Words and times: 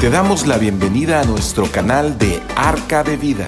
Te 0.00 0.08
damos 0.08 0.46
la 0.46 0.56
bienvenida 0.56 1.20
a 1.20 1.24
nuestro 1.24 1.70
canal 1.70 2.16
de 2.16 2.40
Arca 2.56 3.04
de 3.04 3.18
Vida. 3.18 3.46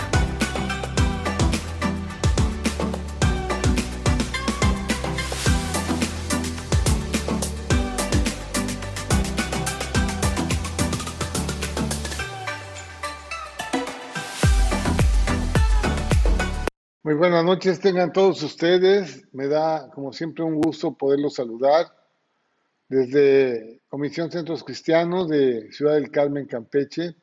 Muy 17.03 17.15
buenas 17.15 17.47
noches, 17.47 17.80
tengan 17.80 18.12
todos 18.12 18.43
ustedes. 18.43 19.27
Me 19.33 19.48
da, 19.48 19.91
como 19.95 20.12
siempre, 20.12 20.45
un 20.45 20.61
gusto 20.61 20.98
poderlos 20.98 21.37
saludar 21.37 21.87
desde 22.92 23.80
Comisión 23.88 24.30
Centros 24.30 24.62
Cristianos 24.62 25.27
de 25.30 25.73
Ciudad 25.73 25.95
del 25.95 26.10
Carmen, 26.10 26.45
Campeche. 26.45 27.16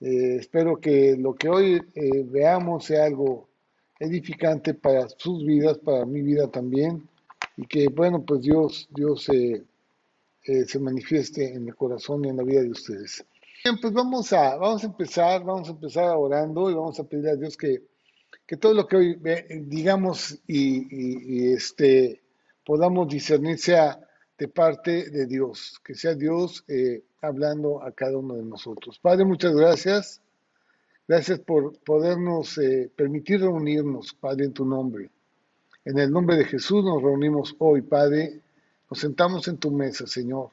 Eh, 0.00 0.36
espero 0.36 0.80
que 0.80 1.18
lo 1.18 1.34
que 1.34 1.50
hoy 1.50 1.82
eh, 1.94 2.24
veamos 2.24 2.86
sea 2.86 3.04
algo 3.04 3.50
edificante 3.98 4.72
para 4.72 5.06
sus 5.10 5.44
vidas, 5.44 5.76
para 5.76 6.06
mi 6.06 6.22
vida 6.22 6.50
también, 6.50 7.06
y 7.58 7.66
que, 7.66 7.88
bueno, 7.88 8.24
pues 8.24 8.40
Dios, 8.40 8.88
Dios 8.96 9.28
eh, 9.28 9.66
se 10.42 10.78
manifieste 10.78 11.52
en 11.52 11.68
el 11.68 11.74
corazón 11.76 12.24
y 12.24 12.30
en 12.30 12.38
la 12.38 12.42
vida 12.42 12.62
de 12.62 12.70
ustedes. 12.70 13.22
Bien, 13.62 13.78
pues 13.78 13.92
vamos 13.92 14.32
a, 14.32 14.56
vamos 14.56 14.82
a 14.82 14.86
empezar, 14.86 15.44
vamos 15.44 15.68
a 15.68 15.72
empezar 15.72 16.16
orando 16.16 16.70
y 16.70 16.74
vamos 16.74 16.98
a 16.98 17.04
pedir 17.04 17.28
a 17.28 17.36
Dios 17.36 17.54
que, 17.58 17.82
que 18.46 18.56
todo 18.56 18.72
lo 18.72 18.86
que 18.86 18.96
hoy 18.96 19.20
digamos 19.66 20.40
y, 20.46 21.42
y 21.44 21.52
este, 21.52 22.22
podamos 22.64 23.08
discernir 23.08 23.58
sea 23.58 24.06
de 24.40 24.48
parte 24.48 25.10
de 25.10 25.26
Dios, 25.26 25.78
que 25.84 25.94
sea 25.94 26.14
Dios 26.14 26.64
eh, 26.66 27.04
hablando 27.20 27.82
a 27.82 27.92
cada 27.92 28.16
uno 28.16 28.36
de 28.36 28.42
nosotros. 28.42 28.98
Padre, 28.98 29.26
muchas 29.26 29.54
gracias. 29.54 30.22
Gracias 31.06 31.40
por 31.40 31.78
podernos 31.80 32.56
eh, 32.56 32.90
permitir 32.96 33.42
reunirnos, 33.42 34.14
Padre, 34.14 34.46
en 34.46 34.54
tu 34.54 34.64
nombre. 34.64 35.10
En 35.84 35.98
el 35.98 36.10
nombre 36.10 36.36
de 36.36 36.46
Jesús 36.46 36.82
nos 36.82 37.02
reunimos 37.02 37.54
hoy, 37.58 37.82
Padre. 37.82 38.40
Nos 38.88 38.98
sentamos 38.98 39.46
en 39.46 39.58
tu 39.58 39.70
mesa, 39.70 40.06
Señor. 40.06 40.48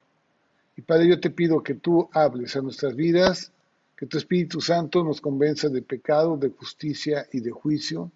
Y 0.75 0.81
Padre, 0.81 1.07
yo 1.07 1.21
te 1.21 1.29
pido 1.29 1.63
que 1.63 1.75
tú 1.75 2.09
hables 2.11 2.57
a 2.57 2.61
nuestras 2.61 2.93
vidas, 2.93 3.53
que 3.95 4.05
tu 4.05 4.17
Espíritu 4.17 4.59
Santo 4.59 5.01
nos 5.01 5.21
convenza 5.21 5.69
de 5.69 5.81
pecado, 5.81 6.35
de 6.35 6.49
justicia 6.49 7.25
y 7.31 7.39
de 7.39 7.51
juicio. 7.51 8.11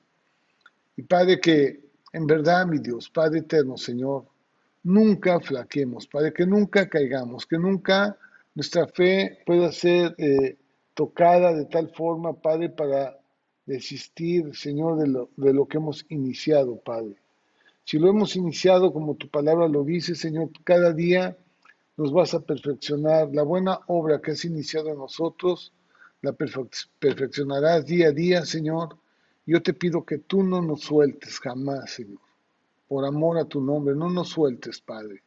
Y 0.97 1.03
Padre, 1.03 1.39
que 1.39 1.79
en 2.11 2.27
verdad, 2.27 2.67
mi 2.67 2.79
Dios, 2.79 3.09
Padre 3.09 3.39
eterno, 3.39 3.77
Señor, 3.77 4.25
nunca 4.83 5.39
flaquemos, 5.39 6.07
Padre, 6.07 6.33
que 6.33 6.45
nunca 6.45 6.89
caigamos, 6.89 7.45
que 7.45 7.57
nunca 7.57 8.17
nuestra 8.55 8.87
fe 8.87 9.39
pueda 9.45 9.71
ser 9.71 10.15
eh, 10.17 10.57
tocada 10.93 11.53
de 11.53 11.65
tal 11.65 11.89
forma, 11.89 12.33
Padre, 12.33 12.69
para 12.69 13.17
desistir, 13.65 14.55
Señor, 14.55 14.99
de 14.99 15.07
lo, 15.07 15.29
de 15.37 15.53
lo 15.53 15.67
que 15.67 15.77
hemos 15.77 16.05
iniciado, 16.09 16.77
Padre. 16.77 17.15
Si 17.83 17.97
lo 17.97 18.09
hemos 18.09 18.35
iniciado 18.35 18.93
como 18.93 19.15
tu 19.15 19.27
palabra 19.29 19.67
lo 19.67 19.83
dice, 19.83 20.15
Señor, 20.15 20.49
cada 20.63 20.93
día 20.93 21.37
nos 21.97 22.11
vas 22.11 22.33
a 22.33 22.41
perfeccionar. 22.41 23.29
La 23.33 23.43
buena 23.43 23.79
obra 23.87 24.21
que 24.21 24.31
has 24.31 24.45
iniciado 24.45 24.89
en 24.89 24.97
nosotros, 24.97 25.73
la 26.21 26.33
perfeccionarás 26.33 27.85
día 27.85 28.09
a 28.09 28.11
día, 28.11 28.45
Señor. 28.45 28.97
Yo 29.45 29.61
te 29.61 29.73
pido 29.73 30.05
que 30.05 30.19
tú 30.19 30.43
no 30.43 30.61
nos 30.61 30.81
sueltes 30.81 31.39
jamás, 31.39 31.91
Señor 31.91 32.30
por 32.91 33.05
amor 33.05 33.37
a 33.37 33.45
tu 33.45 33.61
nombre. 33.61 33.95
No 33.95 34.09
nos 34.09 34.27
sueltes, 34.27 34.81
Padre. 34.81 35.23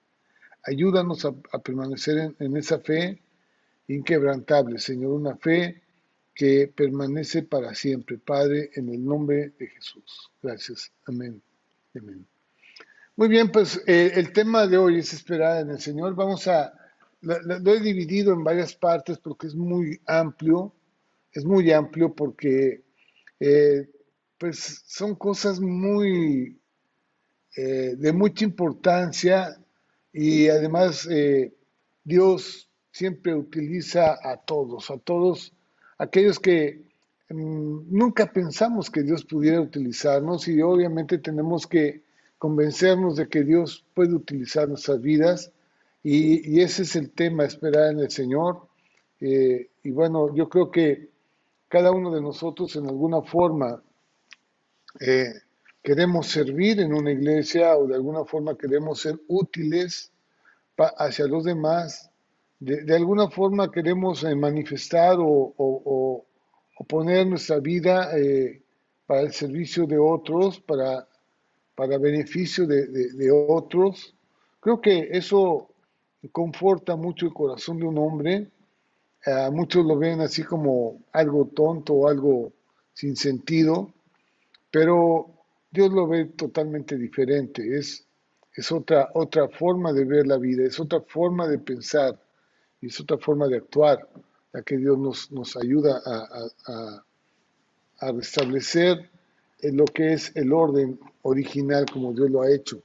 Ayúdanos 0.65 1.25
a, 1.25 1.33
permanecer 1.61 2.35
en, 2.39 2.57
esa 2.59 2.79
fe 2.79 3.23
inquebrantable, 3.89 4.79
Señor, 4.79 5.13
una 5.13 5.35
fe 5.37 5.83
que 6.35 6.71
permanece 6.77 7.43
para 7.43 7.75
siempre, 7.75 8.19
Padre, 8.19 8.69
en 8.75 8.91
el 8.91 9.03
nombre 9.03 9.55
de 9.59 9.67
Jesús. 9.69 10.31
Gracias. 10.43 10.93
Amén. 11.07 11.41
Amén. 11.95 12.27
Muy 13.17 13.29
bien, 13.29 13.51
pues 13.51 13.83
eh, 13.87 14.13
el 14.15 14.35
tema 14.35 14.67
de 14.67 14.77
hoy 14.77 14.99
es 14.99 15.15
esperar 15.15 15.63
en 15.63 15.71
el 15.71 15.81
Señor. 15.81 16.15
Vamos 16.15 16.47
a, 16.47 16.71
lo, 17.23 17.73
he 17.73 17.81
dividido 17.81 18.35
en 18.35 18.45
varias 18.45 18.75
partes 18.75 19.17
porque 19.17 19.47
es 19.47 19.55
muy 19.55 19.99
amplio, 20.07 20.75
es 21.33 21.47
muy 21.47 21.73
amplio 21.73 22.15
porque 22.15 22.85
eh, 23.41 23.91
pues 24.37 24.83
son 24.85 25.15
cosas 25.15 25.61
muy 25.61 26.61
eh, 27.57 27.95
de 27.97 28.13
mucha 28.13 28.45
importancia 28.45 29.57
y 30.13 30.49
además 30.49 31.07
eh, 31.11 31.55
Dios 32.03 32.69
siempre 32.91 33.35
utiliza 33.35 34.19
a 34.23 34.37
todos, 34.39 34.91
a 34.91 34.99
todos 34.99 35.53
aquellos 35.99 36.41
que 36.41 36.83
mm, 37.31 37.97
nunca 37.97 38.33
pensamos 38.33 38.91
que 38.91 39.03
Dios 39.03 39.25
pudiera 39.25 39.61
utilizarnos 39.61 40.49
y 40.49 40.61
obviamente 40.63 41.19
tenemos 41.19 41.67
que 41.67 42.03
convencernos 42.39 43.17
de 43.17 43.29
que 43.29 43.43
Dios 43.43 43.85
puede 43.95 44.15
utilizar 44.15 44.69
nuestras 44.69 45.01
vidas 45.01 45.53
y, 46.03 46.61
ese 46.61 46.83
es 46.83 46.97
el 46.97 47.11
tema, 47.13 47.45
esperar 47.45 47.93
en 47.93 48.01
el 48.01 48.11
Señor. 48.11 48.69
Eh, 49.21 49.71
y 49.83 49.91
bueno, 49.91 50.35
yo 50.35 50.51
creo 50.51 50.71
que 50.71 51.09
cada 51.69 51.93
uno 51.93 52.15
de 52.15 52.21
nosotros 52.21 52.77
en 52.77 52.87
alguna 52.87 53.23
forma 53.23 53.83
queremos 55.85 56.29
servir 56.29 56.81
en 56.81 56.95
una 56.95 57.13
iglesia 57.13 57.77
o 57.77 57.87
de 57.87 57.95
alguna 57.95 58.25
forma 58.25 58.57
queremos 58.57 59.03
ser 59.03 59.21
útiles 59.29 60.11
hacia 60.97 61.27
los 61.27 61.45
demás, 61.45 62.11
de, 62.59 62.97
alguna 62.97 63.29
forma 63.29 63.71
queremos 63.71 64.25
eh, 64.25 64.35
manifestar 64.35 65.17
o, 65.21 66.25
poner 66.89 67.27
nuestra 67.27 67.61
vida 67.61 68.19
eh, 68.19 68.63
para 69.07 69.21
el 69.21 69.33
servicio 69.33 69.87
de 69.87 69.99
otros, 69.99 70.61
para, 70.61 71.07
para 71.75 71.99
beneficio 71.99 72.67
de, 72.67 73.31
otros. 73.31 74.15
Creo 74.61 74.81
que 74.81 75.09
eso 75.13 75.71
conforta 76.33 76.97
mucho 76.97 77.27
el 77.27 77.33
corazón 77.33 77.79
de 77.79 77.85
un 77.85 77.99
hombre. 77.99 78.49
muchos 79.53 79.85
lo 79.85 79.97
ven 79.97 80.21
así 80.21 80.43
como 80.43 81.01
algo 81.13 81.47
tonto 81.55 81.95
o 81.95 82.09
algo 82.09 82.53
sin 82.93 83.17
sentido, 83.17 83.93
pero 84.71 85.34
Dios 85.75 85.91
lo 85.93 86.07
ve 86.07 86.27
totalmente 86.27 86.97
diferente, 86.97 87.77
es, 87.77 88.07
es 88.55 88.71
otra, 88.71 89.11
otra 89.15 89.49
forma 89.49 89.93
de 89.93 90.05
ver 90.05 90.25
la 90.25 90.39
vida, 90.39 90.65
es 90.65 90.79
otra 90.79 91.01
forma 91.01 91.49
de 91.49 91.59
pensar 91.59 92.17
y 92.81 92.87
es 92.87 93.01
otra 93.01 93.19
forma 93.19 93.49
de 93.49 93.57
actuar 93.57 94.09
la 94.53 94.63
que 94.63 94.77
Dios 94.79 94.97
nos, 94.97 95.33
nos 95.33 95.57
ayuda 95.57 96.01
a, 96.07 97.03
a, 97.99 98.13
restablecer 98.13 99.11
en 99.63 99.77
lo 99.77 99.85
que 99.87 100.13
es 100.13 100.31
el 100.37 100.53
orden 100.53 101.01
original 101.23 101.87
como 101.93 102.13
Dios 102.13 102.31
lo 102.31 102.43
ha 102.43 102.51
hecho. 102.53 102.81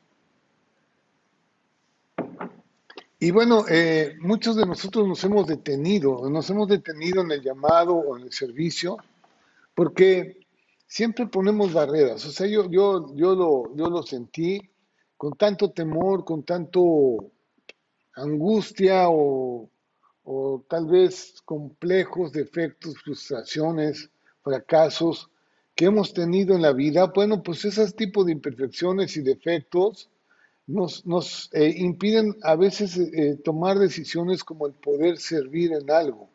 Y 3.19 3.29
bueno, 3.29 3.65
eh, 3.69 4.15
muchos 4.19 4.55
de 4.55 4.65
nosotros 4.65 5.07
nos 5.07 5.23
hemos 5.23 5.45
detenido, 5.45 6.27
nos 6.27 6.49
hemos 6.49 6.67
detenido 6.67 7.21
en 7.21 7.31
el 7.31 7.43
llamado 7.43 7.93
o 7.93 8.17
en 8.17 8.23
el 8.23 8.31
servicio, 8.31 8.97
porque 9.75 10.38
siempre 10.89 11.27
ponemos 11.27 11.71
barreras. 11.71 12.25
O 12.25 12.31
sea, 12.31 12.47
yo, 12.47 12.69
yo, 12.69 13.15
yo, 13.15 13.35
lo, 13.35 13.75
yo 13.75 13.89
lo 13.89 14.03
sentí 14.03 14.59
con 15.15 15.33
tanto 15.33 15.71
temor, 15.71 16.25
con 16.25 16.43
tanto 16.43 17.31
angustia 18.15 19.07
o, 19.09 19.69
o 20.23 20.65
tal 20.67 20.87
vez 20.87 21.41
complejos, 21.45 22.33
defectos, 22.33 22.97
frustraciones, 23.01 24.09
fracasos 24.41 25.29
que 25.75 25.85
hemos 25.85 26.13
tenido 26.13 26.55
en 26.55 26.63
la 26.63 26.73
vida. 26.73 27.05
Bueno, 27.05 27.43
pues 27.43 27.63
esos 27.63 27.95
tipos 27.95 28.25
de 28.25 28.33
imperfecciones 28.33 29.15
y 29.15 29.21
defectos 29.21 30.09
nos, 30.65 31.05
nos 31.05 31.49
eh, 31.53 31.73
impiden 31.77 32.35
a 32.41 32.55
veces 32.55 32.97
eh, 32.97 33.37
tomar 33.43 33.77
decisiones 33.77 34.43
como 34.43 34.67
el 34.67 34.73
poder 34.73 35.17
servir 35.17 35.71
en 35.73 35.89
algo. 35.91 36.29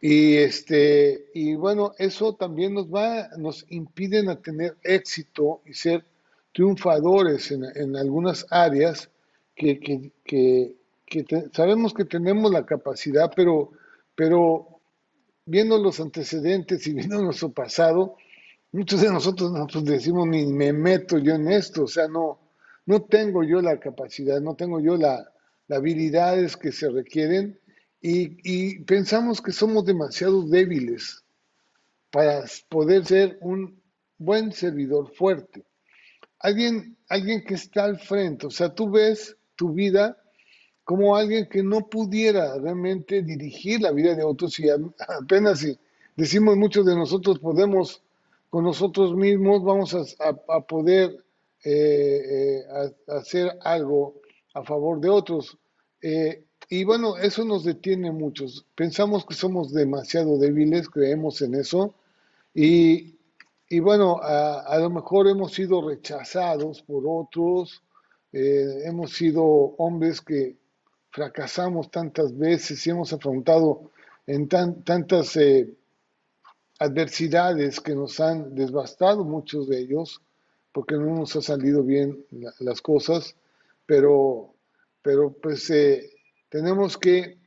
Y 0.00 0.36
este, 0.36 1.26
y 1.34 1.54
bueno, 1.56 1.92
eso 1.98 2.34
también 2.34 2.72
nos 2.74 2.88
va, 2.88 3.28
nos 3.36 3.66
impiden 3.68 4.30
a 4.30 4.40
tener 4.40 4.76
éxito 4.82 5.60
y 5.66 5.74
ser 5.74 6.04
triunfadores 6.52 7.50
en, 7.50 7.64
en 7.74 7.96
algunas 7.96 8.46
áreas 8.50 9.10
que, 9.54 9.78
que, 9.78 10.10
que, 10.24 11.48
sabemos 11.52 11.92
que 11.92 12.06
tenemos 12.06 12.50
la 12.50 12.64
capacidad, 12.64 13.30
pero, 13.36 13.72
pero 14.14 14.80
viendo 15.44 15.76
los 15.76 16.00
antecedentes 16.00 16.86
y 16.86 16.94
viendo 16.94 17.22
nuestro 17.22 17.50
pasado, 17.50 18.16
muchos 18.72 19.02
de 19.02 19.12
nosotros 19.12 19.52
nosotros 19.52 19.84
decimos 19.84 20.26
ni 20.28 20.46
me 20.46 20.72
meto 20.72 21.18
yo 21.18 21.34
en 21.34 21.48
esto, 21.50 21.84
o 21.84 21.88
sea, 21.88 22.08
no, 22.08 22.40
no 22.86 23.02
tengo 23.02 23.44
yo 23.44 23.60
la 23.60 23.78
capacidad, 23.78 24.40
no 24.40 24.54
tengo 24.54 24.80
yo 24.80 24.96
la, 24.96 25.30
las 25.68 25.78
habilidades 25.78 26.56
que 26.56 26.72
se 26.72 26.88
requieren 26.88 27.60
y, 28.02 28.78
pensamos 28.84 29.40
que 29.40 29.52
somos 29.52 29.84
demasiado 29.84 30.42
débiles 30.42 31.22
para 32.10 32.44
poder 32.68 33.04
ser 33.04 33.38
un 33.40 33.80
buen 34.18 34.52
servidor 34.52 35.12
fuerte. 35.14 35.64
Alguien, 36.38 36.96
alguien 37.08 37.44
que 37.44 37.54
está 37.54 37.84
al 37.84 37.98
frente, 37.98 38.46
o 38.46 38.50
sea, 38.50 38.74
tú 38.74 38.90
ves 38.90 39.36
tu 39.56 39.72
vida 39.72 40.16
como 40.84 41.14
alguien 41.14 41.48
que 41.48 41.62
no 41.62 41.88
pudiera 41.88 42.58
realmente 42.58 43.22
dirigir 43.22 43.82
la 43.82 43.92
vida 43.92 44.14
de 44.14 44.24
otros 44.24 44.58
y 44.58 44.68
apenas 44.70 45.60
si 45.60 45.78
decimos 46.16 46.56
muchos 46.56 46.86
de 46.86 46.96
nosotros 46.96 47.38
podemos 47.38 48.02
con 48.48 48.64
nosotros 48.64 49.14
mismos, 49.14 49.62
vamos 49.62 49.94
a, 50.18 50.60
poder 50.62 51.24
eh, 51.64 52.62
eh, 52.64 52.94
hacer 53.06 53.56
algo 53.62 54.20
a 54.54 54.64
favor 54.64 55.00
de 55.00 55.08
otros. 55.08 55.56
Eh, 56.02 56.42
y 56.72 56.84
bueno, 56.84 57.16
eso 57.16 57.44
nos 57.44 57.64
detiene 57.64 58.12
muchos. 58.12 58.64
Pensamos 58.76 59.26
que 59.26 59.34
somos 59.34 59.72
demasiado 59.72 60.38
débiles, 60.38 60.88
creemos 60.88 61.42
en 61.42 61.56
eso. 61.56 61.96
Y, 62.54 63.16
bueno, 63.80 64.20
a, 64.22 64.78
lo 64.78 64.88
mejor 64.88 65.26
hemos 65.26 65.52
sido 65.52 65.86
rechazados 65.86 66.82
por 66.82 67.02
otros, 67.08 67.82
hemos 68.32 69.12
sido 69.12 69.44
hombres 69.44 70.20
que 70.20 70.56
fracasamos 71.10 71.90
tantas 71.90 72.38
veces 72.38 72.86
y 72.86 72.90
hemos 72.90 73.12
afrontado 73.12 73.90
en 74.28 74.48
tantas 74.48 75.36
adversidades 76.78 77.80
que 77.80 77.96
nos 77.96 78.20
han 78.20 78.54
desbastado 78.54 79.24
muchos 79.24 79.68
de 79.68 79.80
ellos, 79.80 80.22
porque 80.70 80.94
no 80.94 81.16
nos 81.16 81.34
ha 81.34 81.42
salido 81.42 81.82
bien 81.82 82.24
las 82.60 82.80
cosas, 82.80 83.34
pero, 83.86 84.54
pero 85.02 85.32
pues 85.32 85.68
eh, 85.70 86.10
tenemos 86.50 86.98
que 86.98 87.38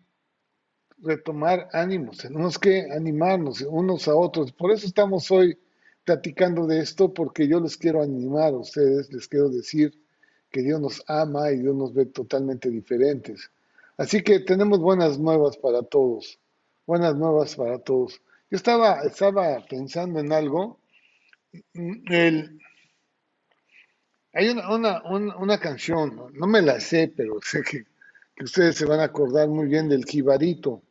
retomar 0.97 1.69
ánimos, 1.73 2.17
tenemos 2.17 2.57
que 2.57 2.87
animarnos 2.91 3.61
unos 3.61 4.07
a 4.07 4.15
otros. 4.15 4.51
Por 4.51 4.71
eso 4.71 4.87
estamos 4.87 5.29
hoy 5.29 5.59
platicando 6.03 6.65
de 6.65 6.79
esto, 6.79 7.13
porque 7.13 7.47
yo 7.47 7.59
les 7.59 7.77
quiero 7.77 8.01
animar 8.01 8.53
a 8.53 8.57
ustedes, 8.57 9.11
les 9.11 9.27
quiero 9.27 9.49
decir 9.49 9.93
que 10.49 10.61
Dios 10.61 10.79
nos 10.79 11.03
ama 11.07 11.51
y 11.51 11.59
Dios 11.59 11.75
nos 11.75 11.93
ve 11.93 12.05
totalmente 12.05 12.69
diferentes. 12.69 13.51
Así 13.97 14.23
que 14.23 14.39
tenemos 14.39 14.79
buenas 14.79 15.19
nuevas 15.19 15.57
para 15.57 15.83
todos, 15.83 16.39
buenas 16.85 17.15
nuevas 17.15 17.55
para 17.55 17.79
todos. 17.79 18.21
Yo 18.49 18.57
estaba, 18.57 19.01
estaba 19.03 19.65
pensando 19.65 20.19
en 20.19 20.31
algo. 20.31 20.79
El, 21.73 22.59
hay 24.31 24.49
una, 24.49 25.03
una, 25.03 25.59
canción, 25.59 26.31
no 26.33 26.47
me 26.47 26.61
la 26.61 26.79
sé, 26.79 27.11
pero 27.15 27.39
sé 27.43 27.61
que, 27.63 27.85
ustedes 28.41 28.77
se 28.77 28.85
van 28.85 28.99
a 28.99 29.05
acordar 29.05 29.47
muy 29.49 29.67
bien 29.67 29.89
del 29.89 30.05
jibarito. 30.05 30.83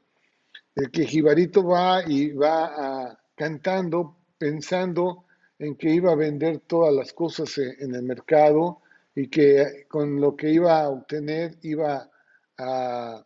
El 0.75 0.91
que 0.91 1.07
jibarito 1.07 1.65
va 1.65 2.03
y 2.07 2.33
va 2.33 3.19
cantando, 3.35 4.17
pensando 4.39 5.25
en 5.59 5.77
que 5.77 5.91
iba 5.91 6.13
a 6.13 6.17
vender 6.17 6.61
todas 6.61 6.95
las 6.95 7.13
cosas 7.13 7.57
en, 7.59 7.95
el 7.95 8.03
mercado 8.03 8.81
y 9.15 9.29
que 9.29 9.87
con 9.89 10.21
lo 10.21 10.35
que 10.35 10.51
iba 10.51 10.81
a 10.81 10.89
obtener 10.89 11.59
iba 11.63 12.11
a, 12.59 13.25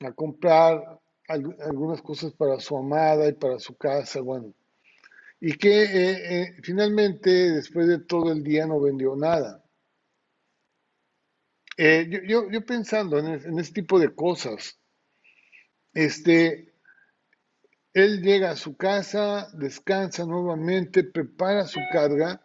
a 0.00 0.12
comprar 0.12 1.00
algunas 1.28 2.02
cosas 2.02 2.32
para 2.32 2.58
su 2.58 2.76
amada 2.76 3.28
y 3.28 3.32
para 3.32 3.58
su 3.58 3.76
casa, 3.76 4.20
bueno, 4.20 4.52
y 5.40 5.54
que 5.54 5.82
eh, 5.82 6.42
eh, 6.42 6.56
finalmente 6.62 7.30
después 7.30 7.88
de 7.88 7.98
todo 7.98 8.30
el 8.30 8.44
día 8.44 8.66
no 8.66 8.80
vendió 8.80 9.16
nada. 9.16 9.61
Eh, 11.76 12.22
yo, 12.28 12.48
pensando 12.66 13.18
en, 13.18 13.26
en, 13.26 13.58
este 13.58 13.80
tipo 13.80 13.98
de 13.98 14.14
cosas, 14.14 14.78
este, 15.94 16.74
él 17.94 18.22
llega 18.22 18.50
a 18.50 18.56
su 18.56 18.76
casa, 18.76 19.48
descansa 19.54 20.24
nuevamente, 20.24 21.04
prepara 21.04 21.66
su 21.66 21.80
carga 21.92 22.40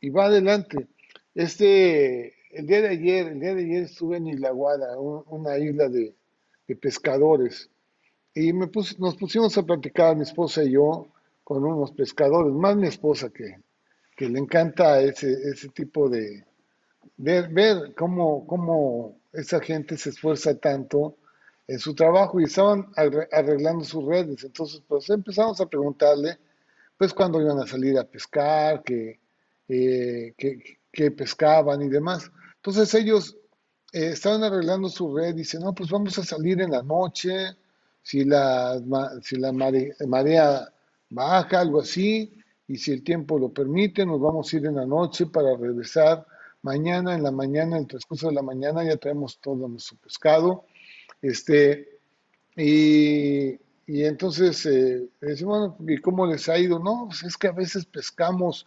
y 0.00 0.10
va 0.10 0.26
adelante. 0.26 0.88
Este, 1.34 2.34
el 2.50 2.66
día 2.66 2.82
de 2.82 2.88
ayer, 2.88 3.28
el 3.28 3.40
día 3.40 3.54
de 3.54 3.64
ayer 3.64 3.82
estuve 3.84 4.16
en 4.18 4.26
Ilaguada, 4.28 4.98
una 4.98 5.58
isla 5.58 5.88
de, 5.88 6.14
de 6.66 6.76
pescadores, 6.76 7.70
y 8.34 8.52
me 8.52 8.70
nos 8.98 9.16
pusimos 9.16 9.56
a 9.58 9.62
platicar, 9.62 10.16
mi 10.16 10.22
esposa 10.22 10.62
y 10.64 10.72
yo, 10.72 11.08
con 11.44 11.64
unos 11.64 11.92
pescadores, 11.92 12.52
más 12.54 12.76
mi 12.76 12.88
esposa 12.88 13.30
que, 13.30 13.58
que 14.16 14.28
le 14.28 14.38
encanta 14.38 15.00
ese, 15.02 15.32
ese 15.32 15.68
tipo 15.68 16.08
de, 16.08 16.44
ver, 17.16 17.94
cómo, 17.94 18.46
cómo 18.46 19.18
esa 19.32 19.60
gente 19.60 19.96
se 19.96 20.10
esfuerza 20.10 20.54
tanto 20.58 21.16
en 21.66 21.78
su 21.78 21.94
trabajo 21.94 22.40
y 22.40 22.44
estaban 22.44 22.88
arreglando 22.96 23.84
sus 23.84 24.04
redes. 24.04 24.44
Entonces, 24.44 24.82
pues 24.86 25.08
empezamos 25.10 25.60
a 25.60 25.66
preguntarle, 25.66 26.38
pues, 26.98 27.14
cuándo 27.14 27.40
iban 27.40 27.58
a 27.58 27.66
salir 27.66 27.98
a 27.98 28.04
pescar, 28.04 28.82
qué, 28.82 29.18
eh, 29.68 30.34
pescaban 31.16 31.82
y 31.82 31.88
demás. 31.88 32.30
Entonces 32.56 32.92
ellos 32.94 33.36
eh, 33.92 34.10
estaban 34.12 34.44
arreglando 34.44 34.88
su 34.88 35.16
red 35.16 35.30
y 35.30 35.38
dicen, 35.38 35.62
no, 35.62 35.74
pues 35.74 35.90
vamos 35.90 36.18
a 36.18 36.24
salir 36.24 36.60
en 36.60 36.70
la 36.70 36.82
noche, 36.82 37.56
si 38.02 38.24
la, 38.24 38.80
si 39.22 39.36
la 39.36 39.52
marea 39.52 40.72
baja, 41.08 41.60
algo 41.60 41.80
así, 41.80 42.32
y 42.66 42.76
si 42.76 42.92
el 42.92 43.02
tiempo 43.02 43.38
lo 43.38 43.50
permite, 43.50 44.06
nos 44.06 44.20
vamos 44.20 44.52
a 44.52 44.56
ir 44.56 44.66
en 44.66 44.76
la 44.76 44.86
noche 44.86 45.26
para 45.26 45.56
regresar 45.56 46.26
mañana, 46.62 47.14
en 47.14 47.22
la 47.22 47.30
mañana, 47.30 47.76
en 47.76 47.82
el 47.82 47.88
transcurso 47.88 48.28
de 48.28 48.34
la 48.34 48.42
mañana, 48.42 48.84
ya 48.84 48.96
traemos 48.96 49.38
todo 49.38 49.68
nuestro 49.68 49.96
pescado. 49.98 50.64
Este, 51.20 52.00
y, 52.56 53.58
y 53.86 54.04
entonces 54.04 54.64
eh, 54.66 55.08
decimos, 55.20 55.74
¿y 55.86 55.98
cómo 55.98 56.26
les 56.26 56.48
ha 56.48 56.58
ido? 56.58 56.78
No, 56.78 57.06
pues 57.08 57.22
es 57.24 57.36
que 57.36 57.48
a 57.48 57.52
veces 57.52 57.84
pescamos, 57.84 58.66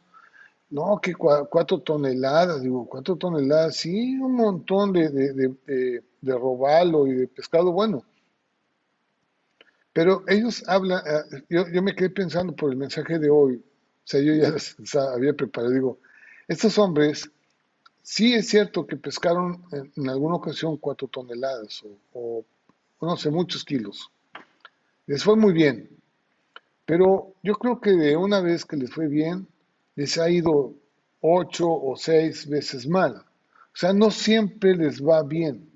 no, 0.69 0.99
que 1.01 1.13
cuatro 1.13 1.79
toneladas, 1.81 2.61
digo, 2.61 2.87
cuatro 2.87 3.15
toneladas, 3.15 3.77
sí, 3.77 4.17
un 4.19 4.35
montón 4.35 4.93
de, 4.93 5.09
de, 5.09 5.33
de, 5.33 6.03
de 6.21 6.33
robalo 6.33 7.07
y 7.07 7.13
de 7.13 7.27
pescado 7.27 7.71
bueno 7.71 8.03
pero 9.95 10.25
ellos 10.27 10.61
hablan, 10.67 11.01
eh, 11.07 11.43
yo, 11.49 11.69
yo, 11.69 11.81
me 11.81 11.95
quedé 11.95 12.09
pensando 12.09 12.53
por 12.53 12.69
el 12.69 12.75
mensaje 12.75 13.17
de 13.17 13.29
hoy, 13.29 13.55
o 13.55 14.03
sea, 14.03 14.19
yo 14.19 14.33
ya 14.33 14.53
había 15.13 15.31
preparado, 15.31 15.73
digo, 15.73 15.99
estos 16.49 16.77
hombres, 16.77 17.31
sí 18.05 18.33
es 18.33 18.47
cierto 18.47 18.87
que 18.87 18.95
pescaron 18.95 19.65
en, 19.71 20.09
alguna 20.09 20.35
ocasión 20.35 20.77
cuatro 20.77 21.09
toneladas 21.09 21.83
o, 22.13 22.45
no 23.01 23.17
sé, 23.17 23.29
muchos 23.31 23.65
kilos. 23.65 24.09
Les 25.07 25.23
fue 25.23 25.35
muy 25.35 25.51
bien, 25.51 25.89
pero 26.85 27.33
yo 27.43 27.55
creo 27.55 27.81
que 27.81 27.91
de 27.91 28.15
una 28.15 28.39
vez 28.39 28.63
que 28.63 28.77
les 28.77 28.91
fue 28.91 29.07
bien, 29.07 29.47
les 29.95 30.17
ha 30.17 30.29
ido 30.29 30.73
ocho 31.19 31.69
o 31.69 31.97
seis 31.97 32.47
veces 32.47 32.87
mal. 32.87 33.17
O 33.17 33.77
sea, 33.77 33.91
no 33.91 34.09
siempre 34.11 34.75
les 34.75 35.03
va 35.03 35.23
bien. 35.23 35.69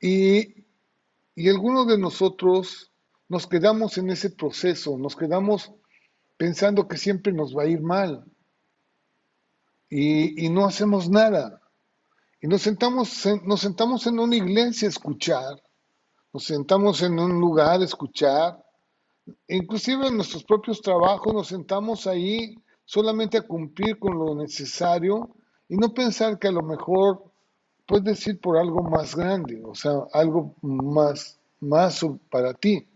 Y 0.00 0.58
y 1.38 1.48
algunos 1.48 1.86
de 1.86 1.96
nosotros 1.96 2.90
nos 3.28 3.46
quedamos 3.46 3.96
en 3.96 4.10
ese 4.10 4.28
proceso, 4.28 4.98
nos 4.98 5.14
quedamos 5.14 5.70
pensando 6.36 6.88
que 6.88 6.96
siempre 6.96 7.32
nos 7.32 7.56
va 7.56 7.62
a 7.62 7.66
ir 7.66 7.80
mal. 7.80 8.24
Y, 9.90 10.48
no 10.50 10.66
hacemos 10.66 11.08
nada. 11.08 11.60
Y 12.40 12.46
nos 12.46 12.62
sentamos, 12.62 13.26
nos 13.44 13.60
sentamos 13.60 14.06
en 14.06 14.18
una 14.18 14.36
iglesia 14.36 14.86
a 14.86 14.90
escuchar, 14.90 15.62
nos 16.32 16.44
sentamos 16.44 17.02
en 17.02 17.18
un 17.18 17.40
lugar 17.40 17.80
a 17.80 17.84
escuchar, 17.84 18.64
inclusive 19.48 20.06
en 20.06 20.16
nuestros 20.16 20.44
propios 20.44 20.80
trabajos 20.80 21.34
nos 21.34 21.48
sentamos 21.48 22.06
ahí 22.06 22.56
solamente 22.84 23.38
a 23.38 23.42
cumplir 23.42 23.98
con 23.98 24.18
lo 24.18 24.34
necesario 24.34 25.30
y 25.68 25.76
no 25.76 25.92
pensar 25.92 26.38
que 26.38 26.48
a 26.48 26.52
lo 26.52 26.62
mejor 26.62 27.24
puedes 27.86 28.26
ir 28.26 28.40
por 28.40 28.58
algo 28.58 28.82
más 28.82 29.16
grande, 29.16 29.62
o 29.64 29.74
sea, 29.74 29.92
algo 30.12 30.54
más, 30.62 31.38
más 31.60 32.04
para 32.30 32.54
ti. 32.54 32.86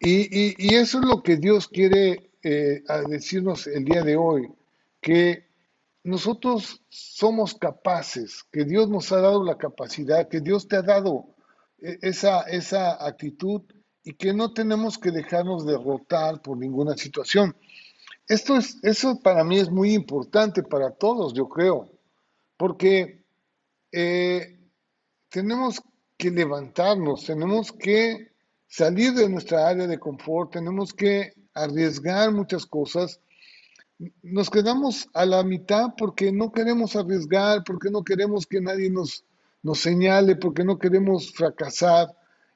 Y, 0.00 0.74
eso 0.74 0.98
es 0.98 1.04
lo 1.04 1.22
que 1.22 1.36
Dios 1.36 1.68
quiere 1.68 2.30
eh, 2.42 2.82
decirnos 3.08 3.66
el 3.66 3.84
día 3.84 4.02
de 4.02 4.16
hoy, 4.16 4.50
que 5.00 5.46
nosotros 6.04 6.82
somos 6.90 7.54
capaces, 7.54 8.44
que 8.52 8.64
Dios 8.64 8.88
nos 8.88 9.10
ha 9.10 9.20
dado 9.20 9.42
la 9.42 9.56
capacidad, 9.56 10.28
que 10.28 10.40
Dios 10.40 10.68
te 10.68 10.76
ha 10.76 10.82
dado 10.82 11.34
eh, 11.82 11.98
esa, 12.02 12.42
esa 12.42 13.04
actitud 13.04 13.62
y 14.04 14.12
que 14.12 14.34
no 14.34 14.52
tenemos 14.52 14.98
que 14.98 15.10
dejarnos 15.10 15.66
derrotar 15.66 16.42
por 16.42 16.58
ninguna 16.58 16.94
situación. 16.94 17.56
Esto 18.28 18.56
es, 18.56 18.78
eso 18.82 19.18
para 19.20 19.44
mí 19.44 19.58
es 19.58 19.70
muy 19.70 19.94
importante 19.94 20.62
para 20.62 20.90
todos, 20.90 21.32
yo 21.32 21.48
creo, 21.48 21.90
porque 22.58 23.24
eh, 23.90 24.58
tenemos 25.30 25.82
que 26.18 26.30
levantarnos, 26.30 27.24
tenemos 27.24 27.72
que 27.72 28.32
salir 28.66 29.14
de 29.14 29.28
nuestra 29.28 29.68
área 29.68 29.86
de 29.86 29.98
confort, 29.98 30.52
tenemos 30.52 30.92
que 30.92 31.32
arriesgar 31.54 32.30
muchas 32.32 32.66
cosas. 32.66 33.20
Nos 34.22 34.50
quedamos 34.50 35.08
a 35.14 35.24
la 35.24 35.42
mitad 35.44 35.94
porque 35.96 36.32
no 36.32 36.52
queremos 36.52 36.96
arriesgar, 36.96 37.62
porque 37.64 37.90
no 37.90 38.02
queremos 38.02 38.46
que 38.46 38.60
nadie 38.60 38.90
nos, 38.90 39.24
nos 39.62 39.80
señale, 39.80 40.36
porque 40.36 40.64
no 40.64 40.78
queremos 40.78 41.32
fracasar 41.32 42.08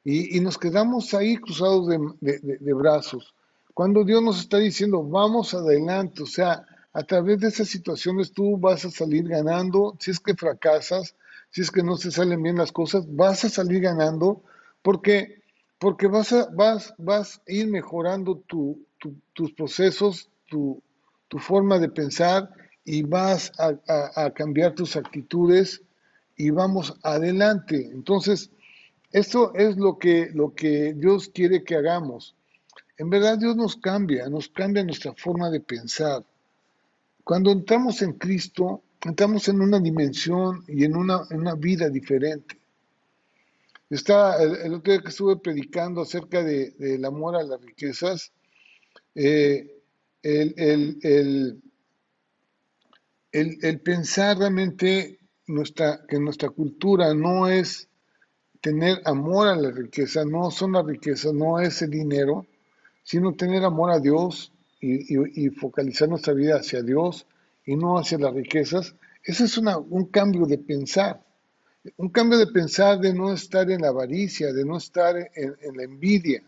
y, 0.05 0.41
nos 0.41 0.59
quedamos 0.59 1.13
ahí 1.15 1.37
cruzados 1.37 1.89
de, 1.89 2.39
de 2.41 2.73
brazos. 2.75 3.35
Cuando 3.75 4.05
Dios 4.05 4.23
nos 4.23 4.41
está 4.41 4.59
diciendo, 4.59 5.03
vamos 5.05 5.55
adelante, 5.55 6.23
o 6.23 6.27
sea, 6.27 6.65
a 6.93 7.03
través 7.05 7.39
de 7.39 7.49
esas 7.49 7.69
situaciones 7.69 8.33
tú 8.33 8.59
vas 8.59 8.85
a 8.85 8.91
salir 8.91 9.29
ganando, 9.29 9.97
si 10.01 10.11
es 10.11 10.19
que 10.19 10.35
fracasas, 10.35 11.15
si 11.51 11.61
es 11.61 11.71
que 11.71 11.83
no 11.83 11.97
se 11.97 12.11
salen 12.11 12.43
bien 12.43 12.57
las 12.57 12.73
cosas, 12.73 13.05
vas 13.15 13.45
a 13.45 13.49
salir 13.49 13.83
ganando 13.83 14.43
porque, 14.83 15.43
porque 15.79 16.09
vas, 16.09 16.33
a, 16.33 16.49
vas, 16.53 16.95
vas 16.99 17.41
a 17.47 17.53
ir 17.53 17.69
mejorando 17.69 18.43
tus 18.47 19.53
procesos, 19.53 20.29
tu, 20.49 20.83
forma 21.37 21.79
de 21.79 21.91
pensar 21.91 22.51
y 22.85 23.03
vas 23.03 23.53
a, 23.59 24.31
cambiar 24.31 24.75
tus 24.75 24.97
actitudes 24.97 25.83
y 26.37 26.49
vamos 26.49 26.99
adelante. 27.03 27.91
Entonces, 27.93 28.51
esto 29.13 29.53
es 29.55 29.77
lo 29.77 29.99
que, 29.99 30.31
lo 30.33 30.55
que 30.55 30.95
Dios 30.95 31.29
quiere 31.29 31.65
que 31.65 31.77
hagamos. 31.77 32.35
En 32.97 33.11
verdad 33.11 33.37
Dios 33.37 33.57
nos 33.57 33.77
cambia, 33.77 34.27
nos 34.31 34.49
cambia 34.49 34.83
nuestra 34.85 35.13
forma 35.13 35.51
de 35.51 35.61
pensar. 35.61 36.25
Cuando 37.25 37.51
entramos 37.51 38.01
en 38.01 38.15
Cristo, 38.15 38.83
entramos 39.05 39.49
en 39.49 39.61
una 39.61 39.79
dimensión 39.79 40.65
y 40.67 40.85
en 40.85 40.97
una, 40.97 41.27
vida 41.57 41.91
diferente. 41.91 42.59
Está 43.91 44.43
el, 44.43 44.75
otro 44.75 44.93
día 44.93 45.03
que 45.03 45.09
estuve 45.09 45.37
predicando 45.37 46.01
acerca 46.01 46.43
del 46.43 47.05
amor 47.05 47.37
a 47.37 47.43
las 47.43 47.61
riquezas, 47.61 48.33
eh, 49.15 49.78
el, 50.23 51.63
el, 53.33 53.81
pensar 53.81 54.39
realmente 54.39 55.19
nuestra, 55.47 56.01
que 56.07 56.19
nuestra 56.19 56.51
cultura 56.51 57.15
no 57.15 57.49
es 57.49 57.89
tener 58.61 59.01
amor 59.05 59.49
a 59.49 59.57
la 59.57 59.71
riqueza, 59.71 60.25
no 60.25 60.51
son 60.51 60.73
las 60.73 60.85
riquezas, 60.85 61.33
no 61.33 61.61
es 61.61 61.81
el 61.83 61.91
dinero, 61.91 62.47
sino 63.03 63.35
tener 63.35 63.65
amor 63.65 63.91
a 63.91 64.01
Dios 64.01 64.53
y, 64.81 65.49
focalizar 65.51 66.09
nuestra 66.09 66.35
vida 66.35 66.57
hacia 66.57 66.83
Dios 66.83 67.27
y 67.65 67.77
no 67.77 67.99
hacia 67.99 68.19
las 68.19 68.33
riquezas, 68.33 68.95
ese 69.25 69.45
es 69.45 69.59
un 69.59 70.07
cambio 70.07 70.47
de 70.47 70.59
pensar. 70.59 71.23
Un 71.97 72.11
cambio 72.11 72.39
de 72.39 72.49
pensar 72.49 72.99
de 72.99 73.15
no 73.15 73.33
estar 73.33 73.71
en 73.71 73.83
la 73.83 73.89
avaricia, 73.89 74.53
de 74.53 74.65
no 74.65 74.77
estar 74.77 75.17
en, 75.17 75.77
la 75.77 75.83
envidia, 75.83 76.43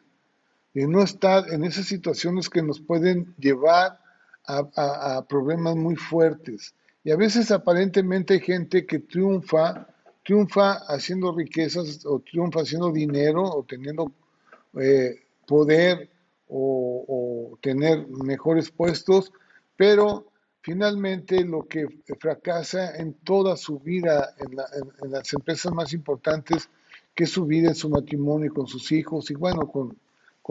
de 0.75 0.87
no 0.87 1.03
estar 1.03 1.53
en 1.53 1.65
esas 1.65 1.87
situaciones 1.87 2.49
que 2.49 2.63
nos 2.63 2.81
pueden 2.81 3.35
llevar 3.39 3.99
a, 4.47 5.25
problemas 5.29 5.77
muy 5.77 5.97
fuertes. 5.97 6.75
Y 7.05 7.11
a 7.13 7.17
veces 7.17 7.51
aparentemente 7.51 8.35
hay 8.35 8.41
gente 8.41 8.85
que 8.85 8.99
triunfa, 8.99 9.87
triunfa 10.25 10.73
haciendo 10.89 11.33
riquezas 11.33 12.05
o 12.05 12.21
triunfa 12.21 12.63
haciendo 12.63 12.91
dinero 12.91 13.45
o 13.45 13.65
teniendo 13.65 14.13
eh, 14.81 15.23
poder 15.47 16.11
o, 16.49 17.59
tener 17.61 18.07
mejores 18.09 18.71
puestos, 18.71 19.33
pero 19.77 20.27
finalmente 20.63 21.45
lo 21.45 21.67
que 21.67 21.87
fracasa 22.19 22.97
en 22.97 23.15
toda 23.15 23.57
su 23.57 23.79
vida 23.79 24.35
en, 24.39 24.57
las 25.11 25.33
empresas 25.33 25.73
más 25.73 25.93
importantes, 25.93 26.69
que 27.15 27.25
es 27.25 27.31
su 27.31 27.47
vida 27.47 27.69
en 27.69 27.75
su 27.75 27.89
matrimonio 27.89 28.53
con 28.53 28.67
sus 28.67 28.91
hijos 28.93 29.31
y 29.31 29.35
bueno, 29.35 29.69
con, 29.69 29.97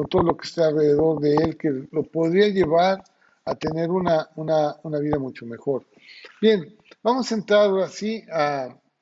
todo 0.08 0.24
lo 0.24 0.38
que 0.38 0.48
está 0.48 0.68
alrededor 0.68 1.20
de 1.20 1.36
él, 1.36 1.58
que 1.58 1.88
lo 1.92 2.04
podría 2.04 2.48
llevar 2.48 3.04
a 3.46 3.56
tener 3.56 3.90
una, 3.90 4.30
vida 5.02 5.18
mucho 5.18 5.46
mejor. 5.46 5.86
Bien, 6.42 6.76
vamos 7.02 7.32
a 7.32 7.36
entrar 7.36 7.62
ahora 7.62 7.90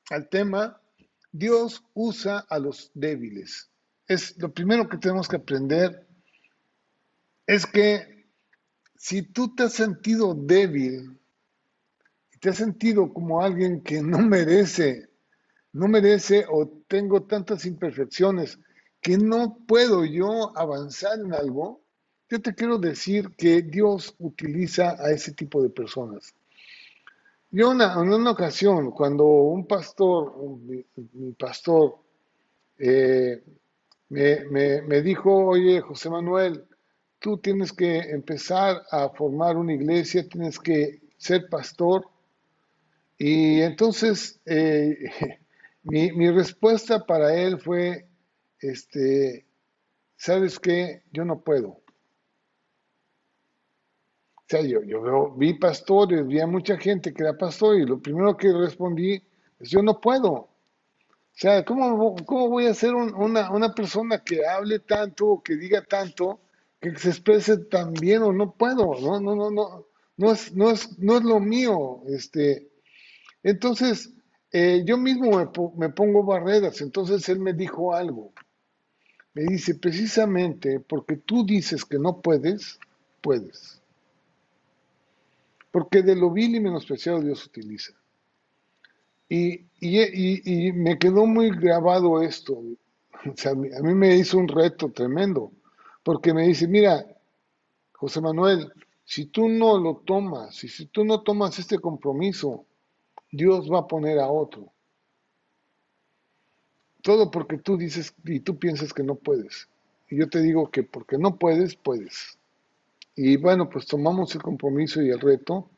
al 0.10 0.30
tema. 0.30 0.82
Dios 1.32 1.84
usa 1.94 2.46
a 2.50 2.58
los 2.60 2.92
débiles. 2.94 3.70
Es 4.08 4.38
lo 4.38 4.52
primero 4.54 4.88
que 4.88 4.98
tenemos 4.98 5.28
que 5.28 5.36
aprender 5.36 6.08
es 7.46 7.66
que 7.66 8.30
si 8.96 9.22
tú 9.22 9.54
te 9.56 9.64
has 9.64 9.74
sentido 9.74 10.34
débil, 10.34 11.20
te 12.40 12.50
has 12.50 12.58
sentido 12.58 13.14
como 13.14 13.42
alguien 13.42 13.82
que 13.82 14.02
no 14.02 14.20
merece, 14.20 15.10
no 15.74 15.88
merece 15.88 16.46
o 16.50 16.68
tengo 16.88 17.24
tantas 17.24 17.66
imperfecciones 17.66 18.60
que 19.08 19.18
no 19.18 19.60
puedo 19.66 20.04
yo 20.04 20.52
avanzar 20.58 21.18
en 21.18 21.34
algo, 21.34 21.80
yo 22.30 22.42
te 22.42 22.54
quiero 22.54 22.78
decir 22.78 23.30
que 23.38 23.62
Dios 23.62 24.14
utiliza 24.20 25.02
a 25.02 25.12
ese 25.12 25.32
tipo 25.32 25.64
de 25.64 25.70
personas. 25.70 26.36
Yo 27.50 27.72
en 27.72 27.80
una 27.80 28.32
ocasión, 28.32 28.92
cuando 28.92 29.24
un 29.24 29.66
pastor, 29.66 30.36
mi, 30.60 30.84
pastor, 31.40 32.00
eh, 32.80 33.42
me, 34.10 34.82
me 34.82 35.02
dijo, 35.02 35.34
oye, 35.34 35.80
José 35.80 36.10
Manuel, 36.10 36.66
tú 37.20 37.38
tienes 37.38 37.72
que 37.72 38.00
empezar 38.00 38.84
a 38.92 39.08
formar 39.08 39.56
una 39.56 39.74
iglesia, 39.74 40.28
tienes 40.28 40.60
que 40.60 41.00
ser 41.16 41.48
pastor. 41.48 42.10
Y 43.18 43.62
entonces 43.62 44.42
eh, 44.46 44.98
mi, 45.88 46.30
respuesta 46.30 47.06
para 47.06 47.34
él 47.34 47.60
fue, 47.60 48.07
este, 48.62 49.46
¿sabes 50.16 50.60
qué? 50.60 51.04
Yo 51.12 51.26
no 51.26 51.42
puedo. 51.42 51.70
O 54.36 54.46
sea, 54.48 54.62
yo, 54.62 54.82
yo 54.84 55.34
vi 55.36 55.54
pastores, 55.56 56.26
vi 56.26 56.40
a 56.40 56.48
mucha 56.48 56.78
gente 56.78 57.14
que 57.14 57.24
era 57.24 57.38
pastor 57.38 57.78
y 57.78 57.86
lo 57.86 58.02
primero 58.02 58.38
que 58.38 58.52
respondí 58.54 59.22
es, 59.60 59.70
yo 59.70 59.82
no 59.82 60.00
puedo. 60.00 60.32
O 60.34 60.50
sea, 61.40 61.64
¿cómo, 61.66 62.16
cómo 62.26 62.50
voy 62.50 62.68
a 62.68 62.74
ser 62.74 62.96
una, 62.96 63.52
una 63.52 63.74
persona 63.74 64.24
que 64.24 64.46
hable 64.48 64.80
tanto 64.80 65.28
o 65.28 65.44
que 65.44 65.56
diga 65.56 65.84
tanto 65.84 66.40
que 66.80 66.96
se 66.96 67.10
exprese 67.10 67.58
tan 67.58 67.94
bien 67.94 68.22
o 68.24 68.32
no 68.32 68.54
puedo, 68.54 68.94
no, 69.00 69.20
no, 69.20 69.36
no, 69.36 69.52
no, 69.52 69.88
no 70.18 70.32
es, 70.32 70.54
no 70.56 70.70
es, 70.70 70.98
no 71.00 71.18
es 71.18 71.24
lo 71.24 71.40
mío, 71.40 72.04
este, 72.08 72.70
entonces, 73.44 74.14
eh, 74.52 74.84
yo 74.86 74.98
mismo 74.98 75.32
me, 75.78 75.90
pongo 75.90 76.24
barreras, 76.24 76.82
entonces 76.82 77.28
él 77.30 77.40
me 77.40 77.54
dijo 77.54 77.94
algo, 77.94 78.34
me 79.38 79.44
dice, 79.44 79.76
precisamente 79.76 80.80
porque 80.80 81.18
tú 81.18 81.46
dices 81.46 81.86
que 81.86 82.00
no 82.00 82.22
puedes, 82.22 82.80
puedes, 83.22 83.80
porque 85.70 86.02
de 86.02 86.16
lo 86.16 86.32
vil 86.32 86.56
y 86.56 86.60
menospreciado 86.60 87.22
Dios 87.22 87.46
utiliza. 87.46 87.94
Y, 89.30 89.66
y, 89.80 90.70
y, 90.70 90.72
me 90.72 90.98
quedó 90.98 91.28
muy 91.28 91.52
grabado 91.52 92.24
esto, 92.24 92.54
o 92.54 93.36
sea, 93.36 93.52
a 93.52 93.56
mí 93.56 93.94
me 93.94 94.16
hizo 94.16 94.40
un 94.40 94.48
reto 94.48 94.90
tremendo 94.90 95.52
porque 96.02 96.34
me 96.34 96.48
dice, 96.48 96.68
mira, 96.68 97.06
José 97.92 98.22
Manuel, 98.22 98.74
si 99.06 99.26
tú 99.26 99.50
no 99.50 99.78
lo 99.78 99.98
tomas, 99.98 100.64
y 100.64 100.68
si 100.68 100.88
tú 100.88 101.06
no 101.06 101.22
tomas 101.22 101.60
este 101.60 101.78
compromiso, 101.78 102.66
Dios 103.32 103.72
va 103.72 103.82
a 103.82 103.88
poner 103.88 104.18
a 104.18 104.30
otro. 104.30 104.72
Todo 107.08 107.32
porque 107.32 107.58
tú 107.58 107.78
dices 107.78 108.14
y 108.26 108.42
tú 108.42 108.60
piensas 108.60 108.92
que 108.92 109.02
no 109.02 109.16
puedes. 109.16 109.70
Y 110.10 110.18
yo 110.18 110.28
te 110.28 110.42
digo 110.42 110.70
que 110.70 110.84
porque 110.84 111.18
no 111.18 111.38
puedes, 111.38 111.78
puedes. 111.78 112.38
Y 113.16 113.38
bueno, 113.38 113.70
pues 113.70 113.86
tomamos 113.86 114.36
el 114.36 114.42
compromiso 114.42 115.02
y 115.02 115.12
el 115.12 115.22
reto. 115.22 115.70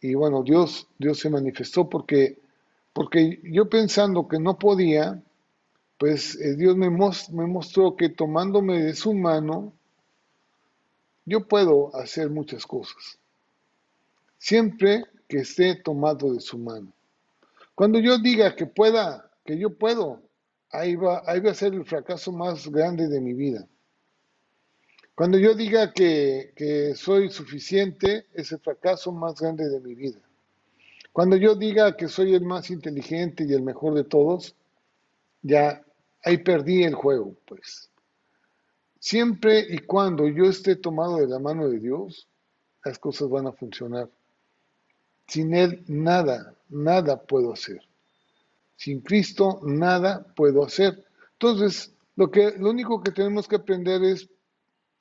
Y 0.00 0.14
bueno, 0.14 0.42
Dios, 0.42 0.88
Dios 0.98 1.20
se 1.20 1.30
manifestó 1.30 1.88
porque, 1.88 2.40
porque 2.92 3.38
yo 3.44 3.68
pensando 3.68 4.26
que 4.26 4.40
no 4.40 4.58
podía, 4.58 5.22
pues 5.96 6.34
eh, 6.40 6.56
Dios 6.56 6.76
me, 6.76 6.90
me 6.90 7.46
mostró 7.46 7.94
que 7.94 8.08
tomándome 8.08 8.82
de 8.82 8.94
su 8.96 9.14
mano, 9.14 9.72
yo 11.24 11.46
puedo 11.46 11.94
hacer 11.94 12.30
muchas 12.30 12.66
cosas, 12.66 13.16
siempre 14.38 15.04
que 15.28 15.36
esté 15.36 15.76
tomado 15.76 16.34
de 16.34 16.40
su 16.40 16.58
mano. 16.58 16.92
Cuando 17.76 18.00
yo 18.00 18.18
diga 18.18 18.56
que 18.56 18.66
pueda, 18.66 19.30
que 19.44 19.56
yo 19.56 19.70
puedo, 19.70 20.20
ahí 20.74 20.96
va, 20.96 21.22
ahí 21.26 21.40
va 21.40 21.52
a 21.52 21.54
ser 21.54 21.74
el 21.74 21.84
fracaso 21.84 22.32
más 22.32 22.68
grande 22.68 23.08
de 23.08 23.20
mi 23.20 23.32
vida. 23.32 23.66
Cuando 25.14 25.38
yo 25.38 25.54
diga 25.54 25.92
que, 25.92 26.52
que 26.56 26.94
soy 26.96 27.30
suficiente, 27.30 28.26
es 28.34 28.50
el 28.52 28.58
fracaso 28.58 29.12
más 29.12 29.40
grande 29.40 29.68
de 29.68 29.80
mi 29.80 29.94
vida. 29.94 30.18
Cuando 31.12 31.36
yo 31.36 31.54
diga 31.54 31.96
que 31.96 32.08
soy 32.08 32.34
el 32.34 32.44
más 32.44 32.70
inteligente 32.70 33.44
y 33.44 33.52
el 33.52 33.62
mejor 33.62 33.94
de 33.94 34.02
todos, 34.02 34.56
ya 35.42 35.84
ahí 36.24 36.38
perdí 36.38 36.82
el 36.82 36.94
juego, 36.94 37.36
pues. 37.46 37.90
Siempre 38.98 39.60
y 39.68 39.78
cuando 39.78 40.26
yo 40.26 40.46
esté 40.46 40.74
tomado 40.74 41.18
de 41.18 41.28
la 41.28 41.38
mano 41.38 41.68
de 41.68 41.78
Dios, 41.78 42.26
las 42.84 42.98
cosas 42.98 43.28
van 43.28 43.46
a 43.46 43.52
funcionar. 43.52 44.10
Sin 45.28 45.54
Él 45.54 45.84
nada, 45.86 46.56
nada 46.68 47.22
puedo 47.22 47.52
hacer. 47.52 47.80
Sin 48.76 49.00
Cristo 49.00 49.60
nada 49.64 50.26
puedo 50.34 50.64
hacer. 50.64 51.04
Entonces, 51.32 51.94
lo, 52.16 52.30
que, 52.30 52.52
lo 52.58 52.70
único 52.70 53.02
que 53.02 53.12
tenemos 53.12 53.48
que 53.48 53.56
aprender 53.56 54.02
es 54.02 54.28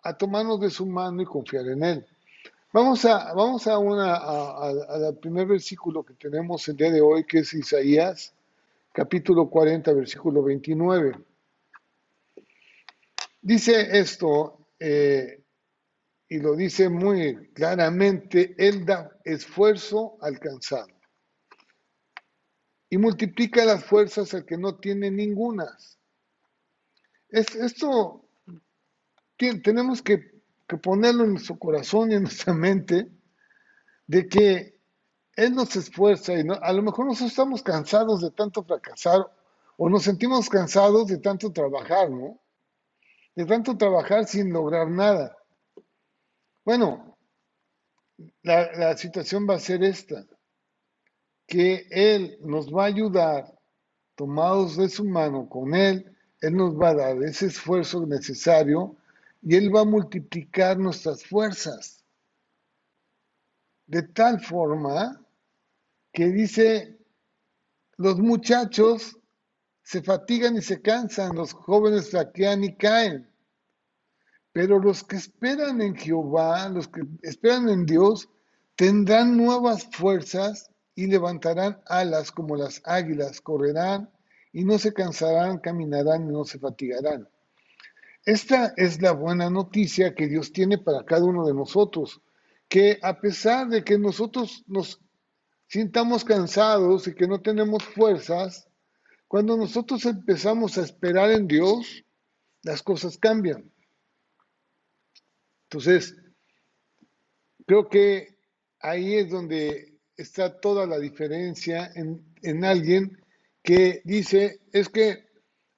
a 0.04 0.18
tomarnos 0.18 0.60
de 0.60 0.70
su 0.70 0.86
mano 0.86 1.22
y 1.22 1.26
confiar 1.26 1.68
en 1.68 1.84
Él. 1.84 2.06
Vamos 2.72 3.06
a, 3.06 3.34
vamos 3.34 3.68
a 3.68 3.78
una, 3.78 4.16
al 4.16 5.18
primer 5.22 5.48
versículo 5.48 6.04
que 6.04 6.16
tenemos 6.16 6.68
el 6.68 6.76
día 6.76 6.92
de 6.92 7.02
hoy, 7.02 7.24
que 7.24 7.40
es 7.40 7.54
Isaías 7.54 8.34
capítulo 8.94 9.50
40, 9.50 9.92
versículo 9.94 10.44
29. 10.44 11.18
Dice 13.42 14.00
esto, 14.00 14.68
eh, 14.80 15.42
y 16.30 16.38
lo 16.38 16.56
dice 16.56 16.90
muy 16.90 17.52
claramente, 17.54 18.56
Él 18.58 18.86
da 18.86 19.20
esfuerzo 19.26 20.18
alcanzado 20.22 20.93
y 22.94 22.98
multiplica 23.00 23.66
las 23.66 23.84
fuerzas 23.84 24.36
al 24.36 24.46
que 24.46 24.56
no 24.56 24.76
tiene 24.76 25.10
ningunas. 25.10 25.98
Es, 27.28 27.56
esto 27.56 28.24
tenemos 29.64 30.04
que, 30.04 30.32
ponerlo 30.80 31.24
en 31.24 31.32
nuestro 31.32 31.58
corazón 31.58 32.12
y 32.12 32.16
en 32.16 32.22
nuestra 32.24 32.54
mente 32.54 33.10
de 34.06 34.28
que 34.28 34.80
Él 35.36 35.56
nos 35.56 35.76
esfuerza 35.76 36.34
y 36.34 36.46
a 36.62 36.72
lo 36.72 36.84
mejor 36.84 37.08
nosotros 37.08 37.32
estamos 37.32 37.64
cansados 37.64 38.22
de 38.22 38.30
tanto 38.30 38.64
fracasar 38.64 39.26
o 39.78 39.90
nos 39.90 40.04
sentimos 40.04 40.48
cansados 40.48 41.08
de 41.08 41.18
tanto 41.18 41.52
trabajar, 41.52 42.12
¿no? 42.12 42.40
De 43.34 43.46
tanto 43.46 43.76
trabajar 43.76 44.28
sin 44.28 44.54
lograr 44.54 44.88
nada. 44.88 45.36
Bueno, 46.64 47.18
la, 48.44 48.72
la 48.74 48.98
situación 48.98 49.48
va 49.50 49.56
a 49.56 49.60
ser 49.60 49.84
esta, 49.84 50.28
que 51.48 51.88
Él 51.90 52.38
nos 52.42 52.74
va 52.74 52.84
a 52.84 52.88
ayudar, 52.88 53.54
tomados 54.16 54.78
de 54.78 54.90
su 54.90 55.06
mano 55.06 55.48
con 55.50 55.74
Él, 55.74 56.16
Él 56.42 56.56
nos 56.56 56.80
va 56.80 56.90
a 56.90 56.96
dar 56.96 57.24
ese 57.24 57.48
esfuerzo 57.48 58.06
necesario 58.06 58.96
y 59.42 59.56
Él 59.56 59.76
va 59.76 59.82
a 59.82 59.86
multiplicar 59.86 60.78
nuestras 60.78 61.26
fuerzas. 61.26 62.04
De 63.88 64.04
tal 64.04 64.40
forma 64.40 65.22
que 66.12 66.28
dice, 66.28 66.98
los 67.98 68.20
muchachos 68.20 69.18
se 69.84 70.02
fatigan 70.02 70.56
y 70.56 70.62
se 70.62 70.82
cansan, 70.82 71.36
los 71.36 71.54
jóvenes 71.54 72.10
flaquean 72.10 72.64
y 72.64 72.76
caen. 72.76 73.30
Pero 74.54 74.80
los 74.80 75.04
que 75.04 75.18
esperan 75.18 75.82
en 75.82 75.96
Jehová, 75.96 76.70
los 76.70 76.88
que 76.88 77.02
esperan 77.24 77.70
en 77.70 77.86
Dios, 77.86 78.30
tendrán 78.76 79.36
nuevas 79.36 79.88
fuerzas 79.92 80.70
y 80.96 81.08
levantarán 81.08 81.82
alas 81.86 82.32
como 82.32 82.56
las 82.56 82.82
águilas, 82.86 83.42
correrán 83.42 84.10
y 84.52 84.64
no 84.64 84.78
se 84.78 84.94
cansarán, 84.94 85.60
caminarán 85.60 86.30
y 86.30 86.32
no 86.32 86.46
se 86.46 86.60
fatigarán. 86.60 87.28
Esta 88.26 88.74
es 88.78 89.02
la 89.02 89.12
buena 89.12 89.50
noticia 89.50 90.16
que 90.16 90.28
Dios 90.28 90.54
tiene 90.54 90.78
para 90.78 91.04
cada 91.04 91.26
uno 91.26 91.46
de 91.46 91.54
nosotros, 91.54 92.22
que 92.70 93.00
a 93.02 93.20
pesar 93.20 93.68
de 93.68 93.84
que 93.84 93.98
nosotros 93.98 94.64
nos 94.68 95.02
sintamos 95.68 96.24
cansados 96.24 97.08
y 97.08 97.16
que 97.16 97.28
no 97.28 97.42
tenemos 97.42 97.84
fuerzas, 97.84 98.68
cuando 99.28 99.58
nosotros 99.58 100.06
empezamos 100.06 100.78
a 100.78 100.84
esperar 100.84 101.32
en 101.32 101.48
Dios, 101.48 102.06
las 102.62 102.82
cosas 102.84 103.18
cambian. 103.18 103.70
Entonces, 105.64 106.16
creo 107.66 107.90
que 107.90 108.38
ahí 108.80 109.16
es 109.16 109.32
donde 109.32 109.93
está 110.24 110.60
toda 110.60 110.86
la 110.88 111.00
diferencia 111.00 111.92
en, 111.96 112.24
en 112.42 112.66
alguien 112.66 113.18
que 113.62 114.02
dice, 114.04 114.62
es 114.72 114.90
que 114.90 115.26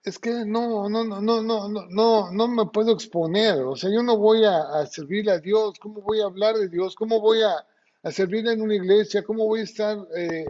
es 0.06 0.20
que 0.20 0.46
no, 0.46 0.88
no, 0.88 1.04
no, 1.04 1.20
no, 1.20 1.42
no, 1.42 1.68
no, 1.68 2.32
no 2.32 2.48
me 2.48 2.66
puedo 2.68 2.94
exponer. 2.94 3.56
O 3.64 3.75
sea, 3.75 3.90
yo 3.92 4.04
no 4.04 4.18
voy 4.18 4.44
a, 4.46 4.86
servir 4.86 5.30
a 5.32 5.40
Dios. 5.40 5.80
¿Cómo 5.80 6.02
voy 6.02 6.22
a 6.22 6.25
hablar 6.25 6.56
de 6.56 6.70
Dios? 6.70 6.96
¿Cómo 6.96 7.20
voy 7.20 7.42
a, 7.42 7.66
a 8.04 8.12
servir 8.12 8.48
en 8.48 8.62
una 8.62 8.75
iglesia? 8.75 9.24
¿Cómo 9.24 9.48
voy 9.48 9.62
a 9.62 9.64
estar 9.64 9.98
eh, 10.16 10.46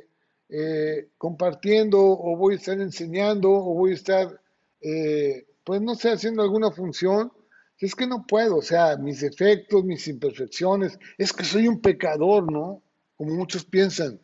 eh, 0.50 1.08
compartiendo 1.18 2.02
o 2.02 2.36
voy 2.36 2.56
a 2.56 2.58
estar 2.58 2.80
enseñando 2.82 3.50
o 3.50 3.74
voy 3.74 3.92
a 3.92 3.96
estar, 3.96 4.42
eh, 4.82 5.48
pues 5.64 5.82
no 5.82 5.96
sé, 5.96 6.12
haciendo 6.12 6.44
alguna 6.44 6.72
función? 6.72 7.32
Es 7.80 7.96
que 7.96 8.08
no 8.08 8.26
puedo. 8.28 8.58
O 8.58 8.62
sea, 8.62 8.98
mis 8.98 9.22
defectos, 9.22 9.86
mis 9.86 10.06
imperfecciones. 10.10 11.00
Es 11.18 11.32
que 11.32 11.46
soy 11.46 11.70
un 11.70 11.80
pecador, 11.80 12.52
¿no? 12.52 12.84
Como 13.18 13.36
muchos 13.36 13.66
piensan. 13.66 14.20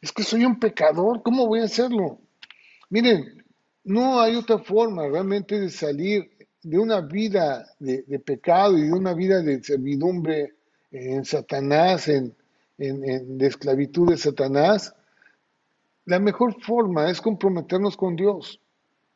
Es 0.00 0.12
que 0.12 0.22
soy 0.22 0.44
un 0.44 0.58
pecador. 0.58 1.22
¿Cómo 1.22 1.46
voy 1.46 1.60
a 1.60 1.64
hacerlo? 1.64 2.20
Miren, 2.88 3.44
no 3.84 4.20
hay 4.20 4.36
otra 4.36 4.58
forma 4.58 5.08
realmente 5.08 5.58
de 5.58 5.70
salir 5.70 6.30
de 6.62 6.78
una 6.78 7.00
vida 7.00 7.66
de, 7.78 8.02
pecado 8.18 8.76
y 8.76 8.82
de 8.82 8.92
una 8.92 9.14
vida 9.14 9.42
de 9.42 9.62
servidumbre 9.62 10.54
en 10.90 11.24
Satanás, 11.24 12.08
en, 12.08 12.34
en, 12.78 13.38
de 13.38 13.46
esclavitud 13.46 14.10
de 14.10 14.16
Satanás. 14.16 14.94
La 16.04 16.18
mejor 16.18 16.60
forma 16.62 17.10
es 17.10 17.20
comprometernos 17.20 17.96
con 17.96 18.16
Dios 18.16 18.60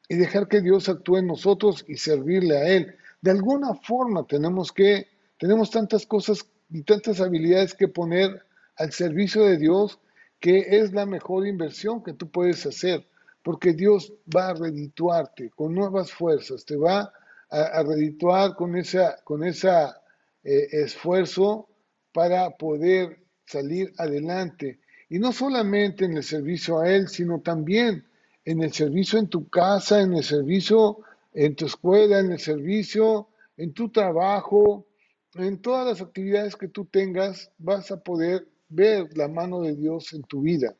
y 0.08 0.16
dejar 0.16 0.48
que 0.48 0.60
Dios 0.60 0.88
actúe 0.88 1.18
en 1.18 1.26
nosotros 1.26 1.84
y 1.88 1.96
servirle 1.96 2.56
a 2.56 2.68
Él. 2.68 2.96
De 3.20 3.30
alguna 3.30 3.74
forma 3.74 4.26
tenemos 4.26 4.72
que, 4.72 5.08
tenemos 5.38 5.70
tantas 5.70 6.06
cosas 6.06 6.46
y 6.70 6.82
tantas 6.82 7.20
habilidades 7.20 7.74
que 7.74 7.88
poner 7.88 8.44
al 8.76 8.92
servicio 8.92 9.44
de 9.44 9.56
Dios 9.56 10.00
que 10.40 10.78
es 10.78 10.92
la 10.92 11.06
mejor 11.06 11.46
inversión 11.46 12.02
que 12.02 12.12
tú 12.12 12.30
puedes 12.30 12.66
hacer 12.66 13.06
porque 13.44 13.74
Dios 13.74 14.12
va 14.34 14.48
a 14.48 14.54
redituarte 14.54 15.50
con 15.50 15.74
nuevas 15.74 16.10
fuerzas, 16.10 16.64
te 16.64 16.76
va 16.76 17.12
a, 17.50 17.82
redituar 17.82 18.56
con 18.56 18.74
ese 18.74 19.06
con 19.22 19.44
esa, 19.44 20.00
eh, 20.42 20.66
esfuerzo 20.72 21.68
para 22.12 22.50
poder 22.50 23.20
salir 23.44 23.92
adelante. 23.98 24.80
Y 25.10 25.18
no 25.18 25.32
solamente 25.32 26.06
en 26.06 26.16
el 26.16 26.24
servicio 26.24 26.80
a 26.80 26.90
Él, 26.90 27.08
sino 27.08 27.40
también 27.40 28.06
en 28.46 28.62
el 28.62 28.72
servicio 28.72 29.18
en 29.18 29.28
tu 29.28 29.48
casa, 29.48 30.00
en 30.00 30.14
el 30.14 30.24
servicio 30.24 30.98
en 31.34 31.54
tu 31.54 31.66
escuela, 31.66 32.20
en 32.20 32.32
el 32.32 32.38
servicio 32.38 33.28
en 33.56 33.72
tu 33.72 33.90
trabajo, 33.90 34.86
en 35.34 35.60
todas 35.60 35.86
las 35.86 36.00
actividades 36.00 36.56
que 36.56 36.68
tú 36.68 36.86
tengas, 36.86 37.52
vas 37.58 37.90
a 37.90 38.02
poder 38.02 38.48
ver 38.74 39.16
la 39.16 39.28
mano 39.28 39.60
de 39.62 39.74
Dios 39.74 40.12
en 40.12 40.22
tu 40.22 40.42
vida. 40.42 40.74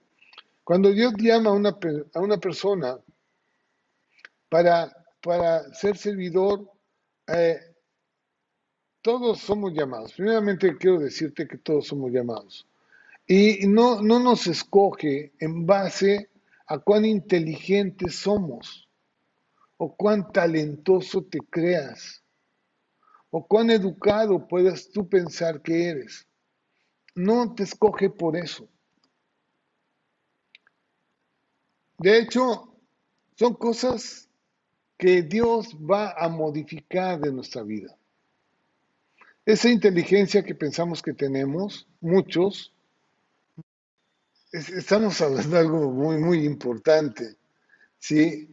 Cuando 0.64 0.90
Dios 0.90 1.12
llama 1.18 1.50
a 1.50 1.52
una, 1.52 1.78
a 2.14 2.20
una 2.20 2.38
persona 2.38 2.98
para, 4.48 4.90
para 5.20 5.72
ser 5.74 5.96
servidor, 5.96 6.70
eh, 7.26 7.58
todos 9.02 9.40
somos 9.40 9.72
llamados. 9.74 10.14
Primeramente 10.14 10.76
quiero 10.78 10.98
decirte 10.98 11.46
que 11.46 11.58
todos 11.58 11.86
somos 11.86 12.10
llamados. 12.10 12.66
Y 13.26 13.66
no, 13.66 14.00
no 14.00 14.18
nos 14.18 14.46
escoge 14.46 15.32
en 15.38 15.66
base 15.66 16.30
a 16.66 16.78
cuán 16.78 17.04
inteligentes 17.04 18.16
somos, 18.16 18.88
o 19.76 19.94
cuán 19.94 20.32
talentoso 20.32 21.22
te 21.24 21.40
creas, 21.40 22.22
o 23.30 23.46
cuán 23.46 23.70
educado 23.70 24.46
puedas 24.46 24.88
tú 24.90 25.08
pensar 25.08 25.60
que 25.60 25.88
eres. 25.88 26.26
No 27.14 27.54
te 27.54 27.62
escoge 27.62 28.10
por 28.10 28.36
eso. 28.36 28.68
De 31.98 32.18
hecho, 32.18 32.74
son 33.36 33.54
cosas 33.54 34.28
que 34.96 35.22
Dios 35.22 35.76
va 35.76 36.12
a 36.12 36.28
modificar 36.28 37.20
de 37.20 37.32
nuestra 37.32 37.62
vida. 37.62 37.96
Esa 39.46 39.68
inteligencia 39.68 40.42
que 40.42 40.54
pensamos 40.54 41.02
que 41.02 41.12
tenemos, 41.12 41.86
muchos, 42.00 42.72
estamos 44.52 45.20
hablando 45.20 45.50
de 45.50 45.58
algo 45.58 45.90
muy, 45.90 46.18
muy 46.18 46.44
importante. 46.44 47.36
¿sí? 47.98 48.48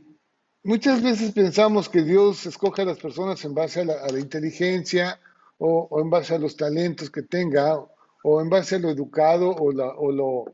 Muchas 0.64 1.02
veces 1.02 1.32
pensamos 1.32 1.88
que 1.90 2.02
Dios 2.02 2.46
escoge 2.46 2.82
a 2.82 2.86
las 2.86 3.00
personas 3.00 3.44
en 3.46 3.54
base 3.54 3.82
a 3.82 3.86
la, 3.86 4.20
inteligencia 4.20 5.20
o, 5.58 5.88
en 6.02 6.10
base 6.10 6.36
a 6.36 6.40
los 6.40 6.58
talentos 6.58 7.10
que 7.10 7.22
tenga 7.22 7.80
o 8.24 8.42
en 8.42 8.50
base 8.50 8.76
a 8.76 8.80
lo 8.80 8.90
educado 8.90 9.50
o, 9.52 9.72
o 9.74 10.12
lo 10.12 10.46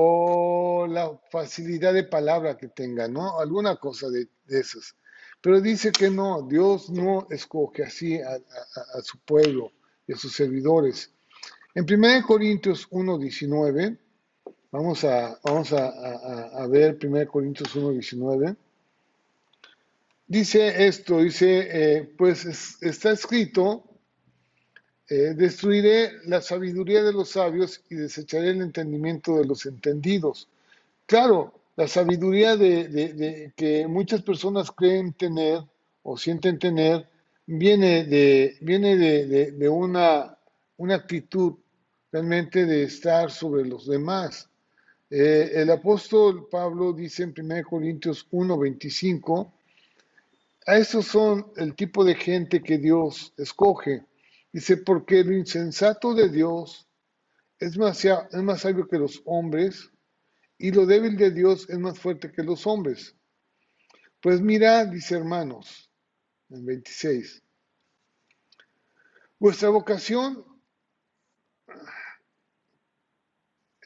o 0.00 0.86
la 0.86 1.10
facilidad 1.28 1.92
de 1.92 2.04
palabra 2.04 2.56
que 2.56 2.68
tenga, 2.68 3.08
¿no? 3.08 3.40
Alguna 3.40 3.74
cosa 3.74 4.08
de, 4.08 4.28
esas. 4.46 4.94
Pero 5.40 5.60
dice 5.60 5.90
que 5.90 6.08
no, 6.08 6.42
Dios 6.42 6.88
no 6.88 7.26
escoge 7.30 7.82
así 7.82 8.16
a, 8.20 8.38
su 9.02 9.18
pueblo 9.18 9.72
y 10.06 10.12
a 10.12 10.16
sus 10.16 10.36
servidores. 10.36 11.10
En 11.74 11.82
1 11.82 12.24
Corintios 12.24 12.88
1.19, 12.90 13.98
vamos, 14.70 15.02
a, 15.02 15.36
vamos 15.42 15.72
a, 15.72 16.64
ver 16.68 16.96
1 17.02 17.26
Corintios 17.26 17.74
1.19, 17.74 18.56
dice 20.28 20.86
esto, 20.86 21.18
dice, 21.18 21.68
eh, 21.72 22.14
pues 22.16 22.78
está 22.80 23.10
escrito, 23.10 23.87
eh, 25.10 25.32
destruiré 25.34 26.12
la 26.26 26.42
sabiduría 26.42 27.02
de 27.02 27.14
los 27.14 27.30
sabios 27.30 27.82
y 27.88 27.94
desecharé 27.94 28.50
el 28.50 28.60
entendimiento 28.60 29.38
de 29.38 29.46
los 29.46 29.64
entendidos. 29.64 30.48
Claro, 31.06 31.54
la 31.76 31.88
sabiduría 31.88 32.56
de, 32.56 33.52
que 33.56 33.86
muchas 33.86 34.20
personas 34.20 34.70
creen 34.70 35.14
tener 35.14 35.62
o 36.02 36.18
sienten 36.18 36.58
tener 36.58 37.08
viene 37.46 38.04
de, 38.04 38.58
viene 38.60 38.96
de, 38.96 39.68
una, 39.70 40.36
una 40.76 40.96
actitud 40.96 41.54
realmente 42.12 42.66
de 42.66 42.82
estar 42.82 43.30
sobre 43.30 43.64
los 43.64 43.86
demás. 43.86 44.50
Eh, 45.08 45.52
el 45.54 45.70
apóstol 45.70 46.48
Pablo 46.50 46.92
dice 46.92 47.22
en 47.22 47.34
1 47.34 47.62
Corintios 47.64 48.26
1:25, 48.30 49.50
a 50.66 50.76
esos 50.76 51.06
son 51.06 51.46
el 51.56 51.74
tipo 51.74 52.04
de 52.04 52.14
gente 52.14 52.62
que 52.62 52.76
Dios 52.76 53.32
escoge 53.38 54.02
Dice, 54.52 54.78
porque 54.78 55.22
lo 55.24 55.32
insensato 55.32 56.14
de 56.14 56.28
Dios 56.28 56.88
es 57.58 57.76
más, 57.76 58.04
es 58.04 58.42
más 58.42 58.60
sabio 58.60 58.88
que 58.88 58.98
los 58.98 59.20
hombres 59.24 59.90
y 60.58 60.72
lo 60.72 60.86
débil 60.86 61.16
de 61.16 61.30
Dios 61.30 61.68
es 61.68 61.78
más 61.78 61.98
fuerte 61.98 62.32
que 62.32 62.42
los 62.42 62.66
hombres. 62.66 63.14
Pues 64.20 64.40
mira, 64.40 64.84
dice 64.84 65.16
hermanos, 65.16 65.90
en 66.50 66.64
26, 66.66 67.42
vuestra 69.38 69.68
vocación 69.68 70.44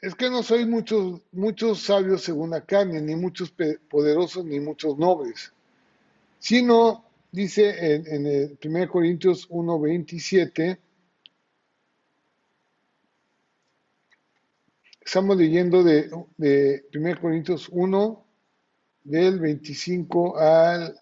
es 0.01 0.15
que 0.15 0.29
no 0.29 0.43
sois 0.43 0.67
muchos, 0.67 1.21
muchos 1.31 1.83
sabios 1.83 2.23
según 2.23 2.49
la 2.49 2.65
carne, 2.65 2.99
ni 2.99 3.15
muchos 3.15 3.53
poderosos, 3.89 4.43
ni 4.43 4.59
muchos 4.59 4.97
nobles, 4.97 5.53
sino, 6.39 7.05
dice 7.33 7.95
en, 7.95 8.25
en 8.25 8.57
1 8.63 8.87
Corintios 8.89 9.47
1, 9.49 9.79
27, 9.81 10.79
Estamos 15.05 15.35
leyendo 15.35 15.83
de, 15.83 16.09
de 16.37 16.85
1 16.95 17.21
Corintios 17.21 17.67
1, 17.69 18.25
del 19.03 19.39
25 19.39 20.37
al, 20.37 20.97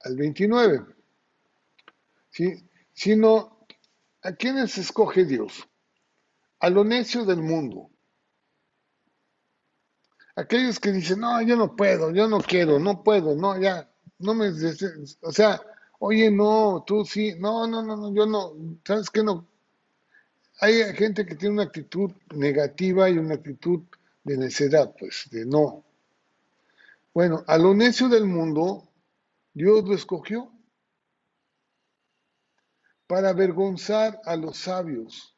al 0.00 0.16
29. 0.16 0.84
¿Sí? 2.30 2.68
Sino, 2.92 3.66
¿a 4.22 4.32
quiénes 4.32 4.76
escoge 4.76 5.24
Dios? 5.24 5.66
A 6.60 6.68
lo 6.68 6.84
necio 6.84 7.24
del 7.24 7.42
mundo. 7.42 7.90
Aquellos 10.34 10.78
que 10.78 10.92
dicen, 10.92 11.20
no, 11.20 11.40
yo 11.40 11.56
no 11.56 11.74
puedo, 11.74 12.12
yo 12.12 12.28
no 12.28 12.40
quiero, 12.40 12.78
no 12.78 13.02
puedo, 13.02 13.34
no, 13.34 13.58
ya, 13.58 13.90
no 14.18 14.34
me... 14.34 14.48
O 15.22 15.32
sea, 15.32 15.60
oye, 15.98 16.30
no, 16.30 16.84
tú 16.86 17.04
sí, 17.04 17.34
no, 17.38 17.66
no, 17.66 17.82
no, 17.82 17.96
no, 17.96 18.14
yo 18.14 18.26
no, 18.26 18.52
¿sabes 18.84 19.10
qué? 19.10 19.22
No, 19.22 19.46
hay 20.60 20.94
gente 20.94 21.26
que 21.26 21.34
tiene 21.34 21.54
una 21.54 21.64
actitud 21.64 22.10
negativa 22.34 23.10
y 23.10 23.18
una 23.18 23.34
actitud 23.34 23.82
de 24.24 24.36
necedad, 24.38 24.94
pues, 24.98 25.28
de 25.30 25.44
no. 25.44 25.84
Bueno, 27.12 27.44
a 27.46 27.58
lo 27.58 27.74
necio 27.74 28.08
del 28.08 28.26
mundo, 28.26 28.88
Dios 29.52 29.84
lo 29.84 29.94
escogió 29.94 30.50
para 33.06 33.30
avergonzar 33.30 34.20
a 34.24 34.36
los 34.36 34.58
sabios. 34.58 35.34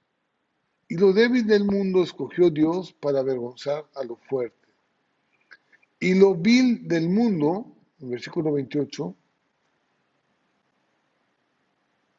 Y 0.89 0.97
lo 0.97 1.13
débil 1.13 1.47
del 1.47 1.65
mundo 1.65 2.03
escogió 2.03 2.49
Dios 2.49 2.93
para 2.93 3.21
avergonzar 3.21 3.87
a 3.95 4.05
lo 4.05 4.17
fuerte. 4.17 4.57
Y 6.01 6.15
lo 6.15 6.35
vil 6.35 6.89
del 6.89 7.09
mundo, 7.09 7.77
versículo 7.99 8.53
28, 8.53 9.17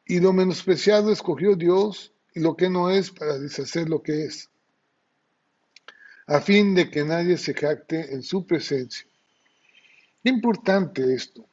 y 0.06 0.20
lo 0.20 0.32
menospreciado 0.32 1.12
escogió 1.12 1.54
Dios 1.54 2.12
y 2.34 2.40
lo 2.40 2.56
que 2.56 2.68
no 2.68 2.90
es 2.90 3.10
para 3.10 3.38
deshacer 3.38 3.88
lo 3.88 4.02
que 4.02 4.24
es, 4.24 4.50
a 6.26 6.40
fin 6.40 6.74
de 6.74 6.90
que 6.90 7.04
nadie 7.04 7.36
se 7.36 7.54
jacte 7.54 8.12
en 8.12 8.22
su 8.22 8.46
presencia. 8.46 9.06
Qué 10.22 10.30
importante 10.30 11.14
esto. 11.14 11.46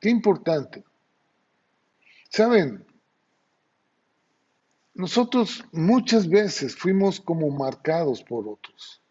Qué 0.00 0.08
importante. 0.08 0.84
Saben, 2.30 2.86
nosotros 4.94 5.64
muchas 5.72 6.28
veces 6.28 6.74
fuimos 6.74 7.20
como 7.20 7.50
marcados 7.50 8.22
por 8.22 8.48
otros. 8.48 9.02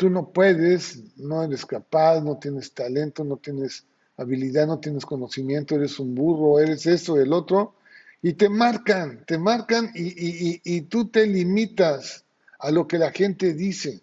Tú 0.00 0.08
no 0.08 0.32
puedes, 0.32 1.18
no 1.18 1.42
eres 1.42 1.66
capaz, 1.66 2.22
no 2.22 2.38
tienes 2.38 2.72
talento, 2.72 3.22
no 3.22 3.36
tienes 3.36 3.84
habilidad, 4.16 4.66
no 4.66 4.80
tienes 4.80 5.04
conocimiento, 5.04 5.74
eres 5.74 5.98
un 5.98 6.14
burro, 6.14 6.58
eres 6.58 6.86
eso, 6.86 7.20
el 7.20 7.34
otro, 7.34 7.74
y 8.22 8.32
te 8.32 8.48
marcan, 8.48 9.26
te 9.26 9.36
marcan 9.36 9.90
y, 9.94 10.80
tú 10.88 11.10
te 11.10 11.26
limitas 11.26 12.24
a 12.58 12.70
lo 12.70 12.88
que 12.88 12.96
la 12.96 13.10
gente 13.10 13.52
dice. 13.52 14.00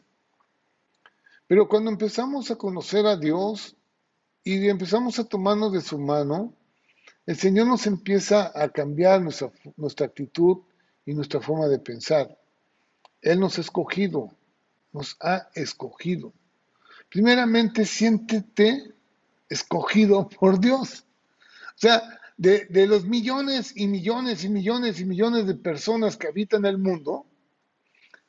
Pero 1.48 1.68
cuando 1.68 1.90
empezamos 1.90 2.52
a 2.52 2.58
conocer 2.58 3.08
a 3.08 3.18
Dios 3.18 3.76
y 4.44 4.70
empezamos 4.70 5.18
a 5.18 5.24
tomarnos 5.24 5.74
de 5.74 5.82
su 5.82 5.98
mano, 5.98 6.54
el 7.26 7.38
Señor 7.38 7.66
nos 7.66 7.88
empieza 7.88 8.52
a 8.54 8.70
cambiar 8.70 9.24
nuestra, 9.24 9.52
nuestra 9.76 10.06
actitud 10.06 10.58
y 11.08 11.16
nuestra 11.16 11.42
forma 11.42 11.66
de 11.66 11.80
pensar. 11.80 12.38
Él 13.20 13.40
nos 13.40 13.58
ha 13.58 13.62
escogido, 13.62 14.38
nos 14.92 15.18
ha 15.20 15.50
escogido. 15.54 16.34
Primeramente, 17.10 17.86
siéntete 17.86 18.94
escogido 19.50 20.28
por 20.28 20.60
Dios. 20.60 21.06
O 21.76 21.80
sea, 21.80 22.20
de, 22.38 22.88
los 22.88 23.06
millones 23.06 23.74
y 23.76 23.88
millones 23.88 24.44
y 24.44 24.50
millones 24.50 25.00
y 25.00 25.06
millones 25.06 25.48
de 25.48 25.56
personas 25.56 26.18
que 26.18 26.28
habitan 26.28 26.66
el 26.66 26.78
mundo, 26.78 27.26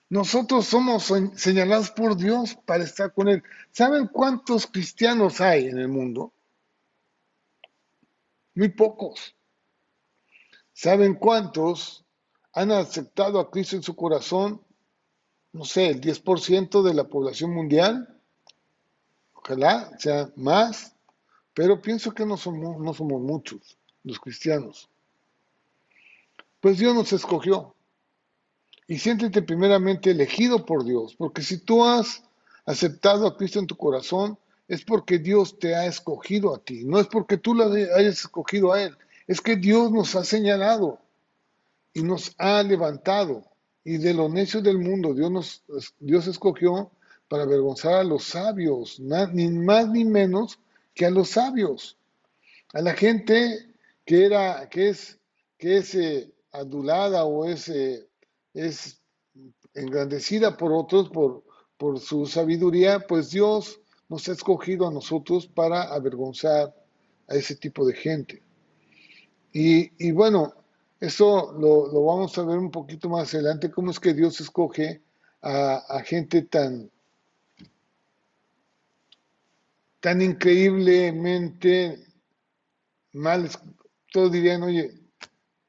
nosotros 0.09 0.67
somos 0.67 1.13
señalados 1.35 1.91
por 1.91 2.17
Dios 2.17 2.57
para 2.65 2.85
estar 2.85 3.13
con 3.13 3.29
Él. 3.29 3.43
¿Saben 3.73 4.07
cuántos 4.07 4.67
cristianos 4.67 5.41
hay 5.41 5.67
en 5.67 5.79
el 5.79 5.89
mundo? 5.89 6.33
Muy 8.55 8.71
pocos. 8.71 9.35
¿Saben 10.73 11.15
cuántos 11.15 12.05
han 12.55 12.73
aceptado 12.73 13.39
a 13.39 13.51
Cristo 13.51 13.77
en 13.77 13.83
su 13.83 13.95
corazón? 13.95 14.63
No 15.53 15.65
sé, 15.65 15.89
el 15.89 16.01
10% 16.01 16.83
de 16.83 16.95
la 16.95 17.05
población 17.05 17.53
mundial. 17.53 18.17
Ojalá 19.35 19.91
sea 19.99 20.31
más, 20.37 20.95
pero 21.55 21.81
pienso 21.81 22.13
que 22.13 22.27
no 22.27 22.37
somos, 22.37 22.79
no 22.79 22.93
somos 22.95 23.21
muchos 23.21 23.79
los 24.05 24.19
cristianos. 24.21 24.89
Pues 26.61 26.79
Dios 26.79 26.95
nos 26.95 27.13
escogió. 27.13 27.75
Y 28.87 28.99
siéntete 28.99 29.43
primeramente 29.43 30.11
elegido 30.11 30.65
por 30.65 30.85
Dios, 30.85 31.15
porque 31.15 31.43
si 31.43 31.59
tú 31.59 31.85
has 31.85 32.25
aceptado 32.65 33.27
a 33.27 33.37
Cristo 33.37 33.59
en 33.59 33.67
tu 33.67 33.77
corazón, 33.77 34.39
es 34.67 34.85
porque 34.85 35.19
Dios 35.19 35.59
te 35.59 35.75
ha 35.75 35.87
escogido 35.87 36.55
a 36.55 36.59
ti, 36.59 36.85
no 36.85 36.99
es 36.99 37.07
porque 37.07 37.39
tú 37.39 37.55
lo 37.55 37.65
hayas 37.73 38.19
escogido 38.19 38.73
a 38.73 38.83
Él, 38.83 38.97
es 39.27 39.41
que 39.41 39.57
Dios 39.57 39.91
nos 39.91 40.15
ha 40.15 40.25
señalado 40.25 40.99
y 41.93 42.03
nos 42.03 42.35
ha 42.39 42.63
levantado. 42.63 43.45
Y 43.91 43.97
de 43.97 44.13
lo 44.13 44.29
necio 44.29 44.61
del 44.61 44.79
mundo, 44.79 45.15
Dios, 45.15 45.31
nos, 45.31 45.65
Dios 45.99 46.27
escogió 46.27 46.91
para 47.27 47.45
avergonzar 47.45 47.95
a 47.95 48.05
los 48.05 48.23
sabios, 48.23 49.01
ni 49.01 49.49
más 49.49 49.89
ni 49.89 50.05
menos 50.05 50.59
que 50.93 51.07
a 51.07 51.11
los 51.11 51.31
sabios, 51.31 51.97
a 52.75 52.83
la 52.83 52.93
gente 52.93 53.73
que, 54.05 54.27
era, 54.27 54.69
que 54.69 54.91
es, 54.91 55.19
que 55.57 55.79
es 55.79 55.95
eh, 55.95 56.31
adulada 56.53 57.25
o 57.25 57.47
es, 57.47 57.71
eh, 57.71 58.07
es 58.53 59.01
engrandecida 59.73 60.59
por 60.59 60.71
otros 60.75 61.09
por, 61.09 61.45
por 61.79 61.99
su 61.99 62.27
sabiduría, 62.27 63.01
pues 63.01 63.31
Dios 63.31 63.81
nos 64.11 64.29
ha 64.29 64.33
escogido 64.33 64.87
a 64.87 64.93
nosotros 64.93 65.47
para 65.47 65.85
avergonzar 65.85 66.75
a 67.27 67.35
ese 67.35 67.57
tipo 67.57 67.87
de 67.87 67.95
gente. 67.95 68.43
Y, 69.51 70.13
bueno, 70.13 70.53
eso 71.01 71.53
lo, 71.59 71.93
lo, 71.93 72.05
vamos 72.05 72.37
a 72.39 72.43
ver 72.43 72.59
un 72.59 72.71
poquito 72.71 73.09
más 73.09 73.33
adelante, 73.35 73.71
cómo 73.71 73.91
es 73.91 74.01
que 74.01 74.15
Dios 74.15 74.41
escoge 74.41 75.03
a, 75.43 75.77
a 75.89 76.03
gente 76.03 76.43
tan, 76.43 76.91
tan 80.01 80.23
increíblemente 80.23 82.05
mal 83.13 83.49
todos 84.13 84.33
dirían, 84.33 84.63
oye, 84.63 84.95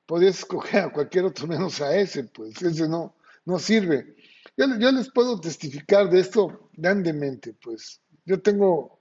podrías 0.06 0.40
escoger 0.40 0.84
a 0.84 0.92
cualquier 0.92 1.26
otro 1.26 1.48
menos 1.48 1.82
a 1.82 1.96
ese, 1.96 2.24
pues 2.24 2.62
ese 2.62 2.88
no, 2.88 3.16
no 3.46 3.60
sirve. 3.60 4.16
Yo, 4.58 4.66
yo 4.78 4.92
les 4.92 5.12
puedo 5.12 5.40
testificar 5.40 6.10
de 6.10 6.22
esto 6.22 6.70
grandemente, 6.74 7.54
pues 7.54 8.02
yo 8.26 8.42
tengo, 8.42 9.00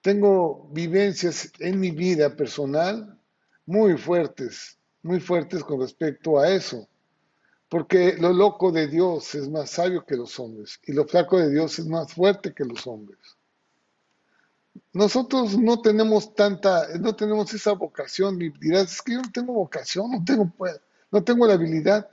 tengo 0.00 0.68
vivencias 0.72 1.50
en 1.58 1.80
mi 1.80 1.90
vida 1.90 2.34
personal 2.36 3.18
muy 3.66 3.96
fuertes, 3.96 4.78
muy 5.02 5.20
fuertes 5.20 5.64
con 5.64 5.80
respecto 5.80 6.38
a 6.38 6.50
eso. 6.50 6.88
Porque 7.68 8.16
lo 8.18 8.32
loco 8.32 8.70
de 8.70 8.86
Dios 8.86 9.34
es 9.34 9.48
más 9.48 9.70
sabio 9.70 10.04
que 10.04 10.16
los 10.16 10.38
hombres 10.38 10.78
y 10.84 10.92
lo 10.92 11.06
flaco 11.06 11.38
de 11.38 11.50
Dios 11.50 11.78
es 11.78 11.86
más 11.86 12.12
fuerte 12.12 12.52
que 12.52 12.64
los 12.64 12.86
hombres 12.86 13.18
nosotros 14.92 15.58
no 15.58 15.80
tenemos 15.80 16.34
tanta, 16.34 16.86
no 16.98 17.14
tenemos 17.14 17.52
esa 17.54 17.72
vocación, 17.72 18.40
y 18.40 18.50
dirás, 18.50 18.92
es 18.92 19.02
que 19.02 19.12
yo 19.12 19.22
no 19.22 19.32
tengo 19.32 19.52
vocación, 19.52 20.10
no 20.10 20.24
tengo, 20.24 20.50
pues, 20.56 20.80
no 21.10 21.22
tengo 21.22 21.46
la 21.46 21.54
habilidad. 21.54 22.08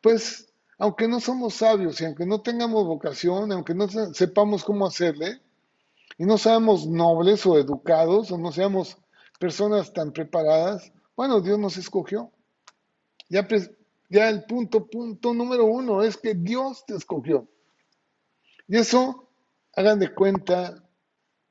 Pues, 0.00 0.52
aunque 0.78 1.06
no 1.06 1.20
somos 1.20 1.54
sabios 1.54 2.00
y 2.00 2.04
aunque 2.04 2.26
no 2.26 2.40
tengamos 2.40 2.86
vocación, 2.86 3.52
aunque 3.52 3.74
no 3.74 3.88
sepamos 3.88 4.64
cómo 4.64 4.86
hacerle, 4.86 5.40
y 6.18 6.24
no 6.24 6.38
seamos 6.38 6.86
nobles 6.86 7.46
o 7.46 7.58
educados, 7.58 8.30
o 8.32 8.38
no 8.38 8.52
seamos 8.52 8.98
personas 9.38 9.92
tan 9.92 10.12
preparadas, 10.12 10.92
bueno, 11.22 11.40
Dios 11.40 11.56
nos 11.56 11.76
escogió. 11.76 12.32
Ya, 13.28 13.46
ya 14.10 14.28
el 14.28 14.42
punto, 14.42 14.90
punto 14.90 15.32
número 15.32 15.66
uno 15.66 16.02
es 16.02 16.16
que 16.16 16.34
Dios 16.34 16.84
te 16.84 16.96
escogió. 16.96 17.48
Y 18.66 18.78
eso, 18.78 19.30
hagan 19.76 20.00
de 20.00 20.12
cuenta, 20.12 20.84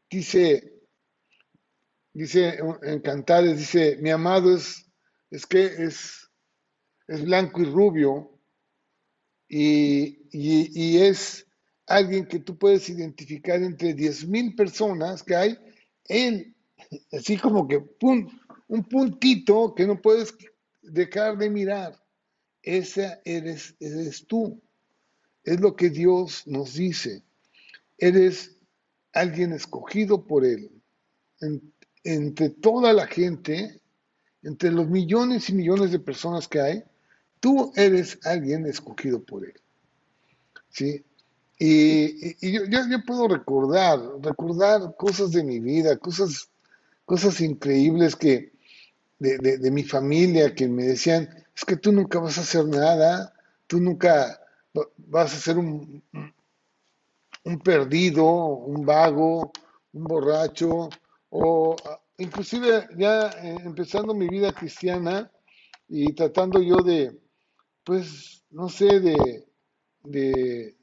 dice, 0.10 0.74
dice 2.12 2.60
en 2.82 3.00
Cantares, 3.00 3.60
dice, 3.60 3.96
mi 4.02 4.10
amado 4.10 4.54
es, 4.54 4.92
es 5.30 5.46
que 5.46 5.64
es, 5.64 6.30
es 7.08 7.24
blanco 7.24 7.62
y 7.62 7.64
rubio 7.64 8.42
y, 9.48 10.98
es 10.98 11.48
alguien 11.88 12.28
que 12.28 12.40
tú 12.40 12.58
puedes 12.58 12.90
identificar 12.90 13.64
entre 13.64 13.96
10.000 13.96 14.54
personas 14.54 15.24
que 15.24 15.34
hay, 15.34 15.58
él, 16.10 16.58
así 17.14 17.38
como 17.38 17.70
que 17.70 17.80
un 18.72 18.86
puntito 18.86 19.76
que 19.76 19.86
no 19.86 20.02
puedes 20.02 20.34
dejar 20.82 21.38
de 21.38 21.50
mirar. 21.50 22.02
Esa 22.64 23.20
eres, 23.26 23.76
eres 23.82 24.26
tú. 24.26 24.62
Es 25.44 25.60
lo 25.60 25.76
que 25.76 25.90
Dios 25.90 26.44
nos 26.48 26.76
dice. 26.76 27.22
Eres 27.98 28.56
alguien 29.12 29.52
escogido 29.52 30.26
por 30.26 30.46
Él. 30.46 30.72
entre 32.04 32.50
toda 32.50 32.94
la 32.94 33.08
gente, 33.08 33.82
entre 34.42 34.72
los 34.72 34.88
millones 34.88 35.50
y 35.50 35.54
millones 35.54 35.92
de 35.92 36.00
personas 36.00 36.48
que 36.48 36.62
hay, 36.62 36.84
tú 37.42 37.74
eres 37.76 38.20
alguien 38.24 38.66
escogido 38.66 39.22
por 39.22 39.44
Él. 39.44 39.60
¿Sí? 40.70 41.04
Y, 41.60 42.52
yo, 42.54 42.62
yo, 42.66 43.06
puedo 43.06 43.28
recordar, 43.28 44.00
recordar 44.22 44.96
cosas 44.98 45.32
de 45.32 45.44
mi 45.44 45.60
vida, 45.60 45.98
cosas, 45.98 46.50
cosas 47.04 47.42
increíbles 47.42 48.16
que 48.16 48.52
de, 49.22 49.58
de, 49.60 49.72
mi 49.72 49.84
familia 49.84 50.56
que 50.56 50.68
me 50.68 50.84
decían, 50.84 51.30
es 51.56 51.64
que 51.64 51.76
tú 51.78 51.92
nunca 51.92 52.20
vas 52.20 52.40
a 52.40 52.42
hacer 52.42 52.66
nada, 52.66 53.32
tú 53.68 53.80
nunca 53.80 54.42
vas 54.98 55.34
a 55.34 55.38
ser 55.38 55.60
un, 55.60 56.04
un 57.44 57.60
perdido, 57.60 58.26
un 58.26 58.84
vago, 58.84 59.52
un 59.94 60.04
borracho, 60.06 60.90
o 61.30 61.76
inclusive 62.18 62.88
ya 62.98 63.30
eh, 63.30 63.58
empezando 63.64 64.16
mi 64.16 64.28
vida 64.28 64.54
cristiana 64.54 65.32
y 65.88 66.14
tratando 66.14 66.60
yo 66.60 66.78
de, 66.78 67.16
pues, 67.84 68.44
no 68.50 68.70
sé, 68.70 69.00
de, 69.02 69.46
de, 70.04 70.76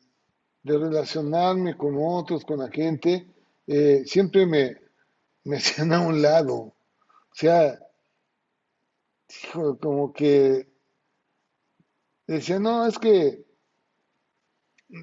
relacionarme 0.62 1.76
con 1.76 1.96
otros, 1.98 2.44
con 2.44 2.60
la 2.60 2.68
gente, 2.68 3.26
eh, 3.66 4.04
siempre 4.06 4.46
me, 4.46 4.76
me 5.42 5.56
hacían 5.58 5.92
a 5.92 6.00
un 6.00 6.22
lado. 6.22 6.54
O 6.54 7.34
sea, 7.34 7.80
como 9.80 10.12
que 10.12 10.68
decía, 12.26 12.58
no, 12.58 12.86
es 12.86 12.98
que 12.98 13.44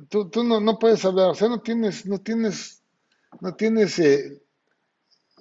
tú, 0.09 0.29
tú 0.29 0.43
no, 0.43 0.59
no, 0.59 0.79
puedes 0.79 1.03
hablar, 1.05 1.29
o 1.29 1.35
sea, 1.35 1.47
no 1.47 1.61
tienes, 1.61 2.05
no 2.05 2.19
tienes, 2.19 2.81
no 3.41 3.55
tienes 3.55 3.99
eh, 3.99 4.41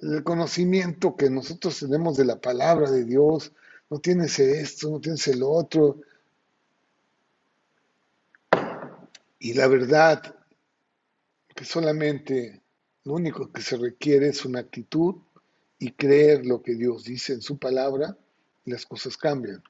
el 0.01 0.23
conocimiento 0.23 1.15
que 1.15 1.29
nosotros 1.29 1.79
tenemos 1.79 2.17
de 2.17 2.25
la 2.25 2.39
palabra 2.39 2.89
de 2.91 3.05
Dios, 3.05 3.53
no 3.89 3.99
tienes 3.99 4.39
esto, 4.39 4.89
no 4.89 4.99
tienes 4.99 5.27
el 5.27 5.43
otro. 5.43 6.01
Y 9.39 9.53
la 9.53 9.67
verdad 9.67 10.35
que 11.55 11.65
solamente 11.65 12.63
lo 13.03 13.13
único 13.13 13.51
que 13.51 13.61
se 13.61 13.77
requiere 13.77 14.29
es 14.29 14.43
una 14.43 14.59
actitud 14.59 15.15
y 15.77 15.91
creer 15.91 16.45
lo 16.45 16.61
que 16.61 16.73
Dios 16.75 17.03
dice 17.03 17.33
en 17.33 17.41
su 17.41 17.57
palabra 17.57 18.17
las 18.65 18.85
cosas 18.85 19.17
cambian. 19.17 19.63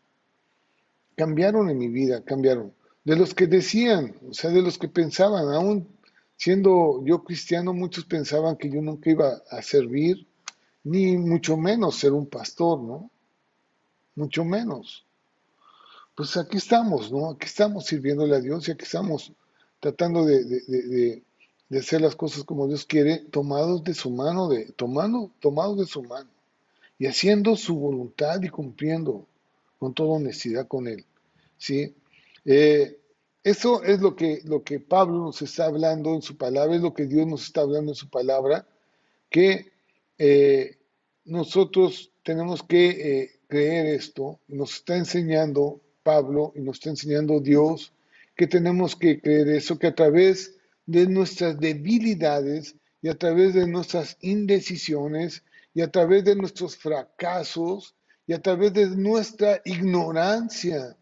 Cambiaron 1.16 1.70
en 1.70 1.78
mi 1.78 1.88
vida, 1.88 2.24
cambiaron 2.24 2.74
de 3.06 3.16
los 3.16 3.34
que 3.34 3.48
decían, 3.48 4.16
o 4.28 4.34
sea, 4.34 4.50
de 4.50 4.64
los 4.64 4.78
que 4.78 4.88
pensaban, 4.88 5.54
aún 5.54 5.88
siendo 6.36 7.02
yo 7.06 7.24
cristiano, 7.24 7.72
muchos 7.72 8.04
pensaban 8.06 8.58
que 8.58 8.70
yo 8.70 8.82
nunca 8.82 9.12
iba 9.12 9.42
a 9.50 9.62
servir, 9.62 10.28
ni 10.84 11.16
mucho 11.16 11.56
menos 11.56 11.98
ser 11.98 12.14
un 12.14 12.26
pastor, 12.26 12.82
¿no? 12.82 13.12
Mucho 14.16 14.44
menos. 14.44 15.06
Pues 16.16 16.36
aquí 16.36 16.58
estamos, 16.58 17.12
¿no? 17.12 17.30
Aquí 17.30 17.46
estamos 17.46 17.86
sirviéndole 17.86 18.36
a 18.36 18.40
Dios 18.40 18.68
y 18.68 18.72
aquí 18.72 18.86
estamos 18.86 19.32
tratando 19.80 20.26
de, 20.26 21.24
hacer 21.72 22.02
las 22.02 22.16
cosas 22.16 22.44
como 22.44 22.68
Dios 22.68 22.86
quiere, 22.86 23.20
tomados 23.20 23.84
de 23.84 23.94
su 23.94 24.10
mano, 24.10 24.50
de, 24.50 24.72
tomando, 24.72 25.32
tomados 25.40 25.78
de 25.78 25.86
su 25.86 26.02
mano 26.02 26.30
y 26.98 27.08
haciendo 27.08 27.56
su 27.56 27.76
voluntad 27.76 28.42
y 28.42 28.50
cumpliendo 28.50 29.28
con 29.78 29.94
toda 29.94 30.16
honestidad 30.16 30.68
con 30.68 30.88
Él. 30.88 31.06
¿sí? 31.58 31.94
Eh, 32.46 32.98
eso 33.44 33.84
es 33.84 34.02
lo 34.02 34.16
que, 34.16 34.42
lo 34.46 34.64
que 34.64 34.80
Pablo 34.80 35.20
nos 35.20 35.42
está 35.42 35.66
hablando 35.66 36.14
en 36.16 36.22
su 36.22 36.38
palabra, 36.38 36.76
es 36.76 36.82
lo 36.82 36.94
que 36.94 37.06
Dios 37.06 37.28
nos 37.28 37.44
está 37.44 37.62
hablando 37.62 37.92
en 37.92 37.96
su 37.96 38.10
palabra, 38.10 38.68
que 39.30 39.72
eh, 40.18 40.78
nosotros 41.26 42.12
tenemos 42.24 42.64
que 42.64 42.90
eh, 42.90 43.32
creer 43.48 43.88
esto, 43.88 44.40
nos 44.48 44.76
está 44.76 44.98
enseñando 44.98 45.82
Pablo 46.04 46.54
y 46.56 46.62
nos 46.62 46.78
está 46.78 46.90
enseñando 46.90 47.40
Dios 47.40 47.94
que 48.36 48.48
tenemos 48.48 48.96
que 48.96 49.22
creer 49.22 49.50
eso, 49.50 49.78
que 49.78 49.88
a 49.88 49.96
través 49.96 50.56
de 50.86 51.08
nuestras 51.08 51.60
debilidades 51.60 52.76
y 53.02 53.10
a 53.10 53.18
través 53.18 53.54
de 53.54 53.68
nuestras 53.68 54.18
indecisiones 54.22 55.44
y 55.76 55.82
a 55.82 55.92
través 55.92 56.24
de 56.24 56.36
nuestros 56.36 56.78
fracasos 56.78 57.94
y 58.26 58.34
a 58.34 58.42
través 58.42 58.74
de 58.74 58.88
nuestra 58.88 59.62
ignorancia, 59.66 60.96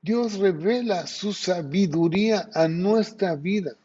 Dios 0.00 0.38
revela 0.38 1.06
su 1.06 1.34
sabiduría 1.34 2.48
a 2.54 2.66
nuestra 2.68 3.36
vida. 3.36 3.76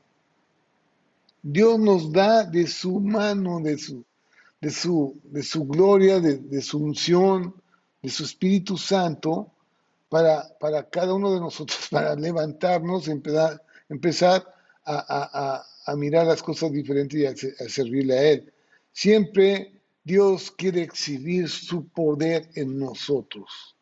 Dios 1.41 1.77
nos 1.77 2.11
da 2.11 2.45
de 2.45 2.65
su 2.67 3.01
mano, 3.01 3.59
de 3.59 3.77
su, 3.77 4.05
de 4.61 4.71
su, 4.71 5.19
de 5.25 5.43
su 5.43 5.65
gloria, 5.65 6.21
de, 6.21 6.61
su 6.61 6.77
unción, 6.77 7.53
de 8.01 8.09
su 8.09 8.23
Espíritu 8.23 8.77
Santo, 8.77 9.51
para, 10.07 10.47
para, 10.57 10.87
cada 10.89 11.13
uno 11.13 11.33
de 11.33 11.39
nosotros, 11.41 11.87
para 11.91 12.15
levantarnos, 12.15 13.09
empezar, 13.09 13.61
empezar 13.89 14.55
a, 14.85 15.65
mirar 15.95 16.27
las 16.27 16.43
cosas 16.43 16.71
diferentes 16.71 17.19
y 17.19 17.25
a, 17.25 17.69
servirle 17.69 18.17
a 18.17 18.23
Él. 18.23 18.53
Siempre 18.91 19.81
Dios 20.03 20.51
quiere 20.51 20.81
exhibir 20.81 21.49
su 21.49 21.87
poder 21.89 22.49
en 22.55 22.79
nosotros. 22.79 23.75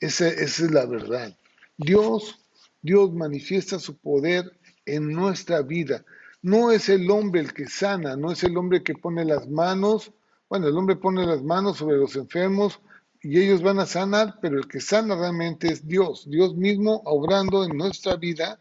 esa 0.00 0.28
es 0.28 0.60
la 0.70 0.86
verdad. 0.86 1.36
Dios, 1.76 2.38
Dios 2.82 3.12
manifiesta 3.12 3.78
su 3.78 3.96
poder 3.96 4.58
en 4.86 5.12
nuestra 5.12 5.62
vida. 5.62 6.04
No 6.42 6.70
es 6.70 6.88
el 6.88 7.10
hombre 7.10 7.40
el 7.40 7.54
que 7.54 7.66
sana, 7.66 8.16
no 8.16 8.30
es 8.30 8.44
el 8.44 8.56
hombre 8.56 8.82
que 8.82 8.94
pone 8.94 9.24
las 9.24 9.48
manos, 9.48 10.12
bueno, 10.48 10.68
el 10.68 10.76
hombre 10.76 10.96
pone 10.96 11.26
las 11.26 11.42
manos 11.42 11.78
sobre 11.78 11.96
los 11.96 12.14
enfermos 12.16 12.80
y 13.22 13.40
ellos 13.40 13.62
van 13.62 13.80
a 13.80 13.86
sanar, 13.86 14.38
pero 14.42 14.58
el 14.58 14.68
que 14.68 14.80
sana 14.80 15.16
realmente 15.16 15.72
es 15.72 15.88
Dios, 15.88 16.28
Dios 16.28 16.54
mismo 16.54 17.00
obrando 17.06 17.64
en 17.64 17.76
nuestra 17.76 18.16
vida 18.16 18.60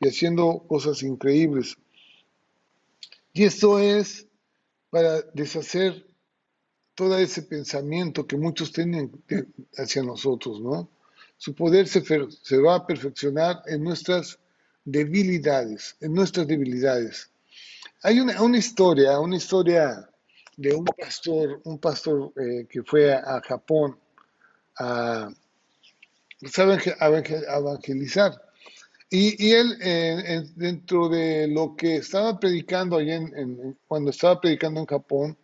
y 0.00 0.08
haciendo 0.08 0.64
cosas 0.66 1.02
increíbles. 1.02 1.78
Y 3.32 3.44
esto 3.44 3.78
es 3.78 4.26
para 4.90 5.22
deshacer 5.34 6.06
todo 6.94 7.16
ese 7.16 7.42
pensamiento 7.42 8.26
que 8.26 8.36
muchos 8.36 8.72
tienen 8.72 9.10
hacia 9.76 10.02
nosotros, 10.02 10.60
¿no? 10.60 10.90
Su 11.36 11.54
poder 11.54 11.88
se, 11.88 12.58
va 12.58 12.74
a 12.74 12.86
perfeccionar 12.86 13.62
en 13.66 13.82
nuestras 13.82 14.38
debilidades, 14.84 15.96
en 16.00 16.12
nuestras 16.12 16.46
debilidades. 16.46 17.30
Hay 18.02 18.20
una, 18.20 18.42
una 18.42 18.58
historia, 18.58 19.18
una 19.18 19.36
historia 19.36 20.10
de 20.56 20.74
un 20.74 20.84
pastor, 20.84 21.62
un 21.64 21.78
pastor 21.78 22.32
eh, 22.36 22.66
que 22.68 22.82
fue 22.82 23.14
a, 23.14 23.40
Japón 23.40 23.98
a, 24.76 25.30
a 27.00 27.06
evangelizar. 27.56 28.49
Y, 29.10 29.44
y 29.44 29.52
él, 29.52 29.76
eh, 29.82 30.44
dentro 30.54 31.08
de 31.08 31.48
lo 31.48 31.74
que 31.74 31.96
estaba 31.96 32.38
predicando 32.38 32.96
allá, 32.96 33.16
en, 33.16 33.76
cuando 33.88 34.10
estaba 34.10 34.40
predicando 34.40 34.78
en 34.80 34.86
Japón, 34.86 35.38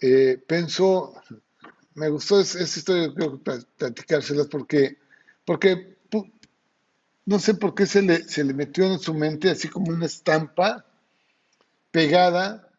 eh, 0.00 0.42
pensó, 0.46 1.12
me 1.94 2.08
gustó 2.08 2.40
esa, 2.40 2.62
historia, 2.62 3.12
que 3.14 3.30
platicárselas 3.76 4.46
porque, 4.46 4.96
porque 5.44 5.98
no 7.26 7.38
sé 7.38 7.54
por 7.54 7.74
qué 7.74 7.84
se 7.84 8.00
le, 8.00 8.24
se 8.24 8.42
le 8.44 8.54
metió 8.54 8.86
en 8.86 8.98
su 8.98 9.12
mente 9.12 9.50
así 9.50 9.68
como 9.68 9.92
una 9.92 10.06
estampa 10.06 10.86
pegada 11.90 12.70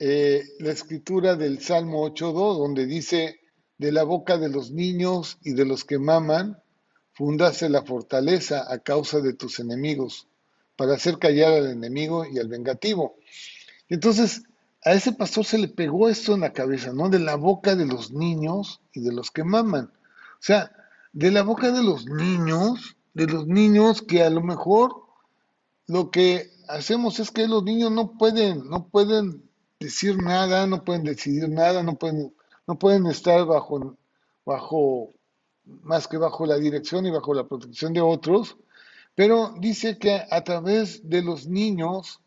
eh, 0.00 0.42
la 0.58 0.72
escritura 0.72 1.36
del 1.36 1.60
Salmo 1.60 2.04
8.2, 2.08 2.58
donde 2.58 2.86
dice, 2.86 3.38
de 3.78 3.92
la 3.92 4.02
boca 4.02 4.36
de 4.36 4.48
los 4.48 4.72
niños 4.72 5.38
y 5.42 5.52
de 5.52 5.64
los 5.64 5.84
que 5.84 5.98
maman, 5.98 6.60
fundase 7.14 7.68
la 7.68 7.82
fortaleza 7.82 8.66
a 8.72 8.78
causa 8.78 9.20
de 9.20 9.32
tus 9.32 9.60
enemigos, 9.60 10.26
para 10.76 10.94
hacer 10.94 11.18
callar 11.18 11.52
al 11.52 11.70
enemigo 11.70 12.24
y 12.26 12.38
al 12.38 12.48
vengativo. 12.48 13.16
Entonces, 13.88 14.42
a 14.84 14.92
ese 14.92 15.12
pastor 15.12 15.44
se 15.44 15.58
le 15.58 15.68
pegó 15.68 16.08
esto 16.08 16.34
en 16.34 16.40
la 16.40 16.52
cabeza, 16.52 16.92
¿no? 16.92 17.08
De 17.08 17.18
la 17.18 17.36
boca 17.36 17.74
de 17.74 17.86
los 17.86 18.10
niños 18.10 18.80
y 18.92 19.00
de 19.00 19.12
los 19.12 19.30
que 19.30 19.44
maman. 19.44 19.86
O 19.86 20.42
sea, 20.42 20.72
de 21.12 21.30
la 21.30 21.42
boca 21.42 21.70
de 21.70 21.82
los 21.82 22.06
niños, 22.06 22.96
de 23.14 23.26
los 23.26 23.46
niños 23.46 24.02
que 24.02 24.22
a 24.22 24.30
lo 24.30 24.42
mejor 24.42 25.04
lo 25.86 26.10
que 26.10 26.50
hacemos 26.68 27.20
es 27.20 27.30
que 27.30 27.46
los 27.46 27.62
niños 27.62 27.92
no 27.92 28.18
pueden, 28.18 28.68
no 28.68 28.88
pueden 28.88 29.48
decir 29.80 30.22
nada, 30.22 30.66
no 30.66 30.84
pueden 30.84 31.04
decidir 31.04 31.48
nada, 31.48 31.82
no 31.82 31.94
pueden, 31.94 32.34
no 32.66 32.78
pueden 32.78 33.06
estar 33.06 33.46
bajo, 33.46 33.96
bajo 34.44 35.13
más 35.82 36.08
que 36.08 36.16
bajo 36.16 36.46
la 36.46 36.56
dirección 36.56 37.06
y 37.06 37.10
bajo 37.10 37.34
la 37.34 37.46
protección 37.46 37.92
de 37.92 38.00
otros, 38.00 38.56
pero 39.14 39.54
dice 39.58 39.98
que 39.98 40.22
a 40.30 40.42
través 40.42 41.08
de 41.08 41.22
los 41.22 41.46
niños 41.46 42.20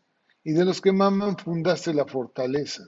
y 0.44 0.52
de 0.52 0.64
los 0.64 0.80
que 0.80 0.92
maman 0.92 1.36
fundaste 1.36 1.92
la 1.92 2.06
fortaleza. 2.06 2.84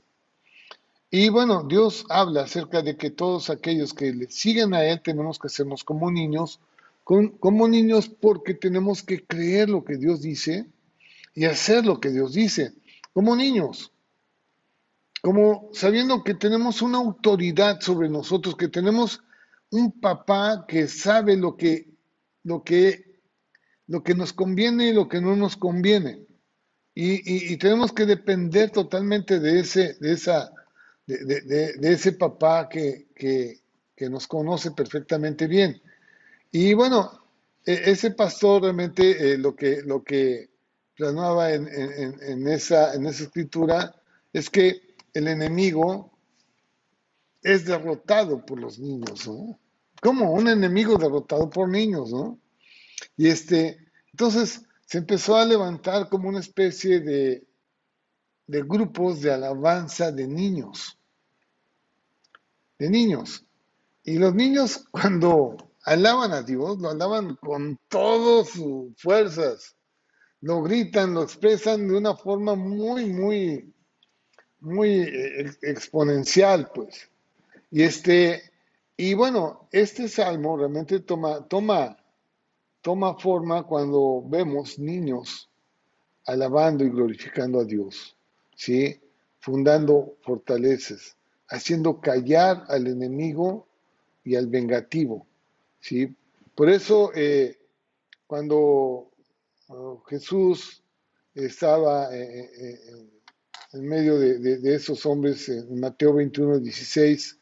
Y 1.10 1.28
bueno, 1.28 1.64
Dios 1.64 2.06
habla 2.08 2.42
acerca 2.42 2.82
de 2.82 2.96
que 2.96 3.10
todos 3.10 3.50
aquellos 3.50 3.92
que 3.92 4.12
le 4.12 4.30
siguen 4.30 4.74
a 4.74 4.84
Él 4.84 5.00
tenemos 5.02 5.38
que 5.38 5.48
hacernos 5.48 5.82
como 5.82 6.10
niños, 6.10 6.60
como 7.04 7.68
niños 7.68 8.08
porque 8.08 8.54
tenemos 8.54 9.02
que 9.02 9.26
creer 9.26 9.68
lo 9.68 9.84
que 9.84 9.96
Dios 9.96 10.22
dice 10.22 10.66
y 11.34 11.44
hacer 11.46 11.84
lo 11.84 11.98
que 11.98 12.10
Dios 12.10 12.32
dice, 12.32 12.72
como 13.12 13.34
niños, 13.34 13.92
como 15.20 15.68
sabiendo 15.72 16.22
que 16.22 16.34
tenemos 16.34 16.80
una 16.80 16.98
autoridad 16.98 17.80
sobre 17.80 18.08
nosotros, 18.08 18.56
que 18.56 18.68
tenemos 18.68 19.20
un 19.70 20.00
papá 20.00 20.64
que 20.66 20.88
sabe 20.88 21.36
lo 21.36 21.56
que, 21.56 21.88
lo 22.44 22.62
que, 22.62 23.20
lo 23.86 24.02
que 24.02 24.14
nos 24.14 24.32
conviene 24.32 24.88
y 24.88 24.92
lo 24.92 25.08
que 25.08 25.20
no 25.20 25.36
nos 25.36 25.56
conviene. 25.56 26.26
Y, 26.92 27.56
tenemos 27.56 27.92
que 27.92 28.04
depender 28.04 28.70
totalmente 28.70 29.40
de 29.40 29.60
ese, 29.60 29.94
de 30.00 30.12
esa, 30.12 30.52
de, 31.06 31.78
ese 31.80 32.12
papá 32.12 32.68
que, 32.68 33.06
nos 34.00 34.26
conoce 34.26 34.70
perfectamente 34.72 35.46
bien. 35.46 35.80
Y 36.50 36.74
bueno, 36.74 37.22
e, 37.64 37.90
ese 37.90 38.10
pastor 38.10 38.62
realmente 38.62 39.32
eh, 39.32 39.38
lo, 39.38 39.54
que, 39.54 39.82
lo 39.82 40.02
que 40.02 40.50
plasmaba 40.96 41.52
en, 41.52 41.68
en, 41.68 42.48
esa, 42.48 42.94
en 42.94 43.06
esa 43.06 43.24
escritura 43.24 43.94
es 44.32 44.50
que 44.50 44.96
el 45.14 45.28
enemigo 45.28 46.09
es 47.42 47.64
derrotado 47.64 48.44
por 48.44 48.60
los 48.60 48.78
niños, 48.78 49.26
¿no? 49.26 49.58
Como 50.02 50.32
un 50.32 50.48
enemigo 50.48 50.96
derrotado 50.96 51.48
por 51.50 51.68
niños, 51.68 52.10
¿no? 52.10 52.38
Y 53.16 53.28
este, 53.28 53.78
entonces 54.12 54.62
se 54.86 54.98
empezó 54.98 55.36
a 55.36 55.44
levantar 55.44 56.08
como 56.08 56.28
una 56.28 56.40
especie 56.40 57.00
de, 57.00 57.46
de 58.46 58.62
grupos 58.62 59.20
de 59.20 59.32
alabanza 59.32 60.10
de 60.10 60.26
niños, 60.26 60.98
de 62.78 62.90
niños. 62.90 63.46
Y 64.04 64.18
los 64.18 64.34
niños 64.34 64.84
cuando 64.90 65.56
alaban 65.84 66.32
a 66.32 66.42
Dios, 66.42 66.78
lo 66.78 66.90
alaban 66.90 67.36
con 67.36 67.78
todas 67.88 68.48
sus 68.48 68.92
fuerzas, 68.96 69.76
lo 70.40 70.62
gritan, 70.62 71.14
lo 71.14 71.22
expresan 71.22 71.86
de 71.86 71.96
una 71.96 72.16
forma 72.16 72.54
muy, 72.54 73.06
muy, 73.06 73.74
muy 74.60 75.02
eh, 75.02 75.50
exponencial, 75.62 76.70
pues. 76.74 77.09
Y 77.70 77.82
este, 77.82 78.42
y 78.96 79.14
bueno, 79.14 79.68
este 79.70 80.08
salmo 80.08 80.56
realmente 80.56 81.00
toma, 81.00 81.46
toma, 81.46 81.96
toma 82.82 83.14
forma 83.18 83.62
cuando 83.62 84.22
vemos 84.26 84.78
niños 84.78 85.48
alabando 86.26 86.84
y 86.84 86.90
glorificando 86.90 87.60
a 87.60 87.64
Dios, 87.64 88.16
¿sí? 88.54 89.00
Fundando 89.38 90.16
fortalezas, 90.22 91.16
haciendo 91.48 92.00
callar 92.00 92.64
al 92.68 92.88
enemigo 92.88 93.66
y 94.24 94.34
al 94.34 94.48
vengativo, 94.48 95.26
¿sí? 95.80 96.14
Por 96.54 96.68
eso, 96.68 97.12
eh, 97.14 97.58
cuando 98.26 99.10
Jesús 100.08 100.82
estaba 101.34 102.14
eh, 102.14 102.90
en 103.72 103.88
medio 103.88 104.18
de, 104.18 104.74
esos 104.74 105.06
hombres, 105.06 105.48
en 105.48 105.78
Mateo 105.78 106.14
21, 106.14 106.58
16, 106.58 107.39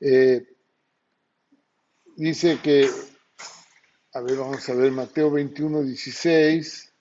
eh, 0.00 0.46
dice 2.16 2.58
que, 2.62 2.88
a 4.12 4.20
ver, 4.20 4.36
vamos 4.36 4.68
a 4.68 4.74
ver, 4.74 4.92
Mateo 4.92 5.30
21, 5.30 5.82
16, 5.82 6.92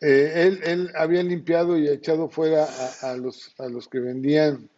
eh, 0.00 0.32
él, 0.46 0.60
él, 0.64 0.92
había 0.94 1.22
limpiado 1.22 1.78
y 1.78 1.88
echado 1.88 2.28
fuera 2.28 2.68
a, 3.02 3.16
los, 3.16 3.54
a 3.58 3.66
los 3.68 3.88
que 3.88 3.98
vendían 3.98 4.68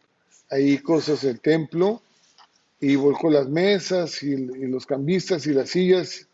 ahí 0.50 0.78
cosas 0.78 1.22
del 1.22 1.40
templo 1.40 2.02
y 2.80 2.94
volcó 2.96 3.28
las 3.28 3.48
mesas 3.48 4.22
y, 4.22 4.36
los 4.36 4.86
cambistas 4.86 5.46
y 5.46 5.52
las 5.52 5.70
sillas 5.70 6.28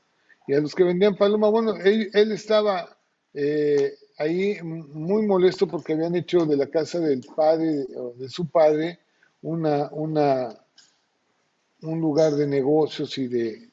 y 0.46 0.52
a 0.52 0.60
los 0.60 0.74
que 0.74 0.84
vendían 0.84 1.16
paloma. 1.16 1.48
Bueno, 1.48 1.74
él, 1.76 2.10
estaba 2.32 2.98
eh, 3.32 3.94
ahí 4.18 4.58
muy 4.62 5.26
molesto 5.26 5.66
porque 5.66 5.94
habían 5.94 6.14
hecho 6.14 6.44
de 6.44 6.56
la 6.56 6.66
casa 6.66 7.00
del 7.00 7.22
padre, 7.34 7.86
de 8.16 8.28
su 8.28 8.46
padre, 8.48 8.98
una, 9.44 9.90
una, 9.92 10.58
un 11.82 12.00
lugar 12.00 12.32
de 12.32 12.46
negocios 12.46 13.18
y 13.18 13.28
de, 13.28 13.68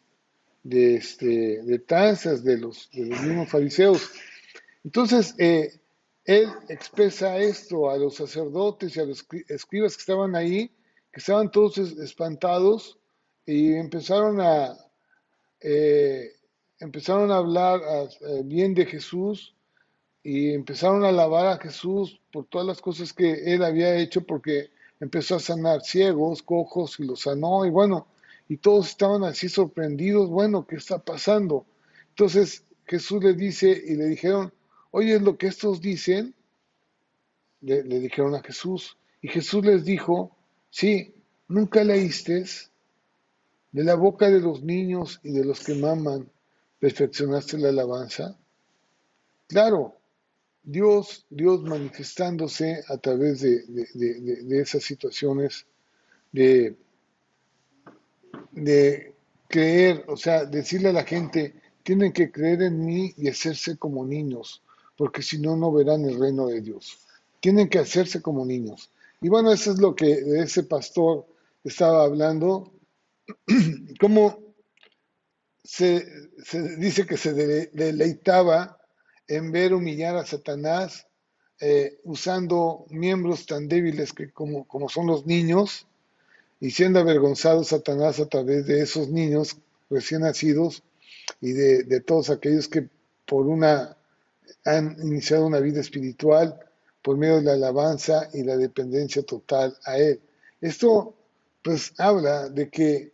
de, 0.63 0.95
este, 0.95 1.63
de 1.63 1.79
tanzas 1.79 2.43
de 2.43 2.57
los, 2.57 2.89
de 2.91 3.05
los 3.05 3.21
mismos 3.21 3.49
fariseos. 3.49 4.11
Entonces, 4.83 5.33
eh, 5.37 5.79
él 6.25 6.49
expresa 6.67 7.37
esto 7.37 7.89
a 7.89 7.97
los 7.97 8.15
sacerdotes 8.15 8.95
y 8.95 8.99
a 8.99 9.05
los 9.05 9.25
escribas 9.47 9.95
que 9.95 10.01
estaban 10.01 10.35
ahí, 10.35 10.67
que 11.09 11.21
estaban 11.21 11.49
todos 11.49 11.77
espantados 11.77 12.99
y 13.45 13.73
empezaron 13.73 14.41
a, 14.41 14.75
eh, 15.61 16.33
empezaron 16.79 17.31
a 17.31 17.37
hablar 17.37 17.79
eh, 18.19 18.41
bien 18.43 18.73
de 18.73 18.85
Jesús 18.85 19.55
y 20.21 20.53
empezaron 20.53 21.05
a 21.05 21.09
alabar 21.09 21.47
a 21.47 21.57
Jesús 21.57 22.19
por 22.33 22.45
todas 22.47 22.67
las 22.67 22.81
cosas 22.81 23.13
que 23.13 23.53
él 23.53 23.63
había 23.63 23.95
hecho, 23.95 24.21
porque 24.21 24.69
empezó 25.01 25.35
a 25.35 25.39
sanar 25.39 25.81
ciegos, 25.81 26.41
cojos 26.43 26.97
y 26.99 27.03
los 27.03 27.21
sanó, 27.21 27.65
y 27.65 27.69
bueno, 27.69 28.07
y 28.47 28.57
todos 28.57 28.87
estaban 28.89 29.23
así 29.23 29.49
sorprendidos, 29.49 30.29
bueno, 30.29 30.65
¿qué 30.65 30.77
está 30.77 30.99
pasando? 30.99 31.65
Entonces 32.09 32.63
Jesús 32.85 33.21
le 33.23 33.33
dice 33.33 33.69
y 33.85 33.95
le 33.95 34.05
dijeron, 34.05 34.53
oye, 34.91 35.19
lo 35.19 35.37
que 35.37 35.47
estos 35.47 35.81
dicen, 35.81 36.33
le, 37.61 37.83
le 37.83 37.99
dijeron 37.99 38.35
a 38.35 38.41
Jesús, 38.41 38.97
y 39.21 39.27
Jesús 39.27 39.65
les 39.65 39.83
dijo, 39.83 40.35
sí, 40.69 41.13
nunca 41.47 41.83
leíste 41.83 42.45
de 43.71 43.83
la 43.83 43.95
boca 43.95 44.29
de 44.29 44.39
los 44.39 44.63
niños 44.63 45.19
y 45.23 45.31
de 45.31 45.45
los 45.45 45.61
que 45.61 45.75
maman, 45.75 46.29
perfeccionaste 46.79 47.57
la 47.57 47.69
alabanza. 47.69 48.37
Claro, 49.47 50.00
Dios, 50.63 51.25
Dios 51.29 51.63
manifestándose 51.63 52.83
a 52.87 52.97
través 52.97 53.41
de, 53.41 54.61
esas 54.61 54.83
situaciones 54.83 55.65
de, 56.31 56.75
de 58.51 59.13
creer, 59.47 60.05
o 60.07 60.15
sea, 60.15 60.45
decirle 60.45 60.89
a 60.89 60.93
la 60.93 61.03
gente, 61.03 61.55
tienen 61.83 62.13
que 62.13 62.31
creer 62.31 62.61
en 62.63 62.85
mí 62.85 63.13
y 63.17 63.27
hacerse 63.27 63.77
como 63.77 64.05
niños, 64.05 64.61
porque 64.95 65.21
si 65.21 65.39
no, 65.39 65.55
no 65.55 65.71
verán 65.71 66.05
el 66.05 66.19
reino 66.19 66.47
de 66.47 66.61
Dios. 66.61 66.99
Tienen 67.39 67.69
que 67.69 67.79
hacerse 67.79 68.21
como 68.21 68.45
niños. 68.45 68.91
Y 69.19 69.29
bueno, 69.29 69.51
eso 69.51 69.71
es 69.71 69.79
lo 69.79 69.95
que 69.95 70.11
ese 70.41 70.63
pastor 70.63 71.25
estaba 71.63 72.03
hablando, 72.03 72.71
cómo 73.99 74.39
se 75.63 76.05
dice 76.77 77.05
que 77.05 77.17
se 77.17 77.33
deleitaba 77.33 78.80
en 79.35 79.51
ver 79.51 79.73
humillar 79.73 80.17
a 80.17 80.25
Satanás 80.25 81.07
eh, 81.61 81.99
usando 82.03 82.85
miembros 82.89 83.45
tan 83.45 83.69
débiles 83.69 84.11
que 84.11 84.29
como, 84.29 84.65
como 84.67 84.89
son 84.89 85.07
los 85.07 85.25
niños 85.25 85.87
y 86.59 86.71
siendo 86.71 86.99
avergonzado 86.99 87.63
Satanás 87.63 88.19
a 88.19 88.25
través 88.25 88.65
de 88.65 88.81
esos 88.81 89.07
niños 89.07 89.55
recién 89.89 90.21
nacidos 90.21 90.83
y 91.39 91.53
de, 91.53 92.01
todos 92.01 92.29
aquellos 92.29 92.67
que 92.67 92.89
por 93.25 93.47
una 93.47 93.95
han 94.65 94.97
iniciado 95.01 95.45
una 95.45 95.59
vida 95.59 95.79
espiritual 95.79 96.59
por 97.01 97.17
medio 97.17 97.37
de 97.37 97.43
la 97.43 97.53
alabanza 97.53 98.29
y 98.33 98.43
la 98.43 98.57
dependencia 98.57 99.23
total 99.23 99.77
a 99.85 99.97
Él. 99.97 100.19
Esto 100.59 101.15
pues 101.63 101.93
habla 101.97 102.49
de 102.49 102.69
que, 102.69 103.13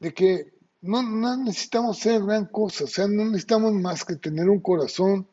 de 0.00 0.12
que 0.12 0.57
no, 0.88 1.36
necesitamos 1.36 1.98
ser 1.98 2.22
gran 2.22 2.46
cosa, 2.46 2.84
o 2.84 2.86
sea, 2.86 3.06
no 3.06 3.26
necesitamos 3.26 3.72
más 3.74 4.04
que 4.04 4.16
tener 4.16 4.48
un 4.48 4.60
corazón 4.60 5.28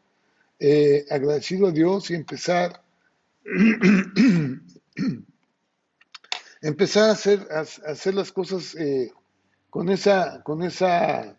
eh, 0.59 1.05
agradecido 1.09 1.67
a 1.67 1.71
Dios 1.71 2.11
y 2.11 2.15
empezar, 2.15 2.83
empezar 6.61 7.09
a 7.09 7.13
hacer, 7.13 7.47
hacer 7.51 8.13
las 8.13 8.31
cosas 8.31 8.75
eh, 8.75 9.11
con 9.69 9.89
esa, 9.89 10.43
con 10.43 10.63
esa 10.63 11.37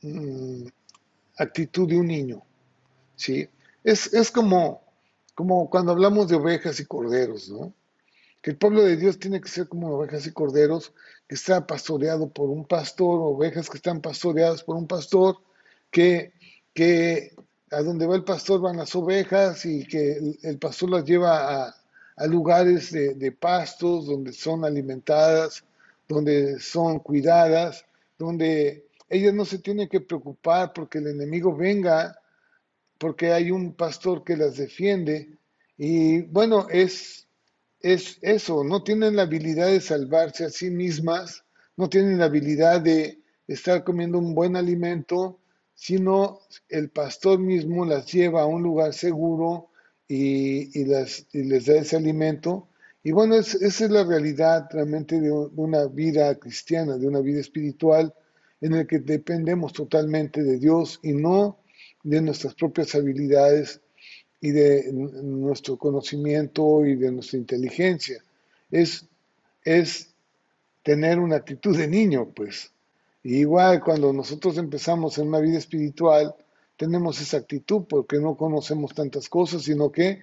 mm, 0.00 0.64
actitud 1.36 1.88
de 1.88 1.98
un 1.98 2.06
niño. 2.06 2.42
¿sí? 3.16 3.48
Es, 3.84 4.12
es 4.14 4.30
como, 4.30 4.82
como 5.34 5.68
cuando 5.68 5.92
hablamos 5.92 6.28
de 6.28 6.36
ovejas 6.36 6.80
y 6.80 6.86
corderos, 6.86 7.50
¿no? 7.50 7.74
que 8.42 8.52
el 8.52 8.56
pueblo 8.56 8.82
de 8.82 8.96
Dios 8.96 9.18
tiene 9.18 9.40
que 9.40 9.48
ser 9.48 9.68
como 9.68 9.94
ovejas 9.94 10.26
y 10.26 10.32
corderos, 10.32 10.92
que 11.30 11.36
está 11.36 11.64
pastoreado 11.64 12.28
por 12.28 12.50
un 12.50 12.64
pastor, 12.64 13.20
ovejas 13.20 13.70
que 13.70 13.76
están 13.76 14.00
pastoreadas 14.00 14.64
por 14.64 14.74
un 14.74 14.88
pastor, 14.88 15.36
que, 15.88 16.32
que 16.74 17.36
a 17.70 17.82
donde 17.82 18.04
va 18.04 18.16
el 18.16 18.24
pastor 18.24 18.60
van 18.60 18.78
las 18.78 18.96
ovejas 18.96 19.64
y 19.64 19.86
que 19.86 20.18
el, 20.42 20.58
pastor 20.58 20.90
las 20.90 21.04
lleva 21.04 21.68
a, 22.16 22.26
lugares 22.26 22.90
de, 22.90 23.30
pastos 23.30 24.06
donde 24.06 24.32
son 24.32 24.64
alimentadas 24.64 25.62
donde 26.08 26.58
son 26.58 26.98
cuidadas, 26.98 27.84
donde 28.18 28.88
ellas 29.08 29.32
no 29.32 29.44
se 29.44 29.60
tienen 29.60 29.88
que 29.88 30.00
preocupar 30.00 30.72
porque 30.72 30.98
el 30.98 31.06
enemigo 31.06 31.54
venga, 31.54 32.20
porque 32.98 33.32
hay 33.32 33.52
un 33.52 33.74
pastor 33.74 34.24
que 34.24 34.36
las 34.36 34.56
defiende. 34.56 35.38
Y 35.78 36.22
bueno, 36.22 36.66
es, 36.68 37.28
es 37.80 38.18
eso, 38.22 38.62
no 38.64 38.82
tienen 38.82 39.16
la 39.16 39.22
habilidad 39.22 39.68
de 39.68 39.80
salvarse 39.80 40.44
a 40.44 40.50
sí 40.50 40.70
mismas, 40.70 41.44
no 41.76 41.88
tienen 41.88 42.18
la 42.18 42.26
habilidad 42.26 42.80
de 42.80 43.20
estar 43.46 43.84
comiendo 43.84 44.18
un 44.18 44.34
buen 44.34 44.56
alimento, 44.56 45.40
sino 45.74 46.40
el 46.68 46.90
pastor 46.90 47.38
mismo 47.38 47.86
las 47.86 48.12
lleva 48.12 48.42
a 48.42 48.46
un 48.46 48.62
lugar 48.62 48.92
seguro 48.92 49.70
y, 50.06 50.84
las, 50.84 51.26
les 51.32 51.66
da 51.66 51.76
ese 51.76 51.96
alimento. 51.96 52.68
Y 53.02 53.12
bueno, 53.12 53.36
esa 53.36 53.64
es 53.64 53.80
la 53.90 54.04
realidad 54.04 54.68
realmente 54.70 55.20
de 55.20 55.32
una 55.32 55.86
vida 55.86 56.34
cristiana, 56.34 56.98
de 56.98 57.06
una 57.06 57.20
vida 57.20 57.40
espiritual, 57.40 58.12
en 58.60 58.74
el 58.74 58.86
que 58.86 58.98
dependemos 58.98 59.72
totalmente 59.72 60.42
de 60.42 60.58
Dios 60.58 61.00
y 61.02 61.12
no 61.12 61.60
de 62.02 62.20
nuestras 62.20 62.54
propias 62.54 62.94
habilidades 62.94 63.80
y 64.40 64.50
de 64.50 64.90
nuestro 64.92 65.76
conocimiento 65.76 66.84
y 66.86 66.96
de 66.96 67.12
nuestra 67.12 67.38
inteligencia. 67.38 68.22
Es, 68.70 69.06
es 69.64 70.10
tener 70.82 71.18
una 71.18 71.36
actitud 71.36 71.76
de 71.76 71.88
niño, 71.88 72.30
pues. 72.34 72.72
igual 73.22 73.82
cuando 73.82 74.12
nosotros 74.12 74.56
empezamos 74.56 75.18
en 75.18 75.28
una 75.28 75.40
vida 75.40 75.58
espiritual, 75.58 76.34
tenemos 76.76 77.20
esa 77.20 77.36
actitud 77.36 77.84
porque 77.88 78.18
no 78.18 78.36
conocemos 78.36 78.94
tantas 78.94 79.28
cosas, 79.28 79.62
sino 79.62 79.92
que 79.92 80.22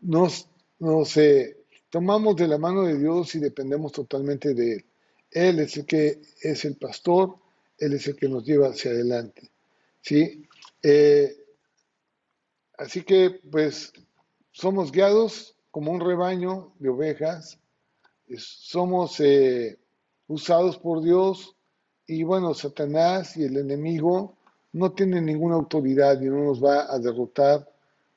nos, 0.00 0.48
nos 0.78 1.16
eh, 1.16 1.56
tomamos 1.90 2.36
de 2.36 2.46
la 2.46 2.58
mano 2.58 2.84
de 2.84 2.96
Dios 2.96 3.34
y 3.34 3.40
dependemos 3.40 3.90
totalmente 3.92 4.54
de 4.54 4.74
Él. 4.74 4.84
Él 5.32 5.60
es 5.60 5.76
el 5.76 5.86
que 5.86 6.20
es 6.42 6.64
el 6.64 6.76
pastor, 6.76 7.36
Él 7.78 7.94
es 7.94 8.06
el 8.06 8.16
que 8.16 8.28
nos 8.28 8.44
lleva 8.44 8.68
hacia 8.68 8.92
adelante. 8.92 9.50
¿sí? 10.00 10.46
Eh, 10.82 11.39
así 12.80 13.02
que, 13.02 13.40
pues, 13.50 13.92
somos 14.50 14.90
guiados 14.90 15.54
como 15.70 15.92
un 15.92 16.00
rebaño 16.00 16.72
de 16.78 16.88
ovejas, 16.88 17.58
somos 18.36 19.20
eh, 19.20 19.78
usados 20.28 20.78
por 20.78 21.02
Dios 21.02 21.54
y 22.06 22.22
bueno, 22.22 22.54
Satanás 22.54 23.36
y 23.36 23.44
el 23.44 23.56
enemigo 23.56 24.34
no 24.72 24.92
tienen 24.92 25.26
ninguna 25.26 25.56
autoridad 25.56 26.20
y 26.20 26.26
no 26.26 26.44
nos 26.44 26.62
va 26.62 26.92
a 26.92 26.98
derrotar 26.98 27.68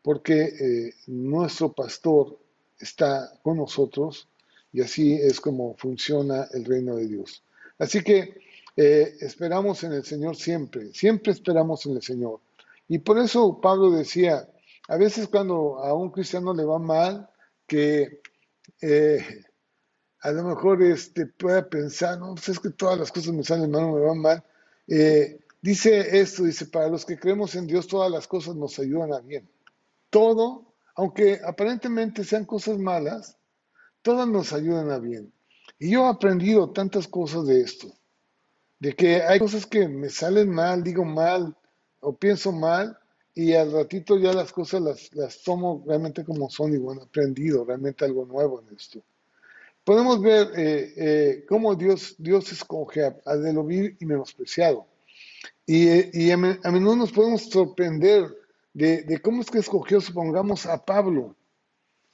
porque 0.01 0.41
eh, 0.43 0.93
nuestro 1.07 1.72
pastor 1.72 2.38
está 2.80 3.34
con 3.41 3.57
nosotros 3.57 4.28
y 4.72 4.82
así 4.82 5.14
es 5.14 5.39
como 5.39 5.76
funciona 5.76 6.47
el 6.53 6.66
reino 6.66 6.95
de 6.95 7.07
Dios. 7.07 7.43
Así 7.80 8.03
que 8.03 8.36
eh, 8.76 9.16
esperamos 9.20 9.84
en 9.84 9.93
el 9.93 10.03
Señor 10.03 10.36
siempre, 10.36 10.93
siempre 10.93 11.32
esperamos 11.32 11.86
en 11.86 11.95
el 11.95 12.01
Señor. 12.01 12.39
Y 12.88 12.99
por 12.99 13.18
eso 13.20 13.59
Pablo 13.61 13.91
decía, 13.91 14.47
a 14.88 14.98
veces 14.98 15.28
cuando 15.28 15.80
a 15.80 15.94
un 15.94 16.12
cristiano 16.12 16.54
le 16.54 16.66
va 16.66 16.80
mal, 16.80 17.30
que 17.68 18.22
eh, 18.82 19.44
a 20.22 20.32
lo 20.32 20.44
mejor 20.44 20.82
este, 20.82 21.26
pueda 21.26 21.68
pensar, 21.70 22.20
no, 22.20 22.36
pues 22.36 22.50
es 22.50 22.60
que 22.60 22.70
todas 22.70 23.00
las 23.00 23.12
cosas 23.12 23.34
me 23.34 23.44
salen 23.44 23.72
mal, 23.72 23.92
me 23.92 24.00
van 24.00 24.20
mal. 24.20 24.44
Dice 25.64 26.20
esto, 26.20 26.44
dice, 26.44 26.66
para 26.66 26.90
los 26.90 27.06
que 27.06 27.18
creemos 27.18 27.56
en 27.56 27.68
Dios, 27.68 27.88
todas 27.88 28.12
las 28.12 28.28
cosas 28.28 28.54
nos 28.54 28.78
ayudan 28.80 29.14
a 29.14 29.22
bien. 29.22 29.50
Todo, 30.10 30.76
aunque 30.94 31.40
aparentemente 31.42 32.26
sean 32.26 32.44
cosas 32.44 32.78
malas, 32.78 33.38
todas 34.02 34.28
nos 34.28 34.52
ayudan 34.52 34.92
a 34.92 35.00
bien. 35.00 35.32
Y 35.80 35.92
yo 35.92 36.06
he 36.06 36.10
aprendido 36.10 36.72
tantas 36.72 37.08
cosas 37.08 37.48
de 37.48 37.62
esto, 37.62 37.88
de 38.80 38.94
que 38.94 39.24
hay 39.24 39.40
cosas 39.40 39.66
que 39.66 39.88
me 39.88 40.10
salen 40.10 40.50
mal, 40.50 40.84
digo 40.84 41.06
mal 41.06 41.58
o 42.02 42.14
pienso 42.14 42.52
mal, 42.52 43.00
y 43.36 43.54
al 43.54 43.72
ratito 43.72 44.18
ya 44.18 44.34
las 44.34 44.52
cosas 44.52 44.82
las, 44.82 45.14
las 45.16 45.42
tomo 45.42 45.84
realmente 45.88 46.24
como 46.24 46.50
son 46.50 46.74
y 46.74 46.78
bueno, 46.78 47.04
aprendido 47.04 47.66
realmente 47.66 48.06
algo 48.06 48.26
nuevo 48.26 48.62
en 48.62 48.76
esto. 48.76 49.04
Podemos 49.84 50.22
ver 50.22 50.48
eh, 50.56 50.94
eh, 50.96 51.46
cómo 51.48 51.76
Dios, 51.76 52.16
Dios 52.18 52.52
escoge 52.52 53.06
a, 53.06 53.16
a 53.26 53.36
de 53.36 53.52
lo 53.52 53.64
vil 53.66 53.98
y 54.00 54.06
menospreciado. 54.06 54.88
Y, 55.66 56.32
a, 56.32 56.38
menudo 56.38 56.96
nos 56.96 57.12
podemos 57.12 57.44
sorprender 57.44 58.28
de, 58.74 59.20
cómo 59.22 59.42
es 59.42 59.50
que 59.50 59.60
escogió, 59.60 60.02
supongamos, 60.02 60.66
a 60.66 60.84
Pablo. 60.84 61.36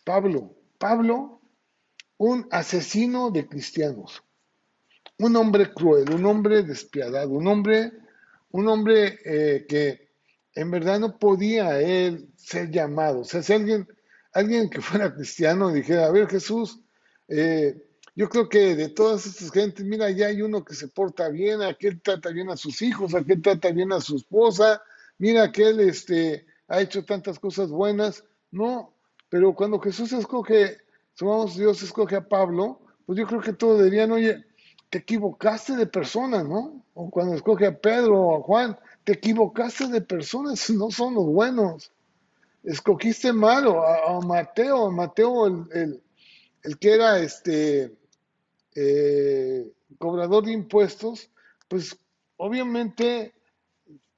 Pablo, 0.03 0.53
Pablo, 0.77 1.41
un 2.17 2.47
asesino 2.51 3.31
de 3.31 3.47
cristianos, 3.47 4.23
un 5.17 5.35
hombre 5.35 5.73
cruel, 5.73 6.11
un 6.11 6.25
hombre 6.25 6.63
despiadado, 6.63 7.29
un 7.29 7.47
hombre, 7.47 7.91
un 8.51 8.67
hombre 8.67 9.19
eh, 9.25 9.65
que 9.67 10.08
en 10.55 10.71
verdad 10.71 10.99
no 10.99 11.17
podía 11.17 11.79
él 11.79 12.29
ser 12.35 12.69
llamado. 12.71 13.21
O 13.21 13.23
sea, 13.23 13.41
si 13.41 13.53
alguien, 13.53 13.87
alguien 14.33 14.69
que 14.69 14.81
fuera 14.81 15.13
cristiano 15.15 15.71
dijera, 15.71 16.05
a 16.05 16.11
ver 16.11 16.27
Jesús, 16.27 16.79
eh, 17.27 17.77
yo 18.15 18.27
creo 18.27 18.49
que 18.49 18.75
de 18.75 18.89
todas 18.89 19.25
estas 19.25 19.51
gentes, 19.51 19.85
mira, 19.85 20.09
ya 20.11 20.27
hay 20.27 20.41
uno 20.41 20.63
que 20.65 20.73
se 20.73 20.87
porta 20.87 21.29
bien, 21.29 21.61
aquel 21.61 22.01
trata 22.01 22.31
bien 22.31 22.49
a 22.49 22.57
sus 22.57 22.81
hijos, 22.81 23.15
aquel 23.15 23.41
trata 23.41 23.71
bien 23.71 23.93
a 23.93 24.01
su 24.01 24.17
esposa, 24.17 24.81
mira, 25.17 25.43
aquel 25.43 25.79
este, 25.79 26.45
ha 26.67 26.81
hecho 26.81 27.05
tantas 27.05 27.39
cosas 27.39 27.69
buenas. 27.69 28.23
No, 28.51 28.93
pero 29.29 29.53
cuando 29.53 29.79
Jesús 29.79 30.11
escoge, 30.11 30.77
supongamos 31.13 31.55
Dios 31.55 31.81
escoge 31.83 32.15
a 32.15 32.27
Pablo, 32.27 32.81
pues 33.05 33.17
yo 33.17 33.25
creo 33.25 33.41
que 33.41 33.53
todos 33.53 33.83
dirían, 33.83 34.11
oye, 34.11 34.43
te 34.89 34.99
equivocaste 34.99 35.75
de 35.75 35.85
persona, 35.85 36.43
¿no? 36.43 36.83
O 36.95 37.09
cuando 37.09 37.35
escoge 37.35 37.67
a 37.67 37.79
Pedro 37.79 38.19
o 38.19 38.37
a 38.37 38.41
Juan, 38.41 38.77
te 39.09 39.15
equivocaste 39.15 39.87
de 39.87 40.01
personas, 40.01 40.69
no 40.69 40.91
son 40.91 41.15
los 41.15 41.25
buenos. 41.25 41.91
Escogiste 42.63 43.33
mal, 43.33 43.65
o 43.65 43.81
a, 43.83 44.21
Mateo, 44.21 44.91
Mateo 44.91 45.47
el, 45.47 46.03
el, 46.61 46.77
que 46.77 46.93
era 46.93 47.17
este 47.17 47.97
eh, 48.75 49.67
cobrador 49.97 50.45
de 50.45 50.51
impuestos, 50.51 51.31
pues 51.67 51.97
obviamente 52.37 53.33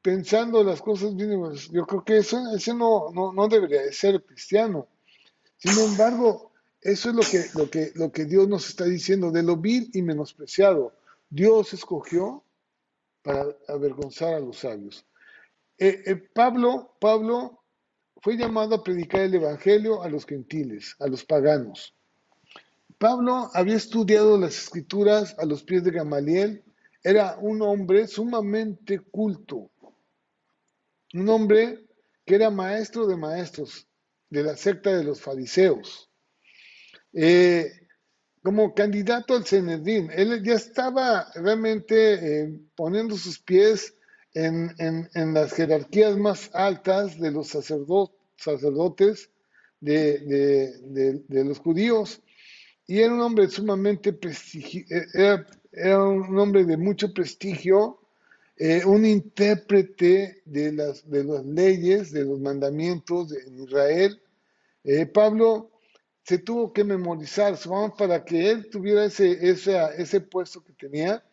pensando 0.02 0.62
las 0.62 0.82
cosas 0.82 1.14
mínimas, 1.14 1.70
yo 1.70 1.86
creo 1.86 2.04
que 2.04 2.18
eso, 2.18 2.42
ese 2.54 2.74
no, 2.74 3.12
no, 3.14 3.48
debería 3.48 3.84
de 3.84 3.94
ser 3.94 4.22
cristiano. 4.26 4.88
Sin 5.56 5.80
embargo, 5.80 6.52
eso 6.82 7.12
es 7.12 7.16
lo 7.16 7.22
que, 7.22 7.46
lo, 7.54 7.70
que, 7.70 7.92
lo 7.96 8.12
que 8.12 8.26
Dios 8.26 8.50
nos 8.50 8.68
está 8.68 8.84
diciendo, 8.84 9.32
de 9.32 9.44
lo 9.44 9.56
vil 9.56 9.90
y 9.94 10.02
menospreciado. 10.02 10.92
Dios 11.30 11.74
escogió 11.74 12.44
para 13.22 13.46
avergonzar 13.68 14.34
a 14.34 14.40
los 14.40 14.58
sabios. 14.58 15.06
Eh, 15.78 16.04
eh, 16.06 16.16
Pablo, 16.16 16.96
Pablo 17.00 17.64
fue 18.22 18.38
llamado 18.38 18.76
a 18.76 18.84
predicar 18.84 19.22
el 19.22 19.36
Evangelio 19.36 20.04
a 20.04 20.10
los 20.10 20.26
gentiles, 20.26 20.96
a 21.00 21.08
los 21.08 21.26
paganos. 21.26 21.96
Pablo 22.98 23.50
había 23.54 23.78
estudiado 23.78 24.38
las 24.38 24.56
escrituras 24.56 25.36
a 25.40 25.46
los 25.46 25.64
pies 25.64 25.84
de 25.84 25.92
Gamaliel, 25.92 26.64
era 27.04 27.36
un 27.40 27.62
hombre 27.64 28.08
sumamente 28.08 29.00
culto, 29.00 29.72
un 31.16 31.28
hombre 31.30 31.84
que 32.26 32.36
era 32.36 32.52
maestro 32.52 33.08
de 33.08 33.18
maestros 33.18 33.88
de 34.30 34.44
la 34.44 34.56
secta 34.56 34.96
de 34.96 35.04
los 35.04 35.20
fariseos. 35.20 36.12
Eh, 37.12 37.81
como 38.44 38.74
candidato 38.74 39.36
al 39.36 39.46
Cenedín, 39.46 40.10
él 40.14 40.42
ya 40.44 40.56
estaba 40.56 41.32
realmente 41.36 42.14
eh, 42.44 42.60
poniendo 42.76 43.16
sus 43.16 43.40
pies 43.40 43.96
en, 44.34 44.74
las 45.34 45.54
jerarquías 45.54 46.18
más 46.18 46.50
altas 46.54 47.20
de 47.20 47.32
los 47.32 47.50
sacerdotes 47.50 49.30
de 49.80 51.44
los 51.46 51.60
judíos 51.60 52.22
y 52.92 53.00
era 53.00 53.14
un 53.14 53.22
hombre 53.22 53.48
sumamente 53.48 54.12
prestigio, 54.12 54.86
eh, 54.90 55.46
era, 55.72 56.04
un 56.04 56.38
hombre 56.38 56.66
de 56.66 56.76
mucho 56.76 57.14
prestigio, 57.14 58.02
eh, 58.58 58.84
un 58.86 59.06
intérprete 59.06 60.42
de 60.44 60.74
las, 60.74 61.10
de 61.10 61.24
las 61.24 61.46
leyes, 61.46 62.12
de 62.12 62.26
los 62.26 62.38
mandamientos 62.42 63.30
de, 63.30 63.44
en 63.44 63.64
Israel. 63.64 64.22
Eh, 64.84 65.06
Pablo 65.06 65.71
se 66.24 66.38
tuvo 66.38 66.72
que 66.72 66.84
memorizar, 66.84 67.58
para 67.98 68.24
que 68.24 68.52
él 68.52 68.70
tuviera 68.70 69.06
ese, 69.06 69.38
ese 69.50 70.22
puesto 70.22 70.64
que 70.64 70.74
tenía, 70.74 71.24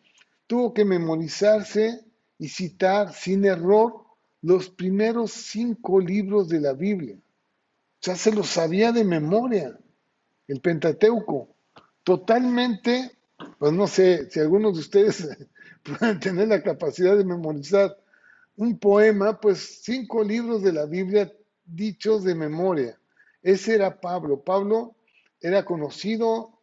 tuvo 0.47 0.73
que 0.73 0.83
memorizarse 0.83 2.03
y 2.37 2.47
citar 2.47 3.13
sin 3.13 3.45
error 3.45 4.05
los 4.41 4.69
primeros 4.69 5.31
cinco 5.31 5.99
libros 5.99 6.49
de 6.49 6.61
la 6.61 6.73
Biblia. 6.73 7.15
O 7.15 8.01
sea, 8.01 8.15
se 8.15 8.31
los 8.31 8.47
sabía 8.47 8.91
de 8.91 9.03
memoria 9.03 9.77
el 10.47 10.61
Pentateuco, 10.61 11.55
totalmente, 12.03 13.11
pues 13.59 13.71
no 13.71 13.85
sé 13.85 14.29
si 14.31 14.39
algunos 14.39 14.73
de 14.73 14.79
ustedes 14.79 15.27
pueden 15.83 16.19
tener 16.19 16.47
la 16.47 16.63
capacidad 16.63 17.15
de 17.15 17.23
memorizar 17.23 17.95
un 18.55 18.79
poema, 18.79 19.39
pues 19.39 19.81
cinco 19.83 20.23
libros 20.23 20.63
de 20.63 20.73
la 20.73 20.85
Biblia 20.85 21.31
dichos 21.65 22.23
de 22.23 22.33
memoria. 22.33 22.99
Ese 23.41 23.75
era 23.75 23.99
Pablo. 23.99 24.43
Pablo 24.43 24.95
era 25.41 25.63
conocido 25.63 26.59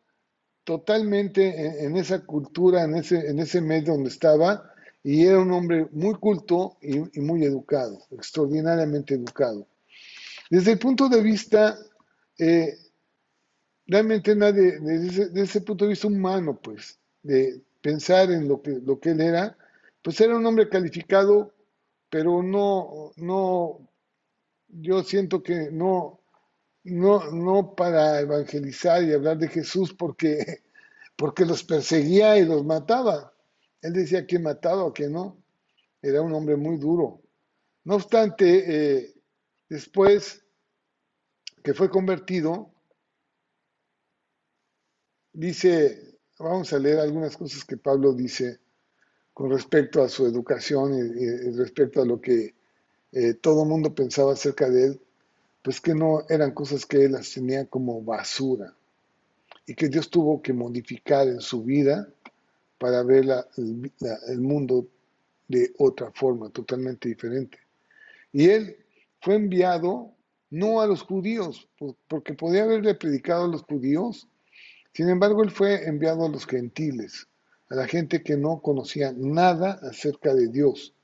totalmente 0.64 1.84
en, 1.84 1.96
esa 1.96 2.24
cultura, 2.26 2.82
en 2.82 2.96
ese, 2.96 3.30
en 3.30 3.38
ese 3.38 3.60
medio 3.60 3.94
donde 3.94 4.10
estaba, 4.10 4.72
y 5.04 5.24
era 5.24 5.38
un 5.38 5.52
hombre 5.52 5.86
muy 5.92 6.14
culto 6.14 6.76
y, 6.82 7.20
muy 7.20 7.44
educado, 7.44 8.00
extraordinariamente 8.10 9.14
educado. 9.14 9.68
Desde 10.50 10.72
el 10.72 10.78
punto 10.80 11.08
de 11.08 11.22
vista, 11.22 11.78
eh, 12.38 12.76
realmente 13.86 14.34
nadie, 14.34 14.80
desde, 14.80 15.40
ese 15.40 15.60
punto 15.60 15.84
de 15.84 15.90
vista 15.90 16.08
humano, 16.08 16.58
pues, 16.60 16.98
de 17.22 17.62
pensar 17.80 18.32
en 18.32 18.48
lo 18.48 18.60
que, 18.60 18.80
lo 18.84 18.98
que 18.98 19.10
él 19.10 19.20
era, 19.20 19.56
pues 20.02 20.20
era 20.20 20.36
un 20.36 20.44
hombre 20.44 20.68
calificado, 20.68 21.54
pero 22.10 22.42
no, 22.42 23.12
no, 23.16 23.88
yo 24.66 25.04
siento 25.04 25.44
que 25.44 25.70
no, 25.70 26.18
no, 26.86 27.30
no 27.32 27.74
para 27.74 28.20
evangelizar 28.20 29.02
y 29.02 29.12
hablar 29.12 29.38
de 29.38 29.48
Jesús 29.48 29.92
porque, 29.92 30.62
porque 31.16 31.44
los 31.44 31.64
perseguía 31.64 32.38
y 32.38 32.44
los 32.44 32.64
mataba. 32.64 33.32
Él 33.82 33.92
decía 33.92 34.26
que 34.26 34.38
mataba 34.38 34.84
o 34.84 34.92
que 34.92 35.08
no. 35.08 35.42
Era 36.00 36.22
un 36.22 36.32
hombre 36.32 36.56
muy 36.56 36.76
duro. 36.76 37.22
No 37.84 37.96
obstante, 37.96 38.98
eh, 38.98 39.14
después 39.68 40.44
que 41.62 41.74
fue 41.74 41.90
convertido, 41.90 42.72
dice, 45.32 46.18
vamos 46.38 46.72
a 46.72 46.78
leer 46.78 47.00
algunas 47.00 47.36
cosas 47.36 47.64
que 47.64 47.76
Pablo 47.76 48.12
dice 48.12 48.60
con 49.32 49.50
respecto 49.50 50.02
a 50.02 50.08
su 50.08 50.24
educación 50.24 50.94
y, 50.94 51.50
respecto 51.56 52.00
a 52.00 52.06
lo 52.06 52.20
que 52.20 52.54
eh, 53.12 53.34
todo 53.34 53.64
el 53.64 53.68
mundo 53.68 53.94
pensaba 53.94 54.32
acerca 54.32 54.70
de 54.70 54.86
él 54.86 55.05
pues 55.66 55.80
que 55.80 55.96
no 55.96 56.24
eran 56.28 56.52
cosas 56.52 56.86
que 56.86 57.06
él 57.06 57.10
las 57.10 57.32
tenía 57.32 57.66
como 57.66 58.00
basura 58.00 58.72
y 59.66 59.74
que 59.74 59.88
Dios 59.88 60.08
tuvo 60.08 60.40
que 60.40 60.52
modificar 60.52 61.26
en 61.26 61.40
su 61.40 61.64
vida 61.64 62.08
para 62.78 63.02
ver 63.02 63.24
el, 63.56 64.40
mundo 64.40 64.86
de 65.48 65.72
otra 65.78 66.12
forma, 66.12 66.50
totalmente 66.50 67.08
diferente. 67.08 67.58
Y 68.32 68.48
él 68.48 68.76
fue 69.20 69.34
enviado 69.34 70.12
no 70.50 70.80
a 70.80 70.86
los 70.86 71.02
judíos, 71.02 71.68
porque 72.06 72.34
podía 72.34 72.62
haberle 72.62 72.94
predicado 72.94 73.46
a 73.46 73.48
los 73.48 73.64
judíos, 73.64 74.28
sin 74.92 75.08
embargo 75.08 75.42
él 75.42 75.50
fue 75.50 75.88
enviado 75.88 76.26
a 76.26 76.28
los 76.28 76.46
gentiles, 76.46 77.26
a 77.70 77.74
la 77.74 77.88
gente 77.88 78.22
que 78.22 78.36
no 78.36 78.60
conocía 78.60 79.12
nada 79.16 79.80
acerca 79.82 80.32
de 80.32 80.46
Dios. 80.46 80.94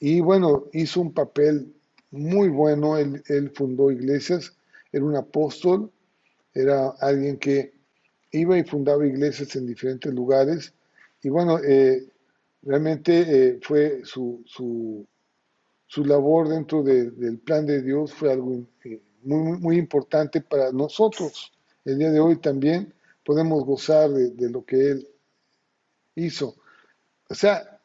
Y 0.00 0.20
bueno, 0.20 0.68
hizo 0.72 1.02
un 1.02 1.12
papel 1.12 1.75
muy 2.16 2.48
bueno, 2.48 2.96
él, 2.96 3.52
fundó 3.54 3.90
iglesias, 3.90 4.56
era 4.92 5.04
un 5.04 5.16
apóstol, 5.16 5.90
era 6.54 6.88
alguien 7.00 7.38
que 7.38 7.74
iba 8.32 8.58
y 8.58 8.64
fundaba 8.64 9.06
iglesias 9.06 9.54
en 9.56 9.66
diferentes 9.66 10.12
lugares 10.12 10.74
y 11.22 11.28
bueno, 11.28 11.58
eh, 11.58 12.08
realmente 12.62 13.20
eh, 13.20 13.58
fue 13.62 14.02
su, 14.04 14.42
su, 14.46 15.06
su, 15.86 16.04
labor 16.04 16.48
dentro 16.48 16.82
del 16.82 17.38
plan 17.38 17.66
de 17.66 17.82
Dios 17.82 18.12
fue 18.12 18.32
algo 18.32 18.66
eh, 18.84 19.00
muy, 19.22 19.58
muy 19.58 19.76
importante 19.76 20.40
para 20.40 20.72
nosotros. 20.72 21.52
El 21.84 21.98
día 21.98 22.10
de 22.10 22.20
hoy 22.20 22.36
también 22.36 22.92
podemos 23.24 23.64
gozar 23.64 24.10
de, 24.10 24.30
de 24.30 24.50
lo 24.50 24.64
que 24.64 24.90
él 24.90 25.08
hizo. 26.14 26.56
O 27.28 27.34
sea, 27.34 27.75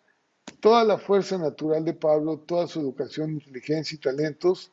toda 0.61 0.83
la 0.83 0.97
fuerza 0.97 1.37
natural 1.37 1.83
de 1.83 1.93
Pablo, 1.93 2.37
toda 2.39 2.67
su 2.67 2.79
educación, 2.79 3.31
inteligencia 3.31 3.95
y 3.95 3.99
talentos 3.99 4.71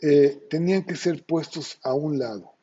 eh, 0.00 0.46
tenían 0.48 0.82
que 0.84 0.96
ser 0.96 1.24
puestos 1.24 1.78
a 1.82 1.94
un 1.94 2.18
lado. 2.18 2.54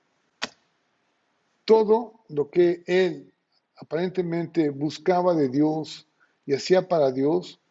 Todo 1.63 2.21
lo 2.29 2.49
que 2.49 2.83
él 2.87 3.31
aparentemente 3.75 4.71
buscaba 4.71 5.35
de 5.35 5.49
Dios 5.49 6.07
y 6.45 6.55
hacía 6.55 6.87
para 6.87 7.11
Dios, 7.11 7.61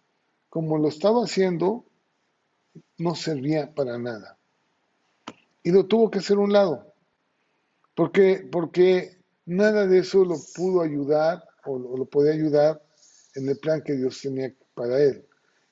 como 0.48 0.78
lo 0.78 0.88
estaba 0.88 1.24
haciendo, 1.24 1.84
no 2.96 3.16
servía 3.16 3.74
para 3.74 3.98
nada. 3.98 4.38
Y 5.64 5.72
lo 5.72 5.86
tuvo 5.86 6.10
que 6.10 6.20
hacer 6.20 6.36
a 6.36 6.40
un 6.40 6.52
lado. 6.52 6.94
Porque, 7.96 8.46
porque 8.52 9.18
nada 9.46 9.86
de 9.86 9.98
eso 9.98 10.24
lo 10.24 10.36
pudo 10.54 10.82
ayudar 10.82 11.42
o 11.64 11.76
lo, 11.76 11.96
lo 11.96 12.04
podía 12.04 12.32
ayudar 12.32 12.80
en 13.34 13.48
el 13.48 13.58
plan 13.58 13.82
que 13.82 13.94
Dios 13.94 14.20
tenía 14.20 14.54
para 14.76 15.02
él. 15.02 15.26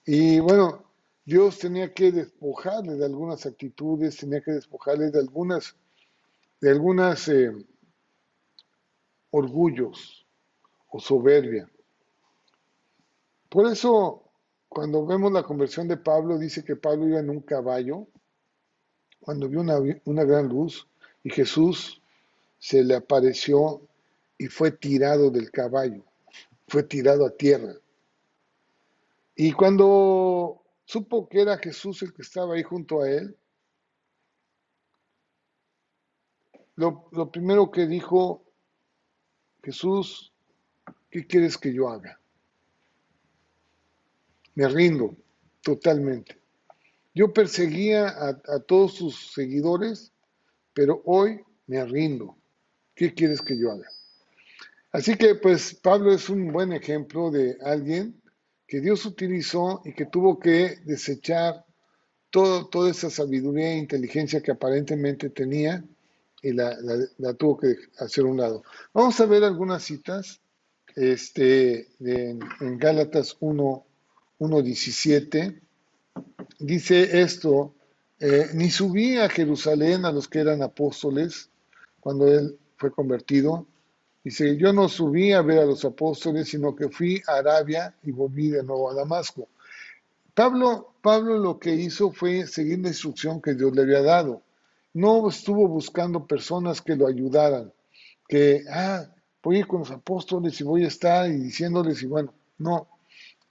Y 0.06 0.40
bueno, 0.40 0.82
Dios 1.24 1.58
tenía 1.58 1.92
que 1.92 2.10
despojarle 2.10 2.94
de 2.94 3.04
algunas 3.04 3.46
actitudes, 3.46 4.16
tenía 4.16 4.40
que 4.40 4.52
despojarle 4.52 5.10
de 5.10 5.20
algunas, 5.20 5.76
de 6.60 6.70
algunas 6.70 7.28
eh, 7.28 7.52
orgullos 9.30 10.26
o 10.88 10.98
soberbia. 10.98 11.70
Por 13.48 13.70
eso, 13.70 14.24
cuando 14.68 15.06
vemos 15.06 15.30
la 15.32 15.42
conversión 15.42 15.86
de 15.86 15.98
Pablo, 15.98 16.38
dice 16.38 16.64
que 16.64 16.76
Pablo 16.76 17.06
iba 17.06 17.20
en 17.20 17.30
un 17.30 17.40
caballo, 17.40 18.08
cuando 19.20 19.48
vio 19.48 19.60
una, 19.60 19.78
una 20.04 20.24
gran 20.24 20.48
luz 20.48 20.88
y 21.22 21.30
Jesús 21.30 22.02
se 22.58 22.82
le 22.82 22.96
apareció 22.96 23.82
y 24.38 24.46
fue 24.48 24.70
tirado 24.70 25.30
del 25.30 25.50
caballo, 25.50 26.04
fue 26.66 26.82
tirado 26.82 27.26
a 27.26 27.30
tierra. 27.30 27.74
Y 29.36 29.52
cuando 29.52 30.62
supo 30.84 31.28
que 31.28 31.40
era 31.40 31.58
Jesús 31.58 32.02
el 32.02 32.12
que 32.12 32.22
estaba 32.22 32.54
ahí 32.54 32.62
junto 32.62 33.02
a 33.02 33.10
él, 33.10 33.36
lo, 36.76 37.30
primero 37.30 37.70
que 37.70 37.86
dijo, 37.86 38.44
Jesús, 39.62 40.32
¿qué 41.10 41.26
quieres 41.26 41.56
que 41.56 41.72
yo 41.72 41.88
haga? 41.88 42.20
Me 44.54 44.68
rindo 44.68 45.16
totalmente. 45.62 46.40
Yo 47.14 47.32
perseguía 47.32 48.08
a, 48.08 48.28
a, 48.28 48.60
todos 48.60 48.94
sus 48.94 49.32
seguidores, 49.32 50.12
pero 50.72 51.00
hoy 51.04 51.40
me 51.66 51.84
rindo. 51.84 52.36
¿Qué 52.94 53.14
quieres 53.14 53.40
que 53.40 53.58
yo 53.58 53.70
haga? 53.70 53.88
Así 54.90 55.16
que 55.16 55.36
pues 55.36 55.74
Pablo 55.74 56.12
es 56.12 56.28
un 56.28 56.52
buen 56.52 56.72
ejemplo 56.72 57.30
de 57.30 57.56
alguien 57.62 58.20
que 58.74 58.80
Dios 58.80 59.06
utilizó 59.06 59.82
y 59.84 59.92
que 59.92 60.06
tuvo 60.06 60.40
que 60.40 60.80
desechar 60.84 61.64
todo, 62.28 62.66
toda 62.66 62.90
esa 62.90 63.08
sabiduría 63.08 63.68
e 63.68 63.78
inteligencia 63.78 64.42
que 64.42 64.50
aparentemente 64.50 65.30
tenía 65.30 65.84
y 66.42 66.50
la, 66.50 66.76
tuvo 67.38 67.56
que 67.56 67.76
hacer 68.00 68.24
un 68.24 68.36
lado. 68.36 68.64
Vamos 68.92 69.20
a 69.20 69.26
ver 69.26 69.44
algunas 69.44 69.84
citas 69.84 70.40
este, 70.96 71.86
en, 72.00 72.40
Gálatas 72.76 73.36
1, 73.38 73.86
1.17. 74.40 75.60
Dice 76.58 77.20
esto, 77.20 77.76
eh, 78.18 78.48
ni 78.54 78.72
subí 78.72 79.18
a 79.18 79.28
Jerusalén 79.28 80.04
a 80.04 80.10
los 80.10 80.26
que 80.26 80.40
eran 80.40 80.64
apóstoles 80.64 81.48
cuando 82.00 82.26
él 82.26 82.58
fue 82.76 82.90
convertido, 82.90 83.68
Dice, 84.24 84.56
yo 84.56 84.72
no 84.72 84.88
subí 84.88 85.32
a 85.32 85.42
ver 85.42 85.58
a 85.58 85.66
los 85.66 85.84
apóstoles, 85.84 86.48
sino 86.48 86.74
que 86.74 86.88
fui 86.88 87.22
a 87.28 87.36
Arabia 87.36 87.94
y 88.02 88.10
volví 88.10 88.48
de 88.48 88.62
nuevo 88.62 88.90
a 88.90 88.94
Damasco. 88.94 89.48
Pablo, 90.32 90.94
Pablo 91.02 91.38
lo 91.38 91.58
que 91.58 91.74
hizo 91.74 92.10
fue 92.10 92.46
seguir 92.46 92.78
la 92.78 92.88
instrucción 92.88 93.42
que 93.42 93.52
Dios 93.52 93.76
le 93.76 93.82
había 93.82 94.00
dado. 94.00 94.40
No 94.94 95.28
estuvo 95.28 95.68
buscando 95.68 96.26
personas 96.26 96.80
que 96.80 96.96
lo 96.96 97.06
ayudaran, 97.06 97.70
que, 98.26 98.64
ah, 98.72 99.04
voy 99.42 99.56
a 99.56 99.58
ir 99.58 99.66
con 99.66 99.80
los 99.80 99.90
apóstoles 99.90 100.58
y 100.58 100.64
voy 100.64 100.84
a 100.84 100.88
estar 100.88 101.28
y 101.30 101.36
diciéndoles 101.36 102.02
y 102.02 102.06
bueno, 102.06 102.32
no. 102.56 102.88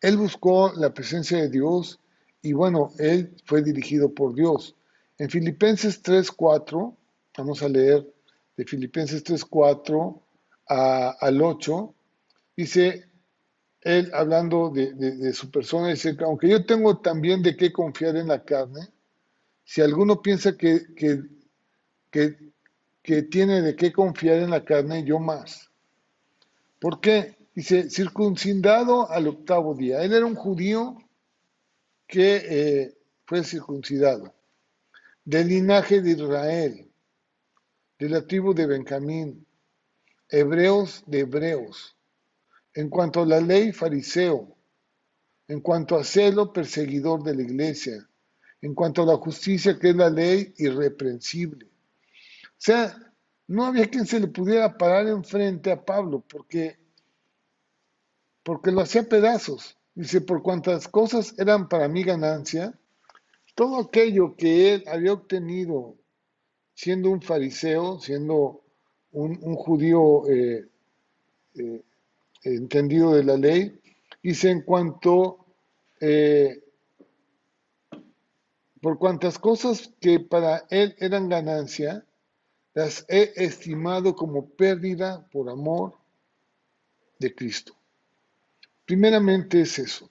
Él 0.01 0.17
buscó 0.17 0.73
la 0.75 0.91
presencia 0.91 1.37
de 1.37 1.49
Dios 1.49 1.99
y 2.41 2.53
bueno, 2.53 2.91
él 2.97 3.35
fue 3.45 3.61
dirigido 3.61 4.11
por 4.11 4.33
Dios. 4.33 4.75
En 5.19 5.29
Filipenses 5.29 6.01
3.4, 6.01 6.95
vamos 7.37 7.61
a 7.61 7.69
leer 7.69 8.11
de 8.57 8.65
Filipenses 8.65 9.23
3.4 9.23 10.22
al 10.67 11.41
8, 11.41 11.95
dice 12.55 13.09
él 13.83 14.11
hablando 14.13 14.69
de, 14.69 15.33
su 15.33 15.51
persona, 15.51 15.89
dice, 15.89 16.15
aunque 16.21 16.49
yo 16.49 16.65
tengo 16.65 16.99
también 16.99 17.41
de 17.41 17.57
qué 17.57 17.71
confiar 17.71 18.15
en 18.15 18.29
la 18.29 18.43
carne, 18.43 18.87
si 19.65 19.81
alguno 19.81 20.21
piensa 20.21 20.55
que, 20.55 20.93
que, 20.95 21.21
que, 23.01 23.23
tiene 23.23 23.61
de 23.61 23.75
qué 23.75 23.91
confiar 23.91 24.37
en 24.37 24.51
la 24.51 24.63
carne, 24.63 25.03
yo 25.03 25.19
más. 25.19 25.69
¿Por 26.79 27.01
qué? 27.01 27.35
Dice, 27.53 27.89
circuncidado 27.89 29.09
al 29.09 29.27
octavo 29.27 29.75
día. 29.75 30.01
Él 30.01 30.13
era 30.13 30.25
un 30.25 30.35
judío 30.35 30.97
que 32.07 32.35
eh, 32.35 32.97
fue 33.25 33.43
circuncidado, 33.43 34.33
del 35.25 35.47
linaje 35.47 36.01
de 36.01 36.11
Israel, 36.11 36.91
de 37.99 38.09
la 38.09 38.25
tribu 38.25 38.53
de 38.53 38.67
Benjamín, 38.67 39.45
hebreos 40.29 41.03
de 41.05 41.19
hebreos, 41.19 41.95
en 42.73 42.89
cuanto 42.89 43.21
a 43.21 43.25
la 43.25 43.39
ley 43.39 43.71
fariseo, 43.71 44.55
en 45.47 45.61
cuanto 45.61 45.95
a 45.95 46.03
celo 46.03 46.51
perseguidor 46.51 47.23
de 47.23 47.35
la 47.35 47.41
iglesia, 47.43 48.09
en 48.61 48.73
cuanto 48.73 49.03
a 49.03 49.05
la 49.05 49.17
justicia 49.17 49.77
que 49.77 49.89
es 49.89 49.95
la 49.95 50.09
ley 50.09 50.53
irreprensible. 50.57 51.65
O 51.65 52.65
sea, 52.65 52.95
no 53.47 53.65
había 53.65 53.89
quien 53.89 54.05
se 54.05 54.19
le 54.19 54.27
pudiera 54.27 54.77
parar 54.77 55.07
enfrente 55.07 55.71
a 55.71 55.83
Pablo, 55.83 56.23
porque, 56.27 56.79
porque 58.41 58.71
lo 58.71 58.81
hacía 58.81 59.03
pedazos. 59.03 59.77
Dice, 59.95 60.21
por 60.21 60.41
cuantas 60.41 60.87
cosas 60.87 61.35
eran 61.37 61.67
para 61.69 61.87
mí 61.87 62.03
ganancia, 62.03 62.73
todo 63.53 63.79
aquello 63.79 64.35
que 64.35 64.73
él 64.73 64.83
había 64.87 65.13
obtenido 65.13 65.95
siendo 66.73 67.09
un 67.09 67.21
fariseo, 67.21 67.99
siendo 67.99 68.62
un, 69.13 69.55
judío 69.55 70.27
eh, 70.27 70.67
eh, 71.55 71.83
entendido 72.43 73.13
de 73.13 73.23
la 73.23 73.37
ley, 73.37 73.79
dice 74.21 74.49
en 74.49 74.61
cuanto, 74.61 75.45
eh, 75.99 76.63
por 78.81 78.97
cuantas 78.97 79.39
cosas 79.39 79.93
que 80.01 80.19
para 80.19 80.65
él 80.69 80.95
eran 80.99 81.29
ganancia, 81.29 82.05
las 82.73 83.05
he 83.07 83.33
estimado 83.35 84.15
como 84.15 84.49
pérdida 84.49 85.25
por 85.31 85.49
amor 85.49 85.93
de 87.19 87.33
Cristo. 87.33 87.73
Primeramente 88.85 89.61
es 89.61 89.79
eso. 89.79 90.09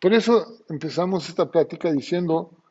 Por 0.00 0.14
eso 0.14 0.64
empezamos 0.68 1.28
esta 1.28 1.50
práctica 1.50 1.92
diciendo 1.92 2.63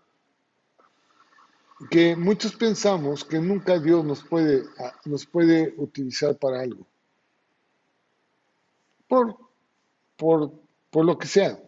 que 1.89 2.15
muchos 2.15 2.55
pensamos 2.55 3.23
que 3.23 3.39
nunca 3.39 3.79
Dios 3.79 4.03
nos 4.05 4.23
puede, 4.23 4.63
nos 5.05 5.25
puede 5.25 5.73
utilizar 5.77 6.37
para 6.37 6.61
algo. 6.61 6.85
Por, 9.07 9.37
por, 10.15 10.53
por 10.89 11.05
lo 11.05 11.17
que 11.17 11.27
sea. 11.27 11.59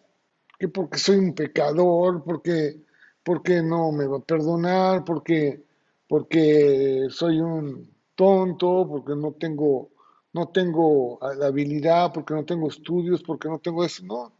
Que 0.58 0.68
porque 0.68 0.98
soy 0.98 1.18
un 1.18 1.34
pecador, 1.34 2.24
porque, 2.24 2.82
porque 3.24 3.62
no 3.62 3.92
me 3.92 4.06
va 4.06 4.18
a 4.18 4.22
perdonar, 4.22 5.04
porque 5.04 5.66
porque 6.08 7.08
soy 7.10 7.40
un 7.40 7.90
tonto, 8.16 8.88
porque 8.88 9.16
no 9.16 9.34
tengo, 9.34 9.90
no 10.34 10.50
tengo 10.50 11.20
la 11.38 11.48
habilidad, 11.48 12.14
porque 12.14 12.34
no 12.34 12.46
tengo 12.46 12.68
estudios, 12.68 13.24
porque 13.24 13.50
no 13.50 13.60
tengo 13.60 13.84
eso. 13.84 14.04
No, 14.06 14.32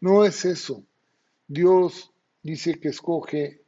no 0.00 0.24
es 0.24 0.44
eso. 0.44 0.82
Dios 1.48 2.12
dice 2.42 2.78
que 2.78 2.88
escoge 2.88 3.62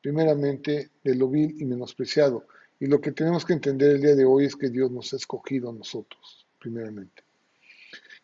primeramente 0.00 0.90
de 1.02 1.14
lo 1.14 1.28
vil 1.28 1.60
y 1.60 1.64
menospreciado. 1.64 2.46
Y 2.80 2.86
lo 2.86 3.00
que 3.00 3.12
tenemos 3.12 3.44
que 3.44 3.54
entender 3.54 3.92
el 3.92 4.00
día 4.00 4.14
de 4.14 4.24
hoy 4.24 4.44
es 4.44 4.56
que 4.56 4.70
Dios 4.70 4.90
nos 4.90 5.12
ha 5.12 5.16
escogido 5.16 5.70
a 5.70 5.72
nosotros, 5.72 6.46
primeramente. 6.58 7.24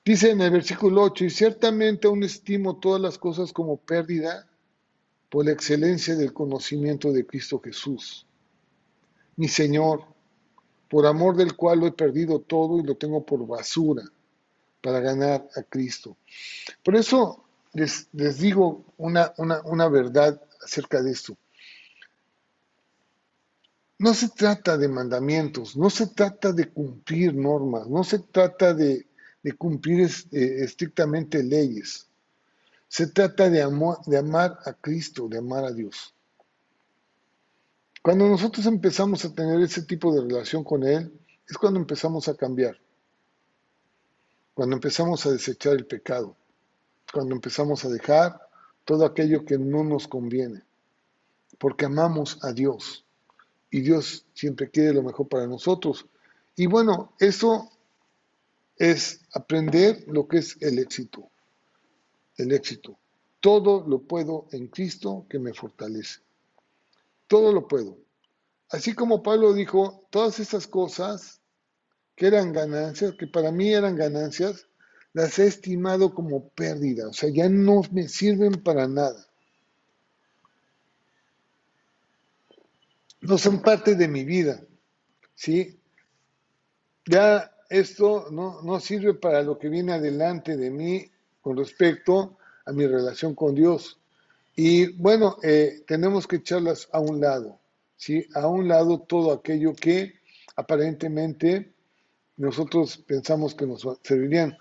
Dice 0.05 0.31
en 0.31 0.41
el 0.43 0.51
versículo 0.51 1.03
8, 1.03 1.25
y 1.25 1.31
ciertamente 1.31 2.07
aún 2.07 2.23
estimo 2.23 2.77
todas 2.79 3.01
las 3.01 3.19
cosas 3.19 3.53
como 3.53 3.79
pérdida 3.79 4.47
por 5.31 5.47
la 5.47 5.53
excelencia 5.53 6.15
del 6.15 6.33
conocimiento 6.33 7.13
de 7.13 7.27
Cristo 7.27 7.59
Jesús 7.59 8.27
mi 9.37 9.49
Señor, 9.49 10.05
por 10.89 11.07
amor 11.07 11.37
del 11.37 11.57
cual 11.57 11.81
lo 11.81 11.87
he 11.87 11.93
perdido 11.93 12.41
todo 12.41 12.79
y 12.79 12.83
lo 12.83 12.97
tengo 12.97 13.25
por 13.25 13.47
basura 13.47 14.05
para 14.81 15.01
ganar 15.01 15.49
a 15.57 15.63
Cristo. 15.63 16.17
Por 16.83 16.95
eso 16.95 17.45
les, 17.73 18.09
digo 18.39 18.85
una, 18.99 19.33
una 19.37 19.89
verdad 19.89 20.41
acerca 20.63 21.03
de 21.03 21.11
esto. 21.11 21.37
No 23.99 24.13
se 24.13 24.29
trata 24.29 24.77
de 24.77 24.89
mandamientos, 24.89 25.77
no 25.77 25.89
se 25.89 26.09
trata 26.09 26.53
de 26.53 26.69
cumplir 26.69 27.35
normas, 27.35 27.87
no 27.89 28.03
se 28.03 28.19
trata 28.19 28.75
de, 28.75 29.07
cumplir 29.57 30.11
eh, 30.33 30.65
estrictamente 30.65 31.43
leyes. 31.43 32.09
Se 32.89 33.07
trata 33.07 33.49
de, 33.49 33.67
de 34.07 34.19
amar 34.19 34.59
a 34.65 34.73
Cristo, 34.73 35.29
de 35.29 35.39
amar 35.39 35.65
a 35.65 35.73
Dios. 35.73 36.15
Cuando 38.03 38.29
nosotros 38.29 38.67
empezamos 38.67 39.25
a 39.25 39.33
tener 39.33 39.61
ese 39.63 39.83
tipo 39.83 40.15
de 40.15 40.23
relación 40.23 40.65
con 40.65 40.83
Él, 40.83 41.13
es 41.49 41.57
cuando 41.57 41.79
empezamos 41.79 42.29
a 42.29 42.37
cambiar. 42.37 42.79
Cuando 44.55 44.77
empezamos 44.77 45.25
a 45.25 45.33
desechar 45.33 45.75
el 45.75 45.87
pecado. 45.87 46.37
Cuando 47.13 47.35
empezamos 47.35 47.85
a 47.85 47.89
dejar 47.89 48.41
todo 48.85 49.05
aquello 49.05 49.45
que 49.45 49.59
no 49.59 49.85
nos 49.85 50.07
conviene. 50.07 50.63
Porque 51.59 51.87
amamos 51.87 52.39
a 52.45 52.53
Dios. 52.53 53.04
Y 53.75 53.81
Dios 53.81 54.27
siempre 54.35 54.71
quiere 54.71 54.95
lo 54.95 55.03
mejor 55.03 55.29
para 55.29 55.47
nosotros. 55.47 56.07
Y 56.57 56.67
bueno, 56.67 57.15
eso 57.19 57.71
es 58.77 59.21
aprender 59.33 60.05
lo 60.07 60.29
que 60.29 60.39
es 60.39 60.57
el 60.61 60.79
éxito. 60.79 61.31
El 62.37 62.53
éxito. 62.53 62.99
Todo 63.41 63.85
lo 63.87 64.03
puedo 64.03 64.47
en 64.53 64.69
Cristo 64.69 65.27
que 65.29 65.39
me 65.39 65.53
fortalece 65.53 66.25
todo 67.27 67.53
lo 67.53 67.67
puedo. 67.67 67.99
Así 68.71 68.95
como 68.95 69.23
Pablo 69.23 69.53
dijo, 69.53 70.07
todas 70.11 70.41
estas 70.41 70.67
cosas 70.67 71.41
que 72.17 72.27
eran 72.27 72.53
ganancias, 72.53 73.15
que 73.19 73.27
para 73.27 73.51
mí 73.51 73.73
eran 73.73 73.97
ganancias, 73.97 74.69
las 75.13 75.39
he 75.39 75.47
estimado 75.47 76.15
como 76.15 76.49
pérdida, 76.51 77.09
o 77.09 77.13
sea, 77.13 77.31
ya 77.31 77.49
no 77.49 77.83
me 77.93 78.09
sirven 78.09 78.53
para 78.63 78.89
nada. 78.89 79.27
No 83.25 83.39
son 83.39 83.63
parte 83.63 83.95
de 83.95 84.07
mi 84.07 84.25
vida, 84.25 84.63
¿sí? 85.35 85.81
Ya 87.07 87.51
esto 87.71 88.29
no, 88.31 88.61
no 88.63 88.81
sirve 88.81 89.15
para 89.15 89.43
lo 89.43 89.59
que 89.59 89.71
viene 89.71 89.95
adelante 89.95 90.57
de 90.59 90.71
mí 90.71 91.11
con 91.41 91.57
respecto 91.57 92.37
a 92.67 92.73
mi 92.73 92.87
relación 92.87 93.35
con 93.35 93.55
Dios. 93.55 93.99
Y 94.57 94.93
bueno, 94.99 95.39
eh, 95.43 95.83
tenemos 95.87 96.27
que 96.27 96.37
echarlas 96.37 96.87
a 96.93 97.01
un 97.01 97.21
lado, 97.21 97.59
¿sí? 97.97 98.27
A 98.35 98.47
un 98.47 98.69
lado 98.69 99.01
todo 99.01 99.33
aquello 99.33 99.75
que 99.75 100.21
aparentemente 100.57 101.73
nosotros 102.37 102.99
pensamos 102.99 103.55
que 103.55 103.67
nos 103.67 103.87
servirían. 104.03 104.57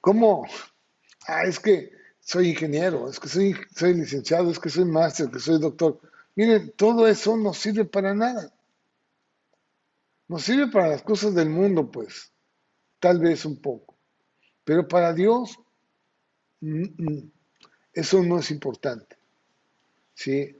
¿Cómo? 0.00 0.46
Ah, 1.26 1.44
es 1.44 1.60
que 1.60 1.92
soy 2.20 2.50
ingeniero, 2.50 3.08
es 3.08 3.20
que 3.20 3.28
soy, 3.28 3.54
soy 3.76 3.94
licenciado, 3.94 4.50
es 4.50 4.58
que 4.58 4.70
soy 4.70 4.86
máster, 4.86 5.30
que 5.30 5.40
soy 5.40 5.60
doctor. 5.60 6.00
Miren, 6.38 6.72
todo 6.76 7.08
eso 7.08 7.36
no 7.36 7.52
sirve 7.52 7.84
para 7.84 8.14
nada. 8.14 8.54
Nos 10.28 10.44
sirve 10.44 10.68
para 10.68 10.86
las 10.86 11.02
cosas 11.02 11.34
del 11.34 11.50
mundo, 11.50 11.90
pues, 11.90 12.32
tal 13.00 13.18
vez 13.18 13.44
un 13.44 13.60
poco. 13.60 13.96
Pero 14.62 14.86
para 14.86 15.12
Dios, 15.12 15.58
mm, 16.60 16.84
mm, 16.96 17.32
eso 17.92 18.22
no 18.22 18.38
es 18.38 18.52
importante. 18.52 19.16
¿sí? 20.14 20.56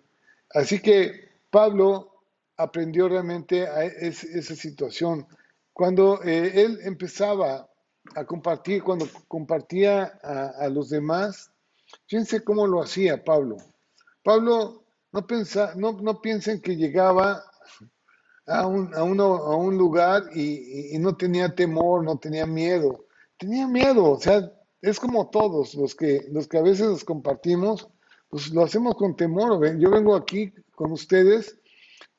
Así 0.51 0.81
que 0.83 1.31
Pablo 1.49 2.25
aprendió 2.57 3.09
realmente 3.09 3.69
a 3.69 3.85
esa 3.85 4.57
situación. 4.57 5.29
Cuando 5.73 6.25
eh, 6.25 6.61
él 6.61 6.81
empezaba 6.83 7.71
a 8.17 8.25
compartir, 8.25 8.83
cuando 8.83 9.07
compartía 9.29 10.07
a, 10.25 10.69
los 10.71 10.91
demás, 10.91 11.53
fíjense 12.09 12.43
cómo 12.43 12.67
lo 12.67 12.83
hacía 12.83 13.23
Pablo. 13.23 13.59
Pablo 14.25 14.88
no, 15.13 15.27
pensa, 15.27 15.73
no, 15.77 15.93
no 15.93 16.21
piensen 16.21 16.61
que 16.61 16.77
llegaba 16.77 17.43
a 18.47 18.67
un, 18.67 18.95
a 18.95 19.03
uno, 19.03 19.37
a 19.37 19.57
un 19.57 19.77
lugar 19.77 20.25
y, 20.35 20.97
no 20.99 21.17
tenía 21.17 21.55
temor, 21.55 22.05
no 22.05 22.19
tenía 22.19 22.47
miedo. 22.47 23.07
Tenía 23.37 23.69
miedo, 23.69 24.05
o 24.13 24.21
sea, 24.21 24.51
es 24.83 24.99
como 24.99 25.29
todos 25.31 25.75
los 25.75 25.95
que, 25.95 26.27
los 26.31 26.49
que 26.49 26.59
a 26.59 26.63
veces 26.63 26.87
los 26.87 27.05
compartimos, 27.05 27.89
pues 28.29 28.51
lo 28.51 28.65
hacemos 28.65 28.97
con 28.97 29.17
temor. 29.17 29.79
Yo 29.79 29.91
vengo 29.91 30.17
aquí 30.17 30.53
con 30.75 30.93
ustedes 30.93 31.59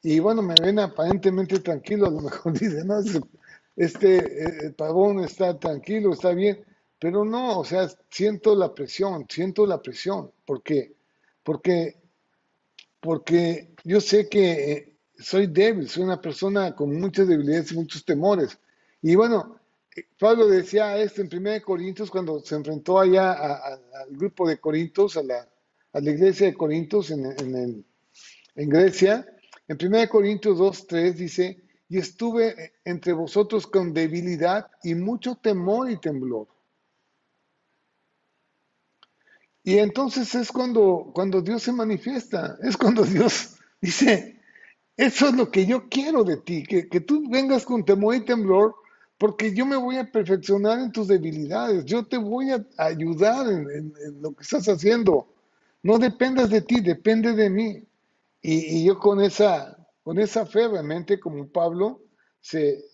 y 0.01 0.19
bueno, 0.19 0.41
me 0.41 0.55
ven 0.61 0.79
aparentemente 0.79 1.59
tranquilo, 1.59 2.07
a 2.07 2.11
lo 2.11 2.21
mejor 2.21 2.53
dicen, 2.59 2.89
este 3.75 4.17
eh, 4.17 4.71
pavón 4.71 5.23
está 5.23 5.57
tranquilo, 5.57 6.13
está 6.13 6.31
bien, 6.31 6.63
pero 6.99 7.23
no, 7.25 7.59
o 7.59 7.65
sea, 7.65 7.87
siento 8.09 8.55
la 8.55 8.73
presión, 8.73 9.25
siento 9.29 9.65
la 9.65 9.81
presión, 9.81 10.31
¿por 10.45 10.61
qué? 10.63 10.95
Porque, 11.43 11.98
porque 12.99 13.73
yo 13.83 14.01
sé 14.01 14.27
que 14.27 14.71
eh, 14.71 14.95
soy 15.17 15.47
débil, 15.47 15.89
soy 15.89 16.03
una 16.03 16.21
persona 16.21 16.75
con 16.75 16.99
muchas 16.99 17.27
debilidades 17.27 17.71
y 17.71 17.75
muchos 17.75 18.03
temores. 18.05 18.57
Y 19.01 19.15
bueno, 19.15 19.59
eh, 19.95 20.05
Pablo 20.17 20.47
decía 20.47 20.97
esto 20.97 21.21
en 21.21 21.29
1 21.31 21.61
Corintios 21.63 22.09
cuando 22.09 22.39
se 22.39 22.55
enfrentó 22.55 22.99
allá 22.99 23.33
al 23.33 24.09
grupo 24.11 24.47
de 24.47 24.59
Corintios, 24.59 25.17
a 25.17 25.23
la, 25.23 25.47
iglesia 26.01 26.47
de 26.47 26.53
Corintios 26.53 27.11
en, 27.11 27.25
en, 27.25 27.85
en 28.55 28.69
Grecia, 28.69 29.25
en 29.67 29.77
1 29.81 30.09
Corintios 30.09 30.57
2, 30.57 30.87
3 30.87 31.17
dice, 31.17 31.63
y 31.89 31.97
estuve 31.97 32.73
entre 32.85 33.13
vosotros 33.13 33.65
con 33.65 33.93
debilidad 33.93 34.67
y 34.83 34.95
mucho 34.95 35.35
temor 35.35 35.89
y 35.89 35.97
temblor. 35.97 36.47
Y 39.69 39.77
entonces 39.77 40.33
es 40.33 40.51
cuando, 40.51 41.11
cuando 41.13 41.43
Dios 41.43 41.61
se 41.61 41.71
manifiesta, 41.71 42.57
es 42.63 42.75
cuando 42.75 43.03
Dios 43.03 43.57
dice, 43.81 44.41
eso 44.97 45.27
es 45.27 45.35
lo 45.35 45.51
que 45.51 45.67
yo 45.67 45.87
quiero 45.87 46.23
de 46.23 46.37
ti, 46.37 46.63
que, 46.63 46.89
que 46.89 47.01
tú 47.01 47.29
vengas 47.29 47.65
con 47.65 47.85
temor 47.85 48.15
y 48.15 48.25
temblor, 48.25 48.73
porque 49.19 49.53
yo 49.53 49.67
me 49.67 49.75
voy 49.75 49.97
a 49.97 50.11
perfeccionar 50.11 50.79
en 50.79 50.91
tus 50.91 51.07
debilidades, 51.07 51.85
yo 51.85 52.03
te 52.03 52.17
voy 52.17 52.49
a 52.49 52.65
ayudar 52.77 53.47
en 53.47 53.93
lo 54.19 54.33
que 54.33 54.41
estás 54.41 54.67
haciendo. 54.67 55.27
No 55.83 55.99
dependas 55.99 56.49
de 56.49 56.61
ti, 56.61 56.79
depende 56.81 57.33
de 57.33 57.51
mí. 57.51 57.83
Y, 58.41 58.83
yo 58.83 58.97
con 58.97 59.21
esa, 59.21 59.77
con 60.01 60.17
esa 60.17 60.47
fe, 60.47 60.67
realmente, 60.67 61.19
como 61.19 61.47
Pablo, 61.47 62.01
se, 62.41 62.85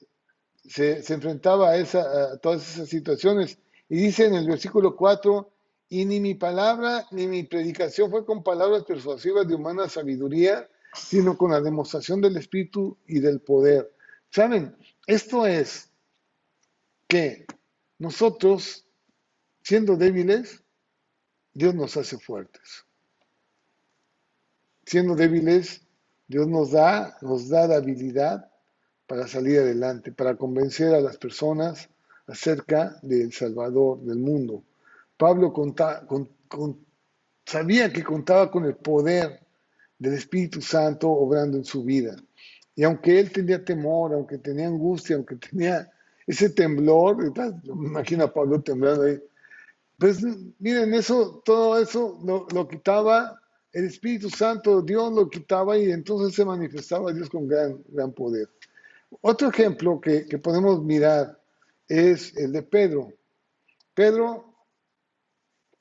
se, 0.66 1.02
enfrentaba 1.14 1.70
a, 1.70 1.78
esa, 1.78 2.02
a 2.34 2.38
todas 2.40 2.70
esas 2.70 2.90
situaciones. 2.90 3.60
Y 3.88 3.96
dice 3.96 4.26
en 4.26 4.34
el 4.34 4.46
versículo 4.46 4.98
4, 4.98 5.55
y 5.96 6.04
ni 6.04 6.20
mi 6.20 6.36
palabra 6.36 7.08
ni 7.12 7.26
mi 7.26 7.44
predicación 7.44 8.12
fue 8.12 8.26
con 8.26 8.44
palabras 8.44 8.84
persuasivas 8.84 9.48
de 9.48 9.56
humana 9.56 9.88
sabiduría, 9.88 10.70
sino 10.94 11.38
con 11.38 11.52
la 11.52 11.62
demostración 11.62 12.20
del 12.20 12.36
Espíritu 12.36 12.98
y 13.08 13.22
del 13.22 13.40
poder. 13.40 13.96
¿Saben? 14.30 14.76
Esto 15.08 15.48
es 15.48 15.90
que 17.08 17.46
nosotros, 17.98 18.86
siendo 19.64 19.96
débiles, 19.96 20.62
Dios 21.54 21.74
nos 21.74 21.96
hace 21.96 22.18
fuertes. 22.18 22.84
Siendo 24.86 25.16
débiles, 25.16 25.82
Dios 26.28 26.46
nos 26.46 26.72
da, 26.72 27.18
nos 27.22 27.48
da 27.48 27.74
habilidad 27.74 28.52
para 29.08 29.30
salir 29.30 29.60
adelante, 29.60 30.12
para 30.12 30.36
convencer 30.36 30.94
a 30.94 31.00
las 31.00 31.16
personas 31.16 31.88
acerca 32.28 33.00
del 33.02 33.32
Salvador 33.32 34.02
del 34.02 34.18
mundo. 34.18 34.62
Pablo 35.18 35.54
sabía 37.46 37.92
que 37.92 38.04
contaba 38.04 38.52
con 38.52 38.66
el 38.66 38.76
poder 38.76 39.40
del 39.98 40.14
Espíritu 40.14 40.62
Santo 40.62 41.10
obrando 41.10 41.58
en 41.58 41.66
su 41.66 41.84
vida. 41.84 42.16
Y 42.76 42.84
aunque 42.84 43.20
él 43.20 43.32
tenía 43.32 43.64
temor, 43.64 44.14
aunque 44.14 44.38
tenía 44.38 44.68
angustia, 44.68 45.16
aunque 45.16 45.36
tenía 45.38 45.90
ese 46.28 46.50
temblor, 46.50 47.18
me 47.18 47.88
imagino 47.88 48.26
a 48.26 48.34
Pablo 48.34 48.62
temblando 48.62 49.04
ahí, 49.04 49.22
pues 49.98 50.22
miren, 50.60 50.94
eso, 50.94 51.42
todo 51.46 51.80
eso 51.80 52.20
lo, 52.52 52.68
quitaba 52.68 53.40
el 53.72 53.86
Espíritu 53.86 54.30
Santo, 54.30 54.82
Dios 54.82 55.14
lo 55.14 55.30
quitaba 55.30 55.78
y 55.78 55.92
entonces 55.92 56.36
se 56.36 56.44
manifestaba 56.44 57.14
Dios 57.14 57.30
con 57.30 57.48
gran, 57.48 57.82
gran 57.90 58.12
poder. 58.12 58.50
Otro 59.22 59.50
ejemplo 59.50 60.02
que, 60.02 60.26
que 60.26 60.38
podemos 60.38 60.84
mirar 60.84 61.40
es 61.88 62.36
el 62.36 62.52
de 62.52 62.64
Pedro. 62.64 63.14
Pedro, 63.94 64.55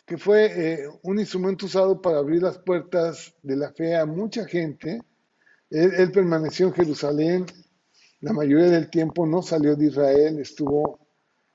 que 0.07 0.19
fue 0.19 0.47
eh, 0.47 0.89
un 1.03 1.19
instrumento 1.19 1.67
usado 1.67 2.01
para 2.01 2.19
abrir 2.19 2.43
las 2.43 2.59
puertas 2.59 3.35
de 3.43 3.57
la 3.57 3.73
fe 3.73 3.97
a 3.97 4.05
mucha 4.05 4.47
gente, 4.47 5.01
él, 5.71 6.13
permaneció 6.13 6.67
en 6.67 6.75
Jerusalén 6.75 7.47
la 8.21 8.33
mayoría 8.33 8.69
del 8.69 8.91
tiempo, 8.91 9.27
no 9.27 9.43
salió 9.43 9.75
de 9.75 9.87
Israel, 9.87 10.39
estuvo 10.39 11.01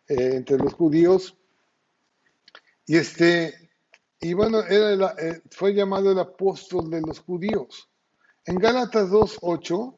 eh, 0.08 0.32
entre 0.36 0.58
los 0.58 0.74
judíos. 0.74 1.38
Y, 2.86 2.98
este, 2.98 3.72
y 4.20 4.34
bueno, 4.34 4.62
eh, 4.68 5.42
fue 5.52 5.74
llamado 5.74 6.12
el 6.12 6.20
apóstol 6.20 6.90
de 6.90 7.02
los 7.02 7.20
judíos. 7.20 7.88
En 8.46 8.58
Gálatas 8.58 9.10
2.8, 9.10 9.96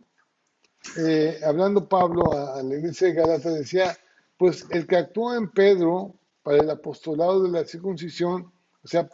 hablando 1.45 1.88
Pablo 1.88 2.34
a, 2.34 2.62
la 2.62 2.76
iglesia 2.76 3.08
de 3.08 3.14
Gálatas, 3.14 3.54
decía, 3.56 3.97
pues 4.38 4.66
el 4.72 4.86
que 4.86 4.97
actuó 4.97 5.36
en 5.36 5.49
Pedro 5.49 6.20
para 6.44 6.58
el 6.58 6.70
apostolado 6.70 7.44
de 7.44 7.50
la 7.50 7.66
circuncisión, 7.66 8.52
o 8.84 8.88
sea, 8.88 9.08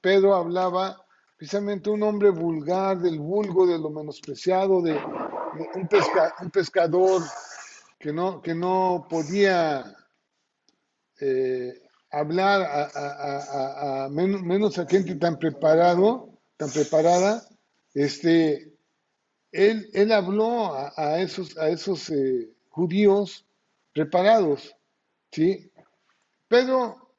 Pedro 0.00 0.34
hablaba 0.34 0.96
precisamente 1.36 1.88
un 1.88 2.02
hombre 2.02 2.30
vulgar, 2.30 2.98
del 2.98 3.20
vulgo, 3.20 3.66
de 3.66 3.78
lo 3.78 3.90
menospreciado, 3.90 4.82
de, 4.82 4.94
un, 4.94 5.88
un, 6.40 6.50
pescador 6.50 7.22
que 7.98 8.12
no, 8.12 8.42
que 8.42 8.54
no 8.54 9.06
podía 9.08 9.84
eh, 11.20 11.80
hablar 12.10 12.62
a, 12.94 14.08
menos, 14.10 14.78
a 14.78 14.86
gente 14.86 15.16
tan 15.16 15.38
preparado, 15.38 16.30
tan 16.56 16.70
preparada, 16.70 17.46
este, 17.94 18.72
él, 19.52 19.88
él 19.92 20.12
habló 20.12 20.74
a, 20.74 21.20
esos, 21.20 21.56
a 21.58 21.68
esos 21.68 22.10
eh, 22.10 22.50
judíos 22.68 23.46
preparados, 23.92 24.74
¿sí? 25.32 25.67
Pedro 26.48 27.14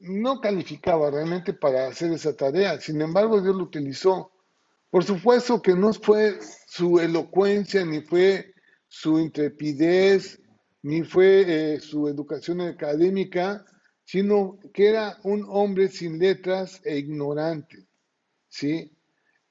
no 0.00 0.40
calificaba 0.40 1.10
realmente 1.10 1.52
para 1.52 1.86
hacer 1.86 2.10
esa 2.12 2.34
tarea, 2.34 2.80
sin 2.80 3.00
embargo 3.00 3.40
Dios 3.40 3.54
lo 3.54 3.64
utilizó. 3.64 4.32
Por 4.90 5.04
supuesto 5.04 5.62
que 5.62 5.74
no 5.74 5.92
fue 5.92 6.38
su 6.66 6.98
elocuencia, 6.98 7.84
ni 7.84 8.00
fue 8.00 8.54
su 8.88 9.20
intrepidez, 9.20 10.40
ni 10.82 11.02
fue 11.02 11.74
eh, 11.74 11.80
su 11.80 12.08
educación 12.08 12.62
académica, 12.62 13.64
sino 14.04 14.58
que 14.74 14.88
era 14.88 15.18
un 15.22 15.46
hombre 15.48 15.88
sin 15.88 16.18
letras 16.18 16.80
e 16.84 16.98
ignorante, 16.98 17.86
¿sí? 18.48 18.90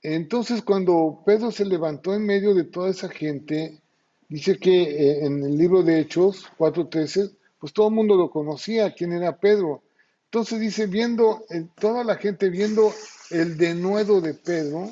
Entonces 0.01 0.61
cuando 0.61 1.23
Pedro 1.25 1.51
se 1.51 1.65
levantó 1.65 2.13
en 2.13 2.25
medio 2.25 2.53
de 2.53 2.65
toda 2.65 2.89
esa 2.89 3.07
gente, 3.07 3.81
dice 4.27 4.57
que 4.57 4.81
eh, 4.81 5.25
en 5.25 5.43
el 5.43 5.57
libro 5.57 5.83
de 5.83 5.99
Hechos 5.99 6.45
4.13, 6.57 7.37
pues 7.59 7.73
todo 7.73 7.89
el 7.89 7.95
mundo 7.95 8.15
lo 8.15 8.31
conocía, 8.31 8.93
quién 8.93 9.11
era 9.11 9.37
Pedro. 9.37 9.83
Entonces 10.25 10.59
dice, 10.59 10.87
viendo, 10.87 11.43
toda 11.79 12.03
la 12.03 12.15
gente 12.15 12.49
viendo 12.49 12.93
el 13.31 13.57
denuedo 13.57 14.21
de 14.21 14.33
Pedro 14.33 14.91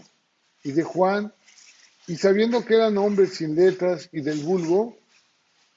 y 0.64 0.72
de 0.72 0.84
Juan, 0.84 1.34
y 2.08 2.16
sabiendo 2.16 2.64
que 2.66 2.76
eran 2.76 2.98
hombres 2.98 3.36
sin 3.36 3.56
letras 3.56 4.10
y 4.12 4.22
del 4.22 4.40
vulgo, 4.40 4.98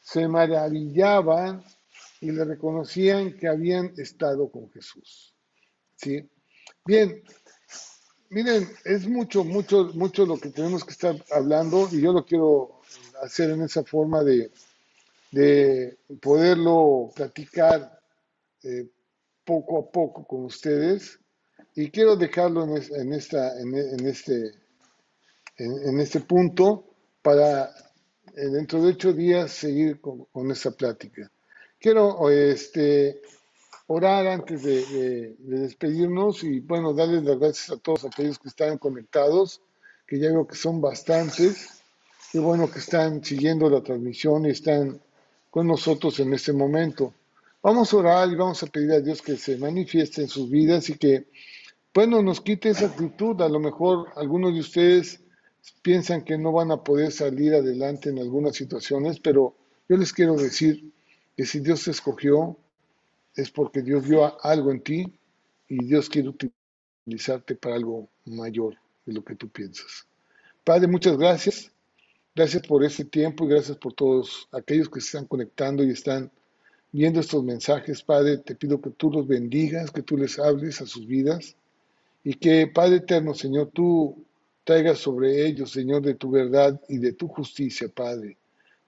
se 0.01 0.27
maravillaban 0.29 1.65
y 2.21 2.31
le 2.31 2.45
reconocían 2.45 3.37
que 3.37 3.49
habían 3.49 3.93
estado 3.97 4.51
con 4.51 4.71
Jesús. 4.71 5.35
¿Sí? 5.97 6.29
Bien, 6.85 7.23
miren, 8.31 8.69
es 8.85 9.07
mucho, 9.07 9.45
mucho, 9.45 9.91
mucho 9.95 10.25
lo 10.25 10.39
que 10.39 10.51
tenemos 10.51 10.85
que 10.85 10.93
estar 10.93 11.17
hablando 11.31 11.89
y 11.93 12.01
yo 12.01 12.13
lo 12.13 12.25
quiero 12.25 12.81
hacer 13.23 13.51
en 13.51 13.63
esa 13.63 13.85
forma 13.85 14.23
de, 14.23 14.51
poderlo 16.21 17.11
platicar 17.15 18.01
eh, 18.63 18.89
poco 19.45 19.79
a 19.79 19.91
poco 19.91 20.27
con 20.27 20.45
ustedes 20.45 21.19
y 21.75 21.91
quiero 21.91 22.17
dejarlo 22.17 22.65
en, 22.65 23.13
esta, 23.13 23.61
en, 23.61 23.75
este, 24.07 24.53
en, 25.57 26.01
este 26.01 26.21
punto 26.21 26.85
para 27.23 27.71
eh, 28.37 28.47
dentro 28.47 28.83
de 28.83 28.91
ocho 28.91 29.13
días 29.13 29.53
seguir 29.53 30.01
con, 30.01 30.25
con 30.27 30.51
esta 30.51 30.73
plática. 30.73 31.31
Quiero 31.79 32.29
este, 32.29 33.23
orar 33.87 34.27
antes 34.27 34.63
de, 34.63 35.35
despedirnos 35.39 36.45
y 36.45 36.61
bueno, 36.61 36.93
darles 36.93 37.25
las 37.25 37.39
gracias 37.39 37.71
a 37.71 37.77
todos 37.77 38.05
aquellos 38.05 38.39
que 38.39 38.49
están 38.49 38.79
conectados, 38.79 39.63
que 40.07 40.19
ya 40.19 40.29
veo 40.29 40.47
que 40.47 40.55
son 40.55 40.81
bastantes. 40.81 41.83
Qué 42.31 42.39
bueno 42.39 42.71
que 42.71 42.79
están 42.79 43.25
siguiendo 43.25 43.69
la 43.69 43.83
transmisión 43.83 44.47
y 44.47 44.51
están 44.51 45.01
con 45.51 45.67
nosotros 45.67 46.19
en 46.21 46.33
este 46.33 46.53
momento. 46.53 47.13
Vamos 47.63 47.93
a 47.93 47.97
orar 47.97 48.31
y 48.31 48.37
vamos 48.37 48.63
a 48.63 48.67
pedir 48.67 48.93
a 48.93 49.01
Dios 49.01 49.21
que 49.21 49.37
se 49.37 49.59
manifieste 49.59 50.23
en 50.23 50.29
sus 50.29 50.49
vidas 50.49 50.89
y 50.89 50.97
que, 50.97 51.27
bueno, 51.93 52.23
nos 52.23 52.41
quite 52.41 52.71
esa 52.71 52.87
actitud. 52.87 53.41
A 53.43 53.49
lo 53.49 53.61
mejor 53.61 54.09
algunos 54.17 54.55
de 54.55 54.61
ustedes 54.61 55.21
piensan 55.83 56.25
que 56.25 56.39
no 56.39 56.53
van 56.53 56.71
a 56.71 56.83
poder 56.83 57.13
salir 57.13 57.55
adelante 57.55 58.09
en 58.09 58.19
algunas 58.19 58.57
situaciones, 58.57 59.21
pero 59.21 59.57
yo 59.89 59.97
les 59.97 60.13
quiero 60.13 60.37
decir 60.37 60.93
que 61.37 61.45
si 61.45 61.61
Dios 61.61 61.85
te 61.85 61.91
escogió, 61.91 62.57
es 63.35 63.51
porque 63.51 63.83
Dios 63.83 64.09
vio 64.09 64.41
algo 64.43 64.71
en 64.71 64.83
ti 64.83 65.13
y 65.69 65.85
Dios 65.85 66.09
quiere 66.09 66.31
utilizarte 66.31 67.57
para 67.57 67.77
algo 67.77 68.09
mayor 68.25 68.77
de 69.05 69.13
lo 69.13 69.25
que 69.25 69.37
tú 69.37 69.49
piensas. 69.49 70.07
Padre, 70.65 70.87
muchas 70.87 71.17
gracias. 71.17 71.73
Gracias 72.35 72.65
por 72.67 72.85
este 72.85 73.05
tiempo 73.05 73.45
y 73.45 73.49
gracias 73.49 73.77
por 73.77 73.93
todos 73.93 74.49
aquellos 74.53 74.89
que 74.89 75.01
se 75.01 75.07
están 75.07 75.27
conectando 75.27 75.83
y 75.83 75.91
están 75.91 76.31
viendo 76.93 77.21
estos 77.21 77.43
mensajes. 77.43 78.03
Padre, 78.03 78.39
te 78.39 78.55
pido 78.55 78.81
que 78.81 78.91
tú 78.91 79.11
los 79.11 79.27
bendigas, 79.27 79.91
que 79.91 80.03
tú 80.03 80.17
les 80.17 80.39
hables 80.39 80.81
a 80.81 80.87
sus 80.87 81.07
vidas 81.07 81.57
y 82.23 82.35
que, 82.35 82.69
Padre 82.69 82.97
eterno, 82.97 83.35
Señor, 83.35 83.71
tú 83.73 84.25
traigas 84.63 84.99
sobre 84.99 85.45
ellos, 85.45 85.73
Señor, 85.73 86.03
de 86.03 86.15
tu 86.15 86.31
verdad 86.31 86.81
y 86.89 86.99
de 86.99 87.13
tu 87.15 87.27
justicia, 87.27 87.89
Padre. 87.89 88.37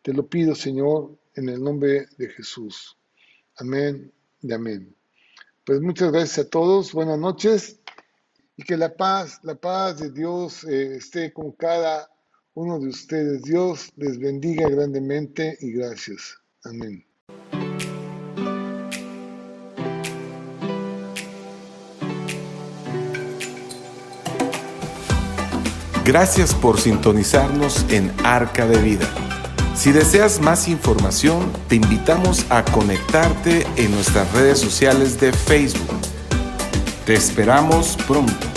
Te 0.03 0.13
lo 0.13 0.27
pido, 0.27 0.55
Señor, 0.55 1.17
en 1.35 1.49
el 1.49 1.63
nombre 1.63 2.07
de 2.17 2.29
Jesús. 2.29 2.97
Amén 3.57 4.13
y 4.41 4.53
amén. 4.53 4.95
Pues 5.65 5.81
muchas 5.81 6.13
gracias 6.13 6.47
a 6.47 6.51
todos, 6.51 6.93
buenas 6.93 7.19
noches 7.19 7.81
y 8.57 8.63
que 8.63 8.77
la 8.77 8.95
paz, 8.95 9.41
la 9.43 9.57
paz 9.57 9.99
de 9.99 10.11
Dios 10.13 10.63
eh, 10.65 10.97
esté 10.97 11.33
con 11.33 11.53
cada 11.53 12.12
uno 12.55 12.79
de 12.79 12.89
ustedes. 12.89 13.43
Dios 13.43 13.91
les 13.97 14.19
bendiga 14.19 14.69
grandemente 14.69 15.57
y 15.61 15.73
gracias. 15.73 16.39
Amén. 16.65 17.05
Gracias 26.05 26.53
por 26.53 26.81
sintonizarnos 26.81 27.87
en 27.89 28.13
Arca 28.25 28.67
de 28.67 28.77
Vida. 28.83 29.09
Si 29.77 29.93
deseas 29.93 30.41
más 30.41 30.69
información, 30.69 31.51
te 31.69 31.77
invitamos 31.77 32.45
a 32.51 32.65
conectarte 32.65 33.65
en 33.77 33.93
nuestras 33.93 34.31
redes 34.33 34.59
sociales 34.59 35.19
de 35.21 35.33
Facebook. 35.33 36.01
Te 37.07 37.15
esperamos 37.15 37.97
pronto. 38.07 38.52